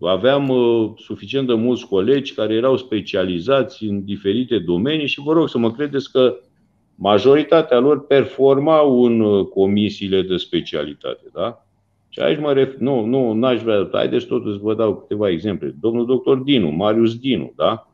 aveam 0.00 0.48
uh, 0.48 0.90
suficient 0.96 1.46
de 1.46 1.54
mulți 1.54 1.86
colegi 1.86 2.34
care 2.34 2.54
erau 2.54 2.76
specializați 2.76 3.84
în 3.84 4.04
diferite 4.04 4.58
domenii 4.58 5.06
și 5.06 5.20
vă 5.20 5.32
rog 5.32 5.48
să 5.48 5.58
mă 5.58 5.72
credeți 5.72 6.12
că 6.12 6.36
majoritatea 6.94 7.78
lor 7.78 8.06
performau 8.06 9.04
în 9.04 9.20
uh, 9.20 9.46
comisiile 9.46 10.22
de 10.22 10.36
specialitate. 10.36 11.24
Da? 11.32 11.66
Și 12.08 12.20
aici 12.20 12.38
mă 12.38 12.52
ref... 12.52 12.74
nu, 12.78 13.04
nu, 13.04 13.32
n-aș 13.32 13.62
vrea, 13.62 13.88
haideți 13.92 14.26
totuși 14.26 14.58
vă 14.58 14.74
dau 14.74 14.96
câteva 14.96 15.28
exemple. 15.28 15.74
Domnul 15.80 16.06
doctor 16.06 16.38
Dinu, 16.38 16.70
Marius 16.70 17.18
Dinu, 17.18 17.52
da? 17.56 17.84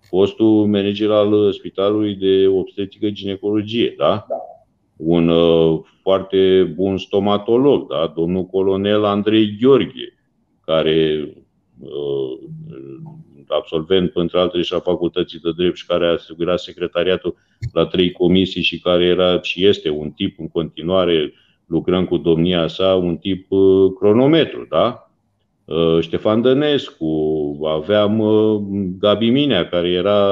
fostul 0.00 0.66
manager 0.66 1.10
al 1.10 1.52
Spitalului 1.52 2.14
de 2.14 2.46
Obstetrică 2.46 3.10
Ginecologie, 3.10 3.94
da? 3.98 4.26
da. 4.28 4.36
Un 4.96 5.28
uh, 5.28 5.80
foarte 6.02 6.72
bun 6.74 6.98
stomatolog, 6.98 7.88
da? 7.88 8.12
domnul 8.16 8.44
colonel 8.44 9.04
Andrei 9.04 9.56
Gheorghe, 9.60 10.16
care 10.64 11.28
uh, 11.78 12.48
absolvent, 13.48 14.10
între 14.14 14.38
altele, 14.38 14.62
și 14.62 14.74
a 14.74 14.78
facultății 14.78 15.38
de 15.38 15.52
drept 15.56 15.76
și 15.76 15.86
care 15.86 16.06
a 16.06 16.10
asigurat 16.10 16.58
secretariatul 16.58 17.36
la 17.72 17.86
trei 17.86 18.12
comisii 18.12 18.62
și 18.62 18.80
care 18.80 19.04
era 19.04 19.40
și 19.40 19.66
este 19.66 19.90
un 19.90 20.10
tip 20.10 20.38
în 20.38 20.48
continuare, 20.48 21.32
lucrăm 21.66 22.04
cu 22.04 22.16
domnia 22.16 22.66
sa, 22.66 22.94
un 22.94 23.16
tip 23.16 23.50
uh, 23.50 23.92
cronometru, 23.98 24.66
da? 24.70 25.10
Uh, 25.64 26.00
Ștefan 26.00 26.42
Dănescu, 26.42 27.58
aveam 27.64 28.18
uh, 28.18 28.62
Gabi 28.98 29.30
Minea, 29.30 29.68
care 29.68 29.88
era 29.88 30.28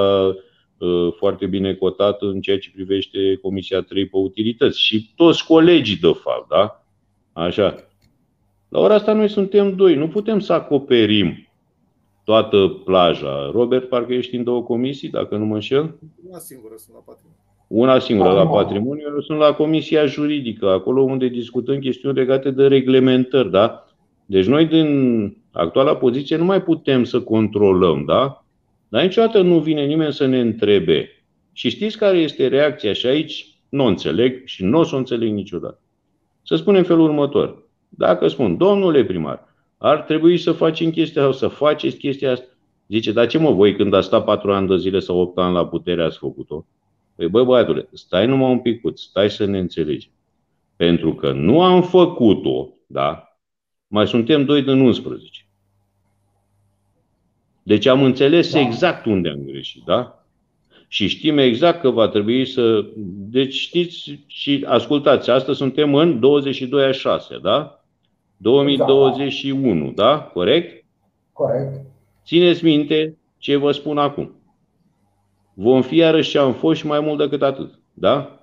foarte 1.16 1.47
bine 1.47 1.74
cotat 1.74 2.22
în 2.22 2.41
ceea 2.41 2.59
ce 2.59 2.70
privește 2.74 3.39
Comisia 3.43 3.80
3 3.80 4.07
pe 4.07 4.16
utilități 4.16 4.80
și 4.80 5.12
toți 5.16 5.47
colegii, 5.47 5.97
de 5.97 6.12
fapt, 6.22 6.49
da? 6.49 6.85
Așa. 7.33 7.74
La 8.68 8.80
ora 8.80 8.95
asta 8.95 9.12
noi 9.12 9.28
suntem 9.28 9.74
doi, 9.74 9.95
nu 9.95 10.09
putem 10.09 10.39
să 10.39 10.53
acoperim 10.53 11.49
toată 12.24 12.80
plaja. 12.85 13.51
Robert, 13.53 13.89
parcă 13.89 14.12
ești 14.12 14.37
în 14.37 14.45
două 14.45 14.62
comisii, 14.62 15.09
dacă 15.09 15.37
nu 15.37 15.45
mă 15.45 15.55
înșel? 15.55 15.99
Una 16.28 16.39
singură 16.39 16.74
sunt 16.76 16.95
la 16.95 17.03
patrimoniu. 17.07 17.37
Una 17.66 17.99
singură 17.99 18.33
la 18.33 18.47
patrimoniu, 18.47 19.03
eu 19.14 19.20
sunt 19.20 19.39
la 19.39 19.53
comisia 19.53 20.07
juridică, 20.07 20.70
acolo 20.70 21.03
unde 21.03 21.28
discutăm 21.28 21.78
chestiuni 21.78 22.16
legate 22.16 22.51
de 22.51 22.66
reglementări, 22.66 23.51
da? 23.51 23.87
Deci 24.26 24.47
noi 24.47 24.66
din 24.66 25.37
actuala 25.51 25.97
poziție 25.97 26.37
nu 26.37 26.45
mai 26.45 26.62
putem 26.62 27.05
să 27.05 27.20
controlăm, 27.20 28.05
da? 28.05 28.41
Dar 28.93 29.03
niciodată 29.03 29.40
nu 29.40 29.59
vine 29.59 29.84
nimeni 29.84 30.12
să 30.12 30.26
ne 30.26 30.40
întrebe. 30.40 31.09
Și 31.53 31.68
știți 31.68 31.97
care 31.97 32.18
este 32.18 32.49
reacția? 32.49 32.93
Și 32.93 33.07
aici 33.07 33.47
nu 33.68 33.84
o 33.84 33.86
înțeleg 33.86 34.47
și 34.47 34.64
nu 34.64 34.78
o 34.78 34.82
să 34.82 34.95
o 34.95 34.99
înțeleg 34.99 35.32
niciodată. 35.32 35.80
Să 36.43 36.57
spunem 36.57 36.82
felul 36.82 37.05
următor. 37.05 37.68
Dacă 37.88 38.28
spun, 38.28 38.57
domnule 38.57 39.05
primar, 39.05 39.49
ar 39.78 40.01
trebui 40.01 40.38
să 40.38 40.53
facem 40.53 40.90
chestia 40.90 41.26
asta, 41.26 41.47
să 41.47 41.55
faceți 41.55 41.97
chestia 41.97 42.30
asta. 42.30 42.47
Zice, 42.88 43.12
dar 43.12 43.26
ce 43.26 43.38
mă, 43.38 43.51
voi 43.51 43.76
când 43.76 43.95
a 43.95 44.01
stat 44.01 44.24
patru 44.24 44.53
ani 44.53 44.68
de 44.68 44.76
zile 44.76 44.99
sau 44.99 45.18
opt 45.18 45.38
ani 45.38 45.55
la 45.55 45.66
putere 45.66 46.03
ați 46.03 46.18
făcut-o? 46.18 46.66
Păi 47.14 47.28
bă, 47.28 47.45
băiatule, 47.45 47.88
stai 47.93 48.26
numai 48.26 48.51
un 48.51 48.59
pic, 48.59 48.80
stai 48.95 49.30
să 49.30 49.45
ne 49.45 49.59
înțelegem. 49.59 50.11
Pentru 50.76 51.14
că 51.14 51.32
nu 51.32 51.62
am 51.62 51.82
făcut-o, 51.82 52.68
da? 52.86 53.36
Mai 53.86 54.07
suntem 54.07 54.45
doi 54.45 54.62
din 54.62 54.80
11. 54.80 55.41
Deci 57.62 57.86
am 57.86 58.02
înțeles 58.02 58.52
da. 58.52 58.60
exact 58.60 59.04
unde 59.04 59.28
am 59.28 59.42
greșit, 59.44 59.82
da? 59.84 60.24
Și 60.88 61.08
știm 61.08 61.38
exact 61.38 61.80
că 61.80 61.90
va 61.90 62.08
trebui 62.08 62.46
să... 62.46 62.86
Deci 63.30 63.54
știți 63.54 64.18
și 64.26 64.64
ascultați, 64.68 65.30
astăzi 65.30 65.58
suntem 65.58 65.94
în 65.94 66.20
22 66.20 66.84
a 66.84 66.90
6, 66.90 67.38
da? 67.42 67.84
2021, 68.36 69.92
da? 69.94 70.18
Corect? 70.18 70.84
Corect. 71.32 71.80
Țineți 72.24 72.64
minte 72.64 73.16
ce 73.38 73.56
vă 73.56 73.72
spun 73.72 73.98
acum. 73.98 74.32
Vom 75.54 75.82
fi 75.82 75.96
iarăși 75.96 76.30
ce 76.30 76.38
am 76.38 76.52
fost 76.52 76.80
și 76.80 76.86
mai 76.86 77.00
mult 77.00 77.18
decât 77.18 77.42
atât. 77.42 77.78
Da? 77.92 78.40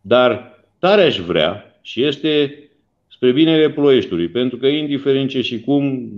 Dar 0.00 0.58
tare 0.78 1.02
aș 1.02 1.18
vrea 1.18 1.78
și 1.82 2.04
este 2.04 2.56
spre 3.08 3.32
binele 3.32 3.70
Ploieștiului, 3.70 4.28
pentru 4.28 4.58
că 4.58 4.66
indiferent 4.66 5.28
ce 5.28 5.40
și 5.40 5.60
cum 5.60 6.12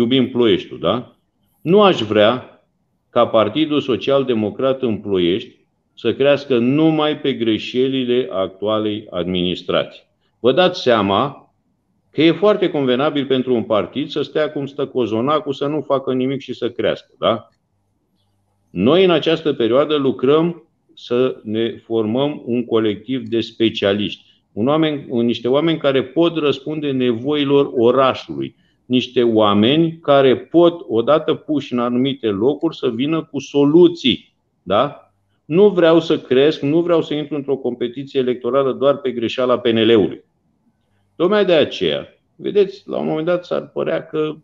iubim 0.00 0.30
Ploieștiul, 0.30 0.78
da? 0.78 1.16
Nu 1.60 1.82
aș 1.82 2.00
vrea 2.00 2.64
ca 3.10 3.26
Partidul 3.26 3.80
Social 3.80 4.24
Democrat 4.24 4.82
în 4.82 4.96
Ploiești 4.96 5.58
să 5.94 6.14
crească 6.14 6.58
numai 6.58 7.18
pe 7.18 7.32
greșelile 7.32 8.28
actualei 8.32 9.06
administrații. 9.10 10.02
Vă 10.40 10.52
dați 10.52 10.82
seama 10.82 11.52
că 12.10 12.22
e 12.22 12.32
foarte 12.32 12.70
convenabil 12.70 13.26
pentru 13.26 13.54
un 13.54 13.62
partid 13.62 14.08
să 14.08 14.22
stea 14.22 14.52
cum 14.52 14.66
stă 14.66 14.86
cozonacul, 14.86 15.52
să 15.52 15.66
nu 15.66 15.80
facă 15.80 16.12
nimic 16.12 16.40
și 16.40 16.54
să 16.54 16.70
crească. 16.70 17.12
Da? 17.18 17.48
Noi 18.70 19.04
în 19.04 19.10
această 19.10 19.52
perioadă 19.52 19.96
lucrăm 19.96 20.68
să 20.94 21.40
ne 21.42 21.76
formăm 21.76 22.42
un 22.44 22.64
colectiv 22.64 23.28
de 23.28 23.40
specialiști, 23.40 24.42
un 24.52 24.68
oameni, 24.68 25.06
niște 25.22 25.48
oameni 25.48 25.78
care 25.78 26.02
pot 26.02 26.36
răspunde 26.36 26.90
nevoilor 26.90 27.70
orașului, 27.76 28.56
niște 28.90 29.22
oameni 29.22 29.98
care 30.02 30.36
pot, 30.36 30.80
odată 30.88 31.34
puși 31.34 31.72
în 31.72 31.78
anumite 31.78 32.26
locuri, 32.26 32.76
să 32.76 32.90
vină 32.90 33.24
cu 33.24 33.38
soluții. 33.38 34.34
Da? 34.62 35.12
Nu 35.44 35.68
vreau 35.68 36.00
să 36.00 36.18
cresc, 36.18 36.60
nu 36.60 36.80
vreau 36.80 37.02
să 37.02 37.14
intru 37.14 37.34
într-o 37.34 37.56
competiție 37.56 38.20
electorală 38.20 38.72
doar 38.72 38.96
pe 38.96 39.10
greșeala 39.10 39.58
PNL-ului. 39.58 40.24
Tocmai 41.16 41.44
de 41.44 41.52
aceea, 41.52 42.08
vedeți, 42.36 42.82
la 42.88 42.98
un 42.98 43.06
moment 43.06 43.26
dat 43.26 43.44
s-ar 43.44 43.68
părea 43.68 44.06
că 44.06 44.34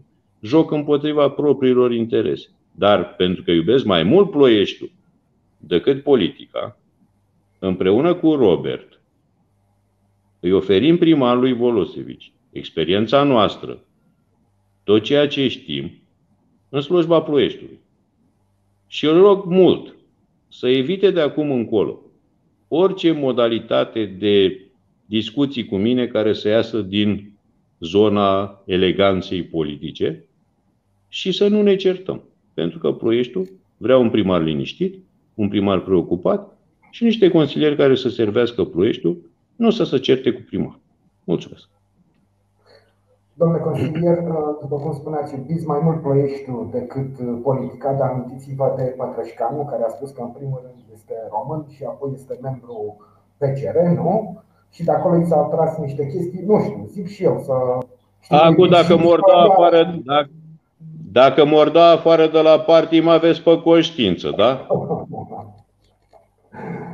joc 0.41 0.71
împotriva 0.71 1.29
propriilor 1.29 1.93
interese. 1.93 2.49
Dar 2.73 3.15
pentru 3.15 3.43
că 3.43 3.51
iubesc 3.51 3.85
mai 3.85 4.03
mult 4.03 4.31
ploieștiul 4.31 4.91
decât 5.57 6.03
politica, 6.03 6.79
împreună 7.59 8.15
cu 8.15 8.35
Robert, 8.35 9.01
îi 10.41 10.53
oferim 10.53 10.99
primarului 10.99 11.53
Volosevici 11.53 12.33
experiența 12.53 13.23
noastră, 13.23 13.79
tot 14.87 15.03
ceea 15.03 15.29
ce 15.29 15.49
știm, 15.49 15.93
în 16.69 16.81
slujba 16.81 17.23
ploieștiului. 17.23 17.79
Și 18.87 19.07
îl 19.07 19.21
rog 19.21 19.45
mult 19.45 19.95
să 20.49 20.69
evite 20.69 21.11
de 21.11 21.21
acum 21.21 21.51
încolo 21.51 22.01
orice 22.69 23.13
modalitate 23.13 24.05
de 24.05 24.61
discuții 25.07 25.65
cu 25.65 25.77
mine 25.77 26.07
care 26.07 26.33
să 26.33 26.49
iasă 26.49 26.81
din 26.81 27.33
zona 27.81 28.63
eleganței 28.67 29.43
politice 29.43 30.25
și 31.09 31.33
să 31.33 31.49
nu 31.49 31.63
ne 31.63 31.77
certăm. 31.77 32.23
Pentru 32.55 32.79
că 32.79 32.93
Ploieștiul 32.93 33.49
vrea 33.77 33.99
un 33.99 34.11
primar 34.11 34.43
liniștit, 34.43 34.99
un 35.35 35.49
primar 35.49 35.81
preocupat 35.81 36.59
și 36.91 37.05
niște 37.05 37.29
consilieri 37.29 37.77
care 37.77 37.95
să 37.95 38.09
servească 38.09 38.65
Ploieștiul, 38.65 39.31
nu 39.57 39.71
să 39.71 39.85
se 39.85 39.99
certe 39.99 40.31
cu 40.31 40.41
primar. 40.41 40.79
Mulțumesc! 41.25 41.76
Domnule 43.39 43.61
consilier, 43.61 44.19
după 44.61 44.77
cum 44.77 44.93
spuneați, 44.93 45.35
iubiți 45.35 45.67
mai 45.67 45.81
mult 45.83 46.01
Ploieștiul 46.01 46.69
decât 46.73 47.43
politica, 47.43 47.93
dar 47.93 48.09
amintiți-vă 48.09 48.75
de 48.77 48.95
Pătrășcanu, 48.97 49.69
care 49.71 49.83
a 49.85 49.89
spus 49.89 50.11
că 50.11 50.23
în 50.23 50.29
primul 50.29 50.61
rând 50.63 50.81
este 50.93 51.15
român 51.31 51.67
și 51.69 51.85
apoi 51.85 52.11
este 52.15 52.39
membru 52.43 52.97
PCR, 53.39 53.79
nu? 53.79 54.45
și 54.77 54.85
de 54.85 54.93
acolo 54.93 55.17
i 55.21 55.27
s-au 55.27 55.49
tras 55.55 55.77
niște 55.77 56.07
chestii, 56.07 56.45
nu 56.47 56.61
știu, 56.61 56.87
zic 56.87 57.07
și 57.07 57.25
eu 57.25 57.43
să... 57.45 57.53
Acum 58.35 58.69
dacă 58.69 58.97
mor 58.97 59.21
da 59.21 59.39
afară, 59.39 60.01
dacă, 60.05 60.29
dacă 61.13 61.45
mor 61.45 61.69
da 61.71 61.91
afară 61.91 62.27
de 62.27 62.41
la 62.41 62.59
partii, 62.59 63.03
mă 63.03 63.11
aveți 63.11 63.43
pe 63.43 63.61
conștiință, 63.61 64.35
da? 64.37 64.67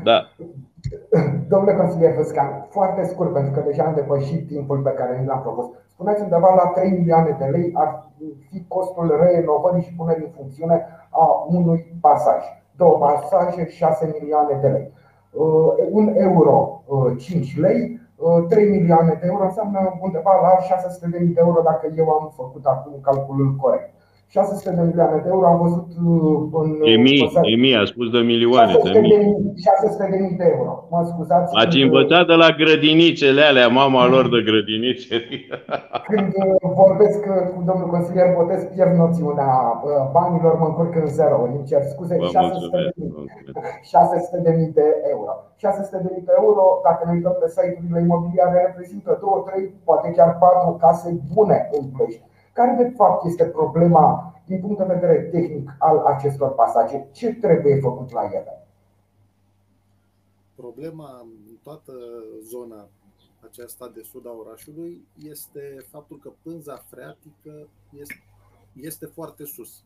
Da. 0.04 0.28
Domnule 1.48 1.74
consilier 1.76 2.14
Văscan, 2.14 2.66
foarte 2.70 3.04
scurt, 3.04 3.32
pentru 3.32 3.52
că 3.52 3.62
deja 3.66 3.82
am 3.82 3.94
depășit 3.94 4.46
timpul 4.46 4.78
pe 4.78 4.90
care 4.90 5.18
ni 5.20 5.26
l-am 5.26 5.40
propus. 5.40 5.66
Spuneți 6.02 6.22
undeva 6.22 6.54
la 6.54 6.66
3 6.66 6.90
milioane 6.90 7.36
de 7.38 7.44
lei 7.44 7.70
ar 7.74 8.10
fi 8.48 8.64
costul 8.68 9.18
reinovării 9.22 9.82
și 9.82 9.94
punerii 9.94 10.24
în 10.24 10.30
funcțiune 10.30 10.86
a 11.10 11.44
unui 11.48 11.98
pasaj. 12.00 12.42
Două 12.76 12.98
pasaje, 12.98 13.68
6 13.68 14.16
milioane 14.20 14.58
de 14.60 14.68
lei. 14.68 14.92
Uh, 15.32 15.74
un 15.90 16.14
euro 16.16 16.82
5 17.18 17.52
uh, 17.52 17.60
lei, 17.60 18.00
3 18.48 18.64
uh, 18.64 18.70
milioane 18.70 19.18
de 19.20 19.26
euro 19.26 19.44
înseamnă 19.44 19.98
undeva 20.00 20.40
la 20.40 20.62
600 20.62 21.06
de 21.08 21.18
mii 21.18 21.34
de 21.34 21.40
euro 21.40 21.62
dacă 21.62 21.92
eu 21.96 22.08
am 22.08 22.32
făcut 22.36 22.64
acum 22.66 22.92
calculul 23.02 23.56
corect. 23.60 23.94
600 24.32 24.70
de 24.78 24.82
milioane 24.88 25.18
de 25.24 25.28
euro 25.34 25.46
am 25.52 25.58
văzut 25.64 25.88
uh, 26.06 26.60
în. 26.60 26.68
De 26.90 26.96
mii, 27.06 27.22
de 27.50 27.56
mii, 27.64 27.76
a 27.82 27.84
spus 27.92 28.06
de 28.16 28.20
milioane. 28.32 28.72
600 28.72 29.00
de 29.00 29.00
mii. 29.08 29.36
600 29.66 30.08
de 30.12 30.18
mii 30.24 30.36
de 30.42 30.46
euro. 30.56 30.72
Mă 30.92 31.00
scuzați. 31.10 31.48
Ați 31.62 31.78
învățat 31.86 32.24
de 32.30 32.36
la 32.42 32.48
grădinițele 32.60 33.42
alea, 33.50 33.68
mama 33.80 34.02
lor 34.14 34.24
de 34.34 34.40
grădinițe. 34.48 35.14
Când 36.10 36.30
uh, 36.42 36.54
vorbesc 36.82 37.20
uh, 37.34 37.40
cu 37.52 37.58
domnul 37.68 37.88
consilier 37.94 38.28
Botez, 38.36 38.62
pierd 38.74 38.94
noțiunea 39.04 39.52
banilor, 40.16 40.54
mă 40.60 40.66
încurc 40.68 40.94
în 41.02 41.08
zero. 41.18 41.36
Îmi 41.46 41.66
cer 41.70 41.82
scuze, 41.92 42.14
600 42.18 42.76
de, 42.84 42.92
mii, 42.96 43.12
600 43.82 44.36
de 44.46 44.52
mii 44.58 44.72
de 44.78 44.86
euro. 45.14 45.32
600 45.56 45.96
de 46.04 46.10
mii 46.14 46.26
de 46.28 46.34
euro, 46.42 46.64
dacă 46.86 47.00
ne 47.04 47.12
uităm 47.16 47.34
pe 47.40 47.48
site-urile 47.56 48.00
imobiliare, 48.06 48.56
reprezintă 48.66 49.10
2, 49.20 49.42
3, 49.46 49.74
poate 49.88 50.06
chiar 50.16 50.30
4 50.38 50.76
case 50.82 51.08
bune 51.34 51.58
în 51.78 51.84
Ploiești 51.94 52.30
care 52.52 52.82
de 52.82 52.92
fapt 52.96 53.24
este 53.24 53.44
problema 53.44 54.34
din 54.46 54.60
punct 54.60 54.78
de 54.78 54.94
vedere 54.94 55.22
tehnic 55.22 55.74
al 55.78 55.98
acestor 55.98 56.54
pasaje? 56.54 57.08
Ce 57.12 57.34
trebuie 57.34 57.80
făcut 57.80 58.10
la 58.10 58.24
ele? 58.24 58.66
Problema 60.54 61.20
în 61.20 61.56
toată 61.62 61.92
zona 62.42 62.88
aceasta 63.50 63.88
de 63.94 64.02
sud 64.02 64.26
a 64.26 64.30
orașului 64.30 65.06
este 65.18 65.86
faptul 65.90 66.18
că 66.18 66.32
pânza 66.42 66.76
freatică 66.90 67.68
este, 68.00 68.22
este 68.74 69.06
foarte 69.06 69.44
sus. 69.44 69.84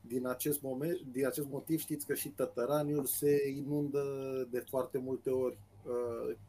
Din 0.00 0.26
acest, 0.26 0.62
moment, 0.62 1.00
din 1.12 1.26
acest 1.26 1.48
motiv 1.50 1.78
știți 1.78 2.06
că 2.06 2.14
și 2.14 2.28
Tătăraniul 2.28 3.04
se 3.04 3.48
inundă 3.56 4.02
de 4.50 4.64
foarte 4.68 4.98
multe 4.98 5.30
ori 5.30 5.58
Uh, 5.58 5.75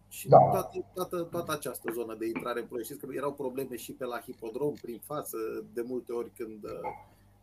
și 0.07 0.27
da. 0.27 0.38
toată, 0.38 0.85
toată, 0.93 1.21
toată 1.21 1.51
această 1.51 1.91
zonă 1.93 2.15
de 2.15 2.25
intrare 2.25 2.59
în 2.59 2.67
Ploiești. 2.67 2.93
Știți 2.93 3.07
că 3.07 3.15
erau 3.15 3.33
probleme 3.33 3.75
și 3.75 3.91
pe 3.91 4.05
la 4.05 4.19
hipodrom, 4.19 4.73
prin 4.73 4.99
față, 4.99 5.38
de 5.73 5.81
multe 5.81 6.11
ori 6.11 6.31
când 6.35 6.63
uh, 6.63 6.71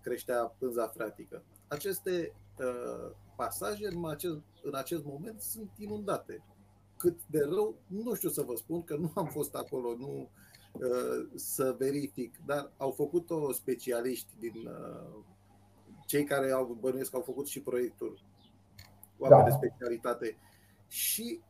creștea 0.03 0.55
pânza 0.59 0.86
freatică. 0.86 1.42
Aceste 1.68 2.32
uh, 2.59 3.11
pasaje 3.36 3.86
în 3.86 4.09
acest, 4.09 4.40
în 4.62 4.74
acest 4.74 5.05
moment 5.05 5.40
sunt 5.40 5.70
inundate. 5.78 6.42
Cât 6.97 7.18
de 7.26 7.40
rău, 7.40 7.74
nu 7.86 8.14
știu 8.14 8.28
să 8.28 8.42
vă 8.42 8.55
spun, 8.55 8.84
că 8.84 8.97
nu 8.97 9.11
am 9.14 9.26
fost 9.26 9.55
acolo, 9.55 9.97
nu 9.97 10.28
uh, 10.72 11.26
să 11.34 11.74
verific, 11.78 12.34
dar 12.47 12.70
au 12.76 12.90
făcut-o 12.90 13.53
specialiști 13.53 14.28
din 14.38 14.55
uh, 14.66 15.24
cei 16.07 16.24
care 16.24 16.51
au 16.51 16.76
bănuiesc 16.80 17.11
că 17.11 17.16
au 17.16 17.22
făcut 17.22 17.47
și 17.47 17.61
proiectul, 17.61 18.18
oameni 19.18 19.42
da. 19.42 19.49
de 19.49 19.66
specialitate. 19.66 20.36
Și 20.88 21.40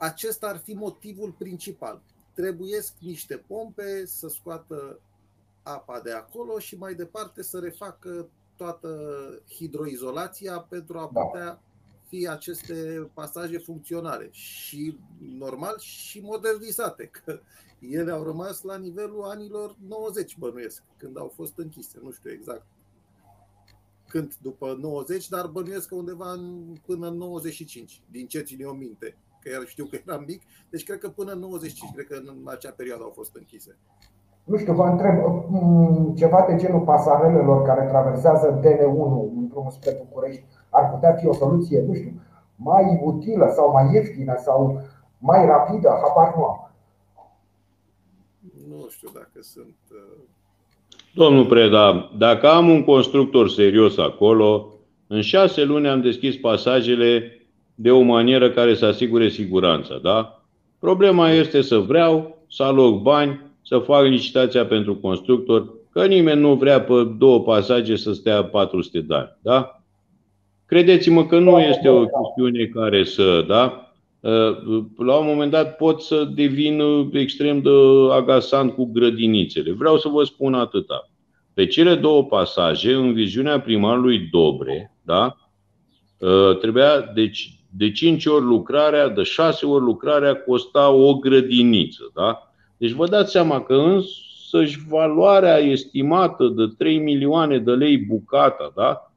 acesta 0.00 0.46
ar 0.46 0.56
fi 0.56 0.72
motivul 0.72 1.34
principal. 1.38 2.00
Trebuiesc 2.34 2.92
niște 2.98 3.36
pompe 3.36 4.06
să 4.06 4.28
scoată 4.28 5.00
apa 5.62 6.00
de 6.00 6.12
acolo 6.12 6.58
și 6.58 6.76
mai 6.76 6.94
departe 6.94 7.42
să 7.42 7.58
refacă 7.58 8.28
toată 8.56 9.18
hidroizolația 9.54 10.58
pentru 10.58 10.98
a 10.98 11.10
da. 11.12 11.20
putea 11.20 11.62
fi 12.08 12.28
aceste 12.28 13.10
pasaje 13.14 13.58
funcționale 13.58 14.28
și 14.30 14.98
normal 15.38 15.78
și 15.78 16.20
modernizate, 16.20 17.06
că 17.06 17.40
ele 17.78 18.10
au 18.10 18.22
rămas 18.22 18.62
la 18.62 18.76
nivelul 18.76 19.22
anilor 19.22 19.76
90, 19.88 20.36
bănuiesc, 20.38 20.82
când 20.96 21.18
au 21.18 21.32
fost 21.34 21.58
închise, 21.58 21.98
nu 22.02 22.10
știu 22.10 22.30
exact 22.30 22.66
când 24.08 24.34
după 24.42 24.76
90, 24.80 25.28
dar 25.28 25.46
bănuiesc 25.46 25.88
că 25.88 25.94
undeva 25.94 26.32
în, 26.32 26.74
până 26.86 27.08
în 27.08 27.16
95, 27.16 28.02
din 28.10 28.26
ce 28.26 28.40
ține 28.40 28.64
o 28.64 28.72
minte 28.72 29.16
că 29.42 29.50
iar 29.50 29.62
știu 29.66 29.84
că 29.84 29.96
eram 30.06 30.24
mic, 30.26 30.42
deci 30.70 30.84
cred 30.84 30.98
că 30.98 31.08
până 31.08 31.32
în 31.32 31.38
95, 31.38 31.92
cred 31.94 32.06
că 32.06 32.16
în 32.24 32.36
acea 32.44 32.72
perioadă 32.76 33.02
au 33.02 33.12
fost 33.14 33.36
închise. 33.36 33.76
Nu 34.44 34.56
știu, 34.56 34.72
vă 34.72 34.84
întreb 34.84 35.16
mm, 35.48 36.14
ceva 36.16 36.44
de 36.48 36.56
genul 36.56 36.80
pasarelelor 36.80 37.62
care 37.62 37.86
traversează 37.86 38.60
DN1 38.60 39.12
în 39.36 39.48
drumul 39.48 39.70
spre 39.70 40.04
București 40.04 40.44
ar 40.70 40.90
putea 40.90 41.12
fi 41.12 41.26
o 41.26 41.32
soluție, 41.32 41.84
nu 41.86 41.94
știu, 41.94 42.22
mai 42.56 43.00
utilă 43.02 43.52
sau 43.56 43.72
mai 43.72 43.94
ieftină 43.94 44.34
sau 44.36 44.82
mai 45.18 45.46
rapidă, 45.46 45.88
habar 46.02 46.34
nu 46.36 46.44
am. 46.44 46.70
Nu 48.68 48.86
știu 48.88 49.08
dacă 49.14 49.38
sunt. 49.40 49.76
Uh, 49.90 50.22
Domnul 51.14 51.46
Preda, 51.46 52.10
dacă 52.18 52.48
am 52.48 52.68
un 52.68 52.84
constructor 52.84 53.50
serios 53.50 53.98
acolo, 53.98 54.74
în 55.06 55.20
șase 55.20 55.64
luni 55.64 55.88
am 55.88 56.00
deschis 56.00 56.36
pasajele 56.36 57.39
de 57.82 57.90
o 57.90 58.00
manieră 58.00 58.50
care 58.50 58.74
să 58.74 58.86
asigure 58.86 59.28
siguranța. 59.28 59.98
Da? 60.02 60.42
Problema 60.78 61.30
este 61.30 61.60
să 61.60 61.78
vreau, 61.78 62.44
să 62.48 62.62
aloc 62.62 63.02
bani, 63.02 63.40
să 63.62 63.78
fac 63.78 64.04
licitația 64.04 64.66
pentru 64.66 64.96
constructor, 64.96 65.74
că 65.92 66.06
nimeni 66.06 66.40
nu 66.40 66.54
vrea 66.54 66.80
pe 66.80 67.08
două 67.18 67.40
pasaje 67.40 67.96
să 67.96 68.12
stea 68.12 68.44
400 68.44 69.00
de 69.00 69.14
ani. 69.14 69.36
Da? 69.42 69.82
Credeți-mă 70.66 71.26
că 71.26 71.38
nu 71.38 71.58
este 71.58 71.88
o 71.88 72.04
chestiune 72.04 72.64
care 72.64 73.04
să, 73.04 73.44
da? 73.48 73.92
La 74.96 75.16
un 75.16 75.26
moment 75.26 75.50
dat 75.50 75.76
pot 75.76 76.02
să 76.02 76.24
devin 76.34 76.82
extrem 77.12 77.60
de 77.60 77.70
agasant 78.10 78.74
cu 78.74 78.90
grădinițele. 78.92 79.72
Vreau 79.72 79.98
să 79.98 80.08
vă 80.08 80.24
spun 80.24 80.54
atâta. 80.54 81.10
Pe 81.54 81.66
cele 81.66 81.94
două 81.94 82.24
pasaje, 82.24 82.94
în 82.94 83.12
viziunea 83.12 83.60
primarului 83.60 84.18
Dobre, 84.18 84.96
da? 85.02 85.36
Trebuia, 86.60 87.10
deci 87.14 87.59
de 87.76 87.92
5 87.92 88.26
ori 88.26 88.44
lucrarea, 88.44 89.08
de 89.08 89.22
6 89.22 89.66
ori 89.66 89.84
lucrarea 89.84 90.36
costa 90.36 90.90
o 90.90 91.14
grădiniță. 91.14 92.10
Da? 92.14 92.52
Deci 92.76 92.90
vă 92.90 93.06
dați 93.06 93.30
seama 93.30 93.62
că 93.62 93.74
însăși 93.74 94.78
valoarea 94.88 95.56
estimată 95.56 96.48
de 96.48 96.64
3 96.78 96.98
milioane 96.98 97.58
de 97.58 97.70
lei 97.70 97.98
bucata, 97.98 98.72
da? 98.76 99.10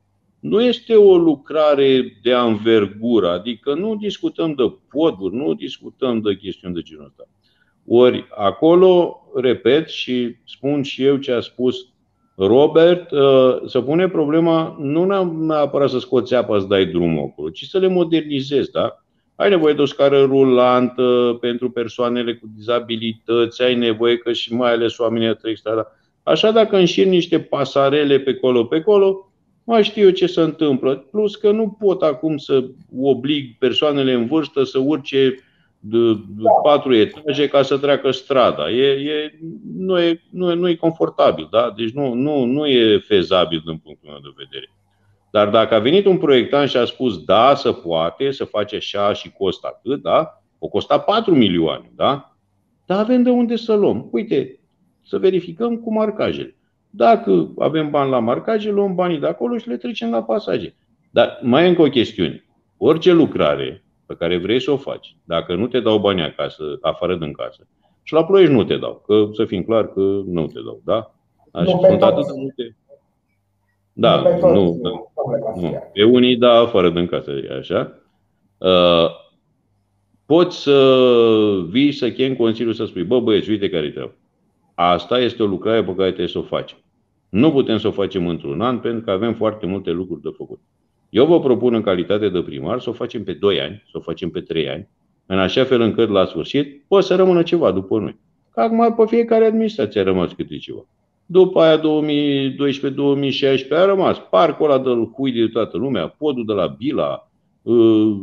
nu 0.44 0.62
este 0.62 0.96
o 0.96 1.18
lucrare 1.18 2.20
de 2.22 2.34
anvergură, 2.34 3.30
adică 3.30 3.74
nu 3.74 3.96
discutăm 3.96 4.54
de 4.54 4.74
poduri, 4.90 5.36
nu 5.36 5.54
discutăm 5.54 6.20
de 6.20 6.36
chestiuni 6.36 6.74
de 6.74 6.82
genul 6.82 7.06
ăsta. 7.06 7.28
Ori 7.88 8.26
acolo, 8.30 9.22
repet 9.36 9.88
și 9.88 10.36
spun 10.46 10.84
și 10.84 11.04
eu 11.04 11.18
ce 11.18 11.32
a 11.32 11.40
spus 11.40 11.88
Robert, 12.36 13.12
uh, 13.12 13.56
să 13.66 13.82
pune 13.82 14.08
problema 14.08 14.76
nu 14.80 15.26
neapărat 15.46 15.90
să 15.90 16.00
scoți 16.00 16.36
apa 16.36 16.60
să 16.60 16.66
dai 16.66 16.86
drumul 16.86 17.30
acolo, 17.32 17.50
ci 17.50 17.64
să 17.64 17.78
le 17.78 17.88
modernizezi, 17.88 18.72
da? 18.72 19.04
Ai 19.36 19.50
nevoie 19.50 19.74
de 19.74 19.82
o 19.82 19.86
scară 19.86 20.22
rulantă 20.22 21.38
pentru 21.42 21.72
persoanele 21.72 22.36
cu 22.36 22.46
dizabilități, 22.56 23.62
ai 23.62 23.76
nevoie 23.76 24.18
că 24.18 24.34
și 24.34 24.54
mai 24.54 24.72
ales 24.72 24.98
oamenii 24.98 25.36
trec 25.36 25.58
strada. 25.58 25.88
Așa 26.24 26.52
dacă 26.52 26.78
înșir 26.78 27.06
niște 27.06 27.40
pasarele 27.40 28.20
pe 28.20 28.34
colo, 28.34 28.64
pe 28.64 28.82
colo, 28.82 29.32
mai 29.64 29.84
știu 29.84 30.04
eu 30.04 30.10
ce 30.10 30.26
se 30.26 30.42
întâmplă. 30.42 30.96
Plus 31.12 31.36
că 31.36 31.52
nu 31.52 31.78
pot 31.80 32.02
acum 32.02 32.38
să 32.38 32.64
oblig 33.02 33.58
persoanele 33.58 34.14
în 34.14 34.26
vârstă 34.26 34.64
să 34.64 34.80
urce 34.80 35.36
de, 35.86 36.14
de 36.14 36.44
patru 36.64 36.96
etaje 36.96 37.48
ca 37.48 37.62
să 37.62 37.78
treacă 37.78 38.12
strada. 38.12 38.70
E, 38.70 38.86
e, 38.86 39.40
nu, 39.78 40.00
e, 40.00 40.22
nu, 40.30 40.52
e, 40.52 40.54
nu 40.54 40.68
e 40.68 40.76
confortabil, 40.76 41.48
da? 41.52 41.74
deci 41.78 41.92
nu, 41.92 42.14
nu, 42.14 42.44
nu 42.44 42.66
e 42.66 42.98
fezabil 42.98 43.62
din 43.66 43.78
punctul 43.78 44.10
meu 44.10 44.20
de 44.20 44.34
vedere. 44.38 44.72
Dar 45.32 45.50
dacă 45.50 45.74
a 45.74 45.80
venit 45.80 46.06
un 46.06 46.18
proiectant 46.18 46.70
și 46.70 46.78
a 46.78 46.86
spus 46.86 47.24
da, 47.24 47.56
să 47.56 47.72
poate, 47.72 48.32
să 48.32 48.44
face 48.44 48.76
așa 48.76 49.14
și 49.14 49.32
costă 49.32 49.68
atât, 49.68 50.02
da? 50.02 50.44
o 50.60 50.68
costa 50.68 51.00
4 51.00 51.36
milioane, 51.36 51.92
da? 51.96 52.36
Dar 52.86 53.00
avem 53.00 53.24
de 53.24 53.30
unde 53.30 53.56
să 53.56 53.74
luăm. 53.74 54.08
Uite, 54.12 54.60
să 55.02 55.18
verificăm 55.18 55.78
cu 55.78 55.94
marcajele. 55.94 56.56
Dacă 56.90 57.54
avem 57.58 57.90
bani 57.90 58.10
la 58.10 58.20
marcaje, 58.20 58.72
luăm 58.72 58.96
banii 58.96 59.20
de 59.20 59.28
acolo 59.28 59.58
și 59.58 59.68
le 59.68 59.78
trecem 59.78 60.10
la 60.10 60.24
pasaje. 60.24 60.76
Dar 61.12 61.40
mai 61.42 61.66
e 61.66 61.68
încă 61.68 61.82
o 61.82 61.90
chestiune. 61.90 62.46
Orice 62.78 63.12
lucrare 63.12 63.83
pe 64.06 64.16
care 64.16 64.38
vrei 64.38 64.62
să 64.62 64.72
o 64.72 64.78
faci, 64.78 65.16
dacă 65.24 65.56
nu 65.56 65.68
te 65.68 65.80
dau 65.80 65.98
bani 65.98 66.22
acasă, 66.22 66.64
afară 66.82 67.16
din 67.16 67.32
casă, 67.32 67.68
și 68.04 68.14
la 68.14 68.26
Ploiești 68.26 68.54
nu 68.54 68.64
te 68.64 68.78
dau, 68.78 69.04
că 69.06 69.30
să 69.34 69.46
fim 69.46 69.64
clar 69.64 69.94
că 69.94 70.00
nu 70.26 70.48
te 70.48 70.60
dau, 70.66 70.82
da? 70.84 71.14
Așa, 71.52 71.80
sunt 71.88 72.02
atât 72.02 72.26
de 72.26 72.32
multe. 72.36 72.76
Da, 73.94 74.38
nu, 74.42 74.52
nu, 74.52 75.10
nu. 75.56 75.84
Pe 75.94 76.04
unii, 76.04 76.36
da, 76.36 76.52
afară 76.52 76.90
din 76.90 77.08
casă, 77.08 77.32
e 77.32 77.58
așa. 77.58 78.00
Uh, 78.58 79.10
poți 80.26 80.62
să 80.62 81.66
vii 81.70 81.92
să 81.92 82.12
chem 82.12 82.36
Consiliul 82.36 82.74
să 82.74 82.86
spui, 82.86 83.04
bă 83.04 83.20
băieți, 83.20 83.50
uite 83.50 83.70
care 83.70 83.90
treabă. 83.90 84.16
Asta 84.74 85.20
este 85.20 85.44
o 85.44 85.46
lucrare 85.46 85.84
pe 85.84 85.96
care 85.96 86.08
trebuie 86.08 86.28
să 86.28 86.38
o 86.38 86.42
facem. 86.42 86.78
Nu 87.30 87.52
putem 87.52 87.78
să 87.78 87.88
o 87.88 87.92
facem 87.92 88.28
într-un 88.28 88.62
an 88.62 88.80
pentru 88.80 89.04
că 89.04 89.12
avem 89.12 89.34
foarte 89.34 89.66
multe 89.66 89.92
lucruri 89.92 90.22
de 90.22 90.30
făcut. 90.38 90.60
Eu 91.14 91.26
vă 91.26 91.40
propun 91.40 91.74
în 91.74 91.82
calitate 91.82 92.30
de 92.30 92.42
primar 92.42 92.80
să 92.80 92.90
o 92.90 92.94
facem 92.94 93.24
pe 93.24 93.34
2 93.34 93.62
ani, 93.62 93.84
să 93.92 93.98
o 93.98 94.00
facem 94.00 94.30
pe 94.30 94.42
3 94.42 94.70
ani, 94.70 94.90
în 95.26 95.40
așa 95.40 95.64
fel 95.64 95.82
încât 95.82 96.10
la 96.10 96.26
sfârșit 96.26 96.84
poate 96.88 97.06
să 97.06 97.16
rămână 97.16 97.44
ceva 97.44 97.72
după 97.72 98.00
noi. 98.00 98.20
Că 98.52 98.62
acum 98.62 98.96
pe 98.96 99.04
fiecare 99.06 99.46
administrație 99.46 100.02
a 100.02 100.04
rămas 100.04 100.32
câte 100.32 100.58
ceva. 100.58 100.86
După 101.26 101.62
aia 101.62 101.80
2012-2016 101.80 101.82
a 103.70 103.86
rămas 103.86 104.18
parcul 104.30 104.72
ăla 104.72 104.84
de 104.84 104.90
hui 104.90 105.32
de 105.32 105.48
toată 105.48 105.78
lumea, 105.78 106.08
podul 106.08 106.46
de 106.46 106.54
la 106.54 106.68
Bila, 106.68 107.30
uh, 107.62 108.18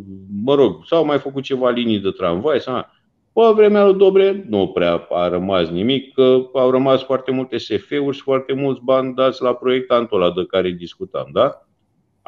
mă 0.44 0.54
rog, 0.54 0.86
s-au 0.86 1.04
mai 1.04 1.18
făcut 1.18 1.42
ceva 1.42 1.70
linii 1.70 1.98
de 1.98 2.10
tramvai. 2.10 2.60
Sau... 2.60 2.86
Pe 3.32 3.40
vremea 3.54 3.84
lui 3.84 3.98
Dobre 3.98 4.46
nu 4.48 4.68
prea 4.68 5.06
a 5.10 5.28
rămas 5.28 5.68
nimic, 5.68 6.14
că 6.14 6.48
au 6.52 6.70
rămas 6.70 7.02
foarte 7.02 7.30
multe 7.30 7.58
SF-uri 7.58 8.16
și 8.16 8.22
foarte 8.22 8.52
mulți 8.52 8.80
bani 8.84 9.14
dați 9.14 9.42
la 9.42 9.54
proiectantul 9.54 10.22
ăla 10.22 10.32
de 10.32 10.44
care 10.46 10.70
discutam, 10.70 11.28
da? 11.32 11.64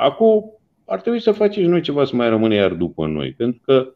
Acum 0.03 0.45
ar 0.87 1.01
trebui 1.01 1.21
să 1.21 1.33
faceți 1.33 1.67
noi 1.67 1.81
ceva 1.81 2.05
să 2.05 2.17
mai 2.17 2.29
rămâne 2.29 2.55
iar 2.55 2.73
după 2.73 3.07
noi, 3.07 3.35
pentru 3.37 3.61
că 3.65 3.93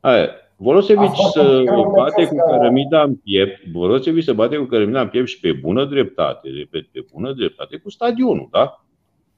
aia, 0.00 0.28
Volosevici 0.56 1.16
să 1.32 1.62
bate 1.96 2.26
cu 2.26 2.36
cărămida 2.50 3.02
în 3.02 3.14
piept, 3.14 3.66
Volosevici 3.72 4.24
să 4.24 4.32
bate 4.32 4.56
cu 4.56 4.64
cărămida 4.64 5.00
în 5.00 5.08
piept 5.08 5.28
și 5.28 5.40
pe 5.40 5.52
bună 5.52 5.84
dreptate, 5.84 6.48
repet, 6.48 6.86
pe 6.92 7.04
bună 7.12 7.32
dreptate, 7.32 7.76
cu 7.76 7.90
stadionul, 7.90 8.48
da? 8.50 8.84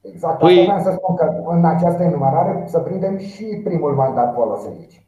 Exact, 0.01 0.39
păi... 0.39 0.67
asta 0.67 0.91
să 0.91 0.97
spun 0.97 1.15
că 1.15 1.25
în 1.57 1.65
această 1.65 2.03
enumerare 2.03 2.63
să 2.67 2.79
prindem 2.79 3.17
și 3.17 3.61
primul 3.63 3.91
mandat 3.91 4.33
Volosevici. 4.35 5.01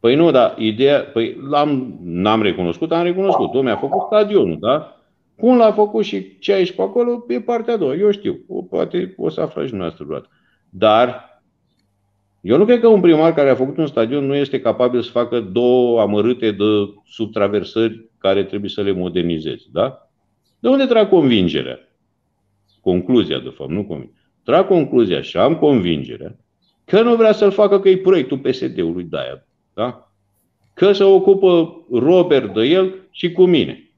Păi 0.00 0.14
nu, 0.14 0.30
dar 0.30 0.54
ideea, 0.58 1.00
păi 1.12 1.36
l-am, 1.50 1.98
n-am 2.02 2.42
recunoscut, 2.42 2.92
am 2.92 3.02
recunoscut. 3.02 3.50
Domnul 3.50 3.72
a 3.72 3.76
făcut 3.76 4.02
stadionul, 4.02 4.56
da? 4.60 4.96
Cum 5.38 5.56
l-a 5.56 5.72
făcut 5.72 6.04
și 6.04 6.38
ce 6.38 6.52
aici 6.52 6.74
pe 6.74 6.82
acolo, 6.82 7.24
e 7.28 7.40
partea 7.40 7.74
a 7.74 7.76
doua. 7.76 7.94
Eu 7.94 8.10
știu, 8.10 8.38
o, 8.48 8.62
poate 8.62 9.14
o 9.16 9.28
să 9.28 9.40
aflați 9.40 9.66
și 9.66 9.70
dumneavoastră 9.70 10.04
vreodată. 10.04 10.30
Dar 10.74 11.32
eu 12.40 12.56
nu 12.56 12.64
cred 12.64 12.80
că 12.80 12.86
un 12.86 13.00
primar 13.00 13.34
care 13.34 13.50
a 13.50 13.54
făcut 13.54 13.76
un 13.76 13.86
stadion 13.86 14.26
nu 14.26 14.34
este 14.34 14.60
capabil 14.60 15.02
să 15.02 15.10
facă 15.10 15.40
două 15.40 16.00
amărâte 16.00 16.50
de 16.50 16.64
subtraversări 17.04 18.10
care 18.18 18.44
trebuie 18.44 18.70
să 18.70 18.82
le 18.82 18.92
modernizeze. 18.92 19.64
Da? 19.72 20.08
De 20.58 20.68
unde 20.68 20.84
trag 20.84 21.08
convingerea? 21.08 21.78
Concluzia, 22.80 23.38
de 23.38 23.48
fapt, 23.48 23.70
nu 23.70 23.84
convingerea. 23.84 24.22
Trag 24.44 24.66
concluzia 24.66 25.20
și 25.20 25.36
am 25.36 25.56
convingerea 25.56 26.36
că 26.84 27.02
nu 27.02 27.16
vrea 27.16 27.32
să-l 27.32 27.50
facă 27.50 27.80
că 27.80 27.88
e 27.88 27.96
proiectul 27.96 28.38
PSD-ului 28.38 29.04
de 29.04 29.18
aia. 29.18 29.46
Da? 29.74 30.12
Că 30.74 30.92
se 30.92 31.04
ocupă 31.04 31.76
Robert 31.90 32.54
de 32.54 32.62
el 32.62 32.94
și 33.10 33.32
cu 33.32 33.44
mine. 33.44 33.90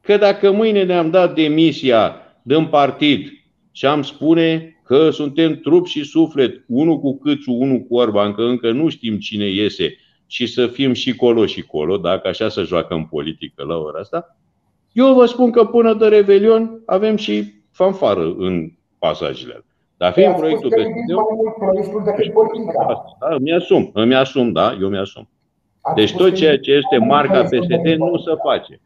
Că 0.00 0.16
dacă 0.16 0.50
mâine 0.50 0.84
ne-am 0.84 1.10
dat 1.10 1.34
demisia 1.34 2.16
din 2.42 2.66
partid 2.66 3.28
și 3.72 3.86
am 3.86 4.02
spune 4.02 4.77
că 4.88 5.10
suntem 5.10 5.56
trup 5.56 5.86
și 5.86 6.04
suflet, 6.04 6.64
unul 6.66 6.98
cu 6.98 7.18
câțu, 7.18 7.52
unul 7.52 7.78
cu 7.78 7.96
Orban, 7.96 8.32
că 8.32 8.42
încă 8.42 8.70
nu 8.70 8.88
știm 8.88 9.18
cine 9.18 9.44
iese 9.44 9.96
și 10.26 10.46
să 10.46 10.66
fim 10.66 10.92
și 10.92 11.16
colo 11.16 11.46
și 11.46 11.62
colo, 11.62 11.96
dacă 11.96 12.28
așa 12.28 12.48
să 12.48 12.62
joacă 12.62 12.94
în 12.94 13.04
politică 13.04 13.64
la 13.64 13.76
ora 13.76 13.98
asta, 13.98 14.36
eu 14.92 15.14
vă 15.14 15.26
spun 15.26 15.50
că 15.50 15.64
până 15.64 15.94
de 15.94 16.08
Revelion 16.08 16.82
avem 16.86 17.16
și 17.16 17.54
fanfară 17.70 18.34
în 18.38 18.72
pasajele 18.98 19.64
dar 19.98 20.12
fiind 20.12 20.36
proiectul 20.36 20.70
pe 20.70 20.86
proiectul 21.58 22.02
decât 22.04 22.32
politica. 22.32 23.04
Da, 23.20 23.34
îmi 23.34 23.52
asum, 23.52 23.90
îmi 23.94 24.14
asum, 24.14 24.52
da, 24.52 24.76
eu 24.80 24.88
mi-asum. 24.88 25.28
Deci 25.94 26.16
tot 26.16 26.34
ceea 26.34 26.58
ce 26.58 26.72
este 26.72 26.98
marca 26.98 27.42
PSD 27.42 27.86
nu 27.96 28.18
se 28.18 28.32
face. 28.42 28.80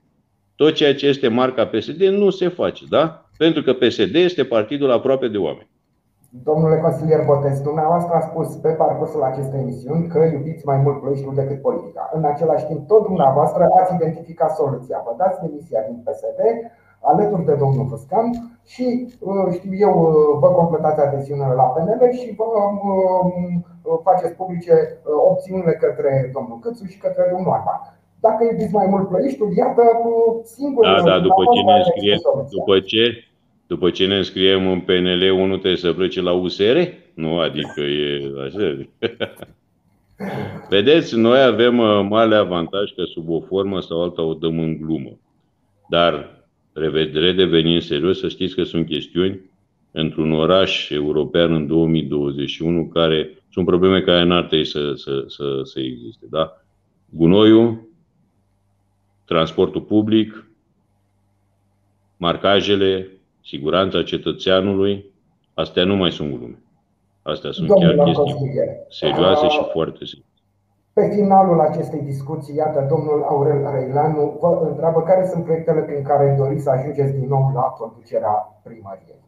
Tot 0.57 0.74
ceea 0.74 0.94
ce 0.94 1.07
este 1.07 1.28
marca 1.28 1.66
PSD 1.66 2.03
nu 2.03 2.30
se 2.30 2.48
face, 2.48 2.84
da? 2.88 3.30
Pentru 3.38 3.62
că 3.62 3.72
PSD 3.72 4.14
este 4.14 4.44
partidul 4.44 4.90
aproape 4.90 5.28
de 5.28 5.38
oameni. 5.38 5.68
Domnule 6.41 6.80
consilier 6.80 7.24
Botez, 7.24 7.61
dumneavoastră 7.61 8.14
a 8.14 8.20
spus 8.20 8.49
pe 8.55 8.68
parcursul 8.68 9.22
acestei 9.22 9.61
emisiuni 9.61 10.07
că 10.07 10.18
iubiți 10.18 10.66
mai 10.66 10.76
mult 10.76 11.01
Ploieștiul 11.01 11.35
decât 11.35 11.61
politica. 11.61 12.11
În 12.12 12.24
același 12.24 12.66
timp, 12.66 12.87
tot 12.87 13.03
dumneavoastră 13.03 13.68
ați 13.80 13.95
identificat 13.95 14.55
soluția. 14.55 15.03
Vă 15.07 15.14
dați 15.16 15.41
demisia 15.41 15.80
din 15.89 16.03
PSD, 16.05 16.41
alături 17.01 17.45
de 17.45 17.55
domnul 17.55 17.87
Făscan 17.89 18.26
și, 18.64 18.87
uh, 19.20 19.49
știu 19.57 19.72
eu, 19.87 19.95
uh, 20.01 20.39
vă 20.41 20.49
completați 20.49 21.01
adesiunile 21.01 21.55
la 21.55 21.62
PNL 21.62 22.03
și 22.20 22.35
vă 22.39 22.45
uh, 22.45 23.99
faceți 24.03 24.35
publice 24.35 24.74
opțiunile 25.30 25.72
către 25.72 26.30
domnul 26.35 26.59
Câțu 26.59 26.85
și 26.85 26.99
către 26.99 27.22
domnul 27.33 27.53
Arba. 27.53 27.76
Dacă 28.20 28.45
iubiți 28.45 28.74
mai 28.74 28.87
mult 28.87 29.09
Ploieștiul, 29.09 29.53
iată 29.57 29.83
singur. 30.43 30.85
Da, 30.85 31.03
da, 31.11 31.18
după 31.18 31.43
ce 31.53 31.61
ne 31.62 31.72
înscrie, 31.72 32.16
după 32.57 32.78
ce 32.91 33.03
după 33.73 33.91
ce 33.91 34.07
ne 34.07 34.16
înscriem 34.16 34.68
în 34.70 34.81
PNL, 34.81 35.31
unul 35.33 35.59
trebuie 35.59 35.77
să 35.77 35.93
plece 35.93 36.20
la 36.20 36.33
USR? 36.33 36.79
Nu, 37.14 37.39
adică 37.39 37.81
e 37.81 38.33
așa. 38.47 38.89
Vedeți, 40.70 41.16
noi 41.16 41.43
avem 41.43 41.79
uh, 41.79 42.07
mare 42.09 42.35
avantaj 42.35 42.91
că 42.91 43.05
sub 43.05 43.29
o 43.29 43.41
formă 43.41 43.81
sau 43.81 44.03
alta 44.03 44.23
o 44.23 44.35
dăm 44.35 44.59
în 44.59 44.77
glumă. 44.77 45.18
Dar, 45.89 46.45
redevenind 47.12 47.83
serios, 47.83 48.18
să 48.18 48.29
știți 48.29 48.55
că 48.55 48.62
sunt 48.62 48.87
chestiuni 48.87 49.41
într-un 49.91 50.33
oraș 50.33 50.91
european 50.91 51.55
în 51.55 51.66
2021 51.66 52.87
care 52.87 53.45
sunt 53.51 53.66
probleme 53.66 54.01
care 54.01 54.25
n-ar 54.25 54.45
trebui 54.45 54.64
să, 54.64 54.93
să, 54.95 55.25
să, 55.27 55.61
să 55.64 55.81
existe. 55.81 56.27
Da? 56.31 56.62
Gunoiul, 57.11 57.89
transportul 59.25 59.81
public, 59.81 60.47
marcajele, 62.16 63.22
siguranța 63.45 64.03
cetățeanului, 64.03 65.12
astea 65.55 65.84
nu 65.84 65.97
mai 65.97 66.11
sunt 66.11 66.28
glume. 66.36 66.59
Astea 67.22 67.51
sunt 67.51 67.68
Domnul 67.68 67.95
chiar 67.97 68.05
chestii 68.05 68.36
serioase 68.88 69.47
și 69.49 69.62
foarte 69.72 70.05
serioase. 70.05 70.30
Pe 70.93 71.05
finalul 71.14 71.61
acestei 71.61 72.01
discuții, 72.01 72.55
iată, 72.55 72.86
domnul 72.90 73.22
Aurel 73.28 73.61
Reileanu 73.74 74.38
vă 74.40 74.66
întreabă 74.68 75.03
care 75.03 75.28
sunt 75.32 75.45
proiectele 75.45 75.80
prin 75.80 76.03
care 76.03 76.36
doriți 76.38 76.62
să 76.62 76.70
ajungeți 76.70 77.18
din 77.18 77.28
nou 77.28 77.51
la 77.55 77.61
conducerea 77.61 78.34
primăriei. 78.64 79.20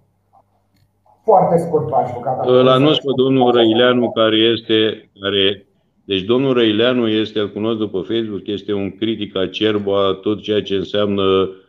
Foarte 1.24 1.56
scurt, 1.58 1.88
v-aș 1.88 2.12
ruga. 2.12 2.40
Îl 2.44 2.68
anunț 2.68 2.96
pe 2.96 3.12
domnul 3.16 3.52
Răileanu, 3.52 4.10
care 4.10 4.36
este, 4.36 5.10
care 5.20 5.66
deci 6.04 6.22
domnul 6.22 6.52
Răileanu 6.52 7.08
este, 7.08 7.38
îl 7.38 7.50
cunosc 7.50 7.78
după 7.78 7.98
Facebook, 8.00 8.46
este 8.46 8.72
un 8.72 8.96
critic 8.96 9.36
acerb 9.36 9.88
a 9.88 10.18
tot 10.22 10.42
ceea 10.42 10.62
ce 10.62 10.74
înseamnă 10.74 11.22
Uh, 11.22 11.63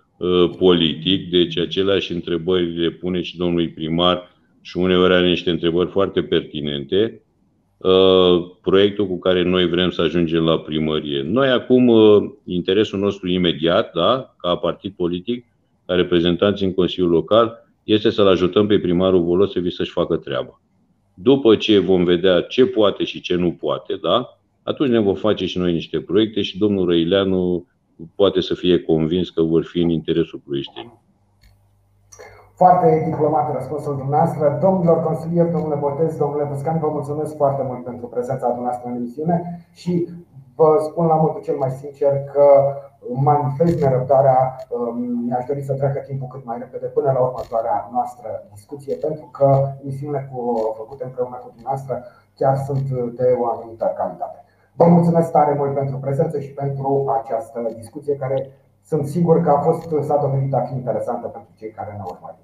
politic, 0.58 1.30
deci 1.30 1.58
aceleași 1.58 2.12
întrebări 2.12 2.78
le 2.78 2.90
pune 2.90 3.22
și 3.22 3.38
domnului 3.38 3.70
primar 3.70 4.30
și 4.62 4.78
uneori 4.78 5.14
are 5.14 5.28
niște 5.28 5.50
întrebări 5.50 5.90
foarte 5.90 6.24
pertinente. 6.24 7.22
Uh, 7.78 8.46
proiectul 8.62 9.08
cu 9.08 9.20
care 9.20 9.44
noi 9.44 9.70
vrem 9.70 9.90
să 9.90 10.02
ajungem 10.02 10.44
la 10.44 10.60
primărie. 10.60 11.22
Noi 11.22 11.50
acum, 11.50 11.88
uh, 11.88 12.24
interesul 12.46 13.00
nostru 13.00 13.30
imediat, 13.30 13.92
da, 13.94 14.36
ca 14.38 14.56
partid 14.56 14.94
politic, 14.96 15.46
ca 15.86 15.94
reprezentanți 15.94 16.64
în 16.64 16.74
Consiliul 16.74 17.12
Local, 17.12 17.66
este 17.84 18.10
să-l 18.10 18.28
ajutăm 18.28 18.68
pe 18.68 18.80
primarul 18.80 19.24
Volosevi 19.24 19.70
să-și 19.70 19.92
facă 19.92 20.16
treaba. 20.16 20.62
După 21.14 21.56
ce 21.56 21.80
vom 21.80 22.04
vedea 22.04 22.42
ce 22.42 22.66
poate 22.66 23.04
și 23.04 23.22
ce 23.22 23.36
nu 23.36 23.52
poate, 23.52 23.96
da, 24.02 24.40
atunci 24.64 24.90
ne 24.90 25.00
vom 25.00 25.16
face 25.16 25.46
și 25.46 25.58
noi 25.58 25.74
niște 25.74 26.00
proiecte 26.00 26.42
și 26.42 26.58
domnul 26.58 26.86
Răileanu 26.86 27.68
poate 28.16 28.42
să 28.42 28.54
fie 28.54 28.84
convins 28.84 29.30
că 29.30 29.42
vor 29.42 29.64
fi 29.64 29.80
în 29.82 29.90
interesul 29.90 30.42
ploieștenii. 30.46 31.04
Foarte 32.56 33.04
diplomat 33.10 33.54
răspunsul 33.54 33.96
dumneavoastră. 33.98 34.58
Domnilor 34.62 35.04
consilieri, 35.04 35.52
domnule 35.52 35.76
Botez, 35.76 36.18
domnule 36.18 36.44
Văscan, 36.44 36.80
vă 36.80 36.90
mulțumesc 36.90 37.36
foarte 37.36 37.64
mult 37.64 37.84
pentru 37.84 38.08
prezența 38.08 38.48
dumneavoastră 38.48 38.90
în 38.90 38.96
emisiune 38.96 39.66
și 39.74 40.10
vă 40.56 40.78
spun 40.90 41.06
la 41.06 41.16
modul 41.16 41.42
cel 41.42 41.56
mai 41.56 41.70
sincer 41.70 42.24
că 42.34 42.46
manifest 43.14 43.82
nerăbdarea. 43.82 44.56
Mi-aș 45.26 45.46
dori 45.46 45.62
să 45.62 45.74
treacă 45.74 46.00
timpul 46.00 46.28
cât 46.28 46.46
mai 46.46 46.58
repede 46.60 46.86
până 46.86 47.12
la 47.12 47.20
următoarea 47.20 47.90
noastră 47.92 48.48
discuție, 48.54 48.96
pentru 48.96 49.26
că 49.26 49.74
emisiunile 49.82 50.30
făcute 50.78 51.04
împreună 51.04 51.36
cu 51.36 51.52
dumneavoastră 51.54 52.04
chiar 52.36 52.56
sunt 52.58 52.90
de 52.90 53.36
o 53.40 53.48
anumită 53.48 53.94
calitate. 53.98 54.45
Vă 54.76 54.86
mulțumesc 54.86 55.32
tare 55.32 55.54
mult 55.58 55.74
pentru 55.74 55.98
prezență 55.98 56.40
și 56.40 56.50
pentru 56.50 57.06
această 57.22 57.74
discuție 57.78 58.16
care 58.16 58.52
sunt 58.86 59.08
sigur 59.08 59.42
că 59.42 59.50
a 59.50 59.60
fost, 59.60 60.08
s-a 60.08 60.18
dovedit 60.18 60.54
a 60.54 60.60
fi 60.60 60.74
interesantă 60.74 61.28
pentru 61.28 61.52
cei 61.58 61.70
care 61.70 61.92
ne-au 61.92 62.10
urmărit. 62.12 62.40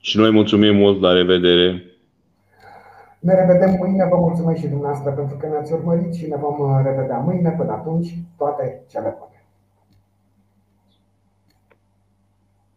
Și 0.00 0.18
noi 0.18 0.30
mulțumim 0.30 0.76
mult, 0.76 1.00
la 1.00 1.12
revedere! 1.12 1.82
Ne 3.18 3.34
revedem 3.34 3.76
mâine, 3.78 4.04
vă 4.10 4.16
mulțumesc 4.16 4.60
și 4.60 4.66
dumneavoastră 4.66 5.10
pentru 5.10 5.36
că 5.36 5.46
ne-ați 5.46 5.72
urmărit 5.72 6.14
și 6.14 6.28
ne 6.28 6.36
vom 6.36 6.82
revedea 6.82 7.18
mâine. 7.18 7.50
Până 7.50 7.72
atunci, 7.72 8.18
toate 8.36 8.82
cele 8.86 9.16
bune! 9.18 9.33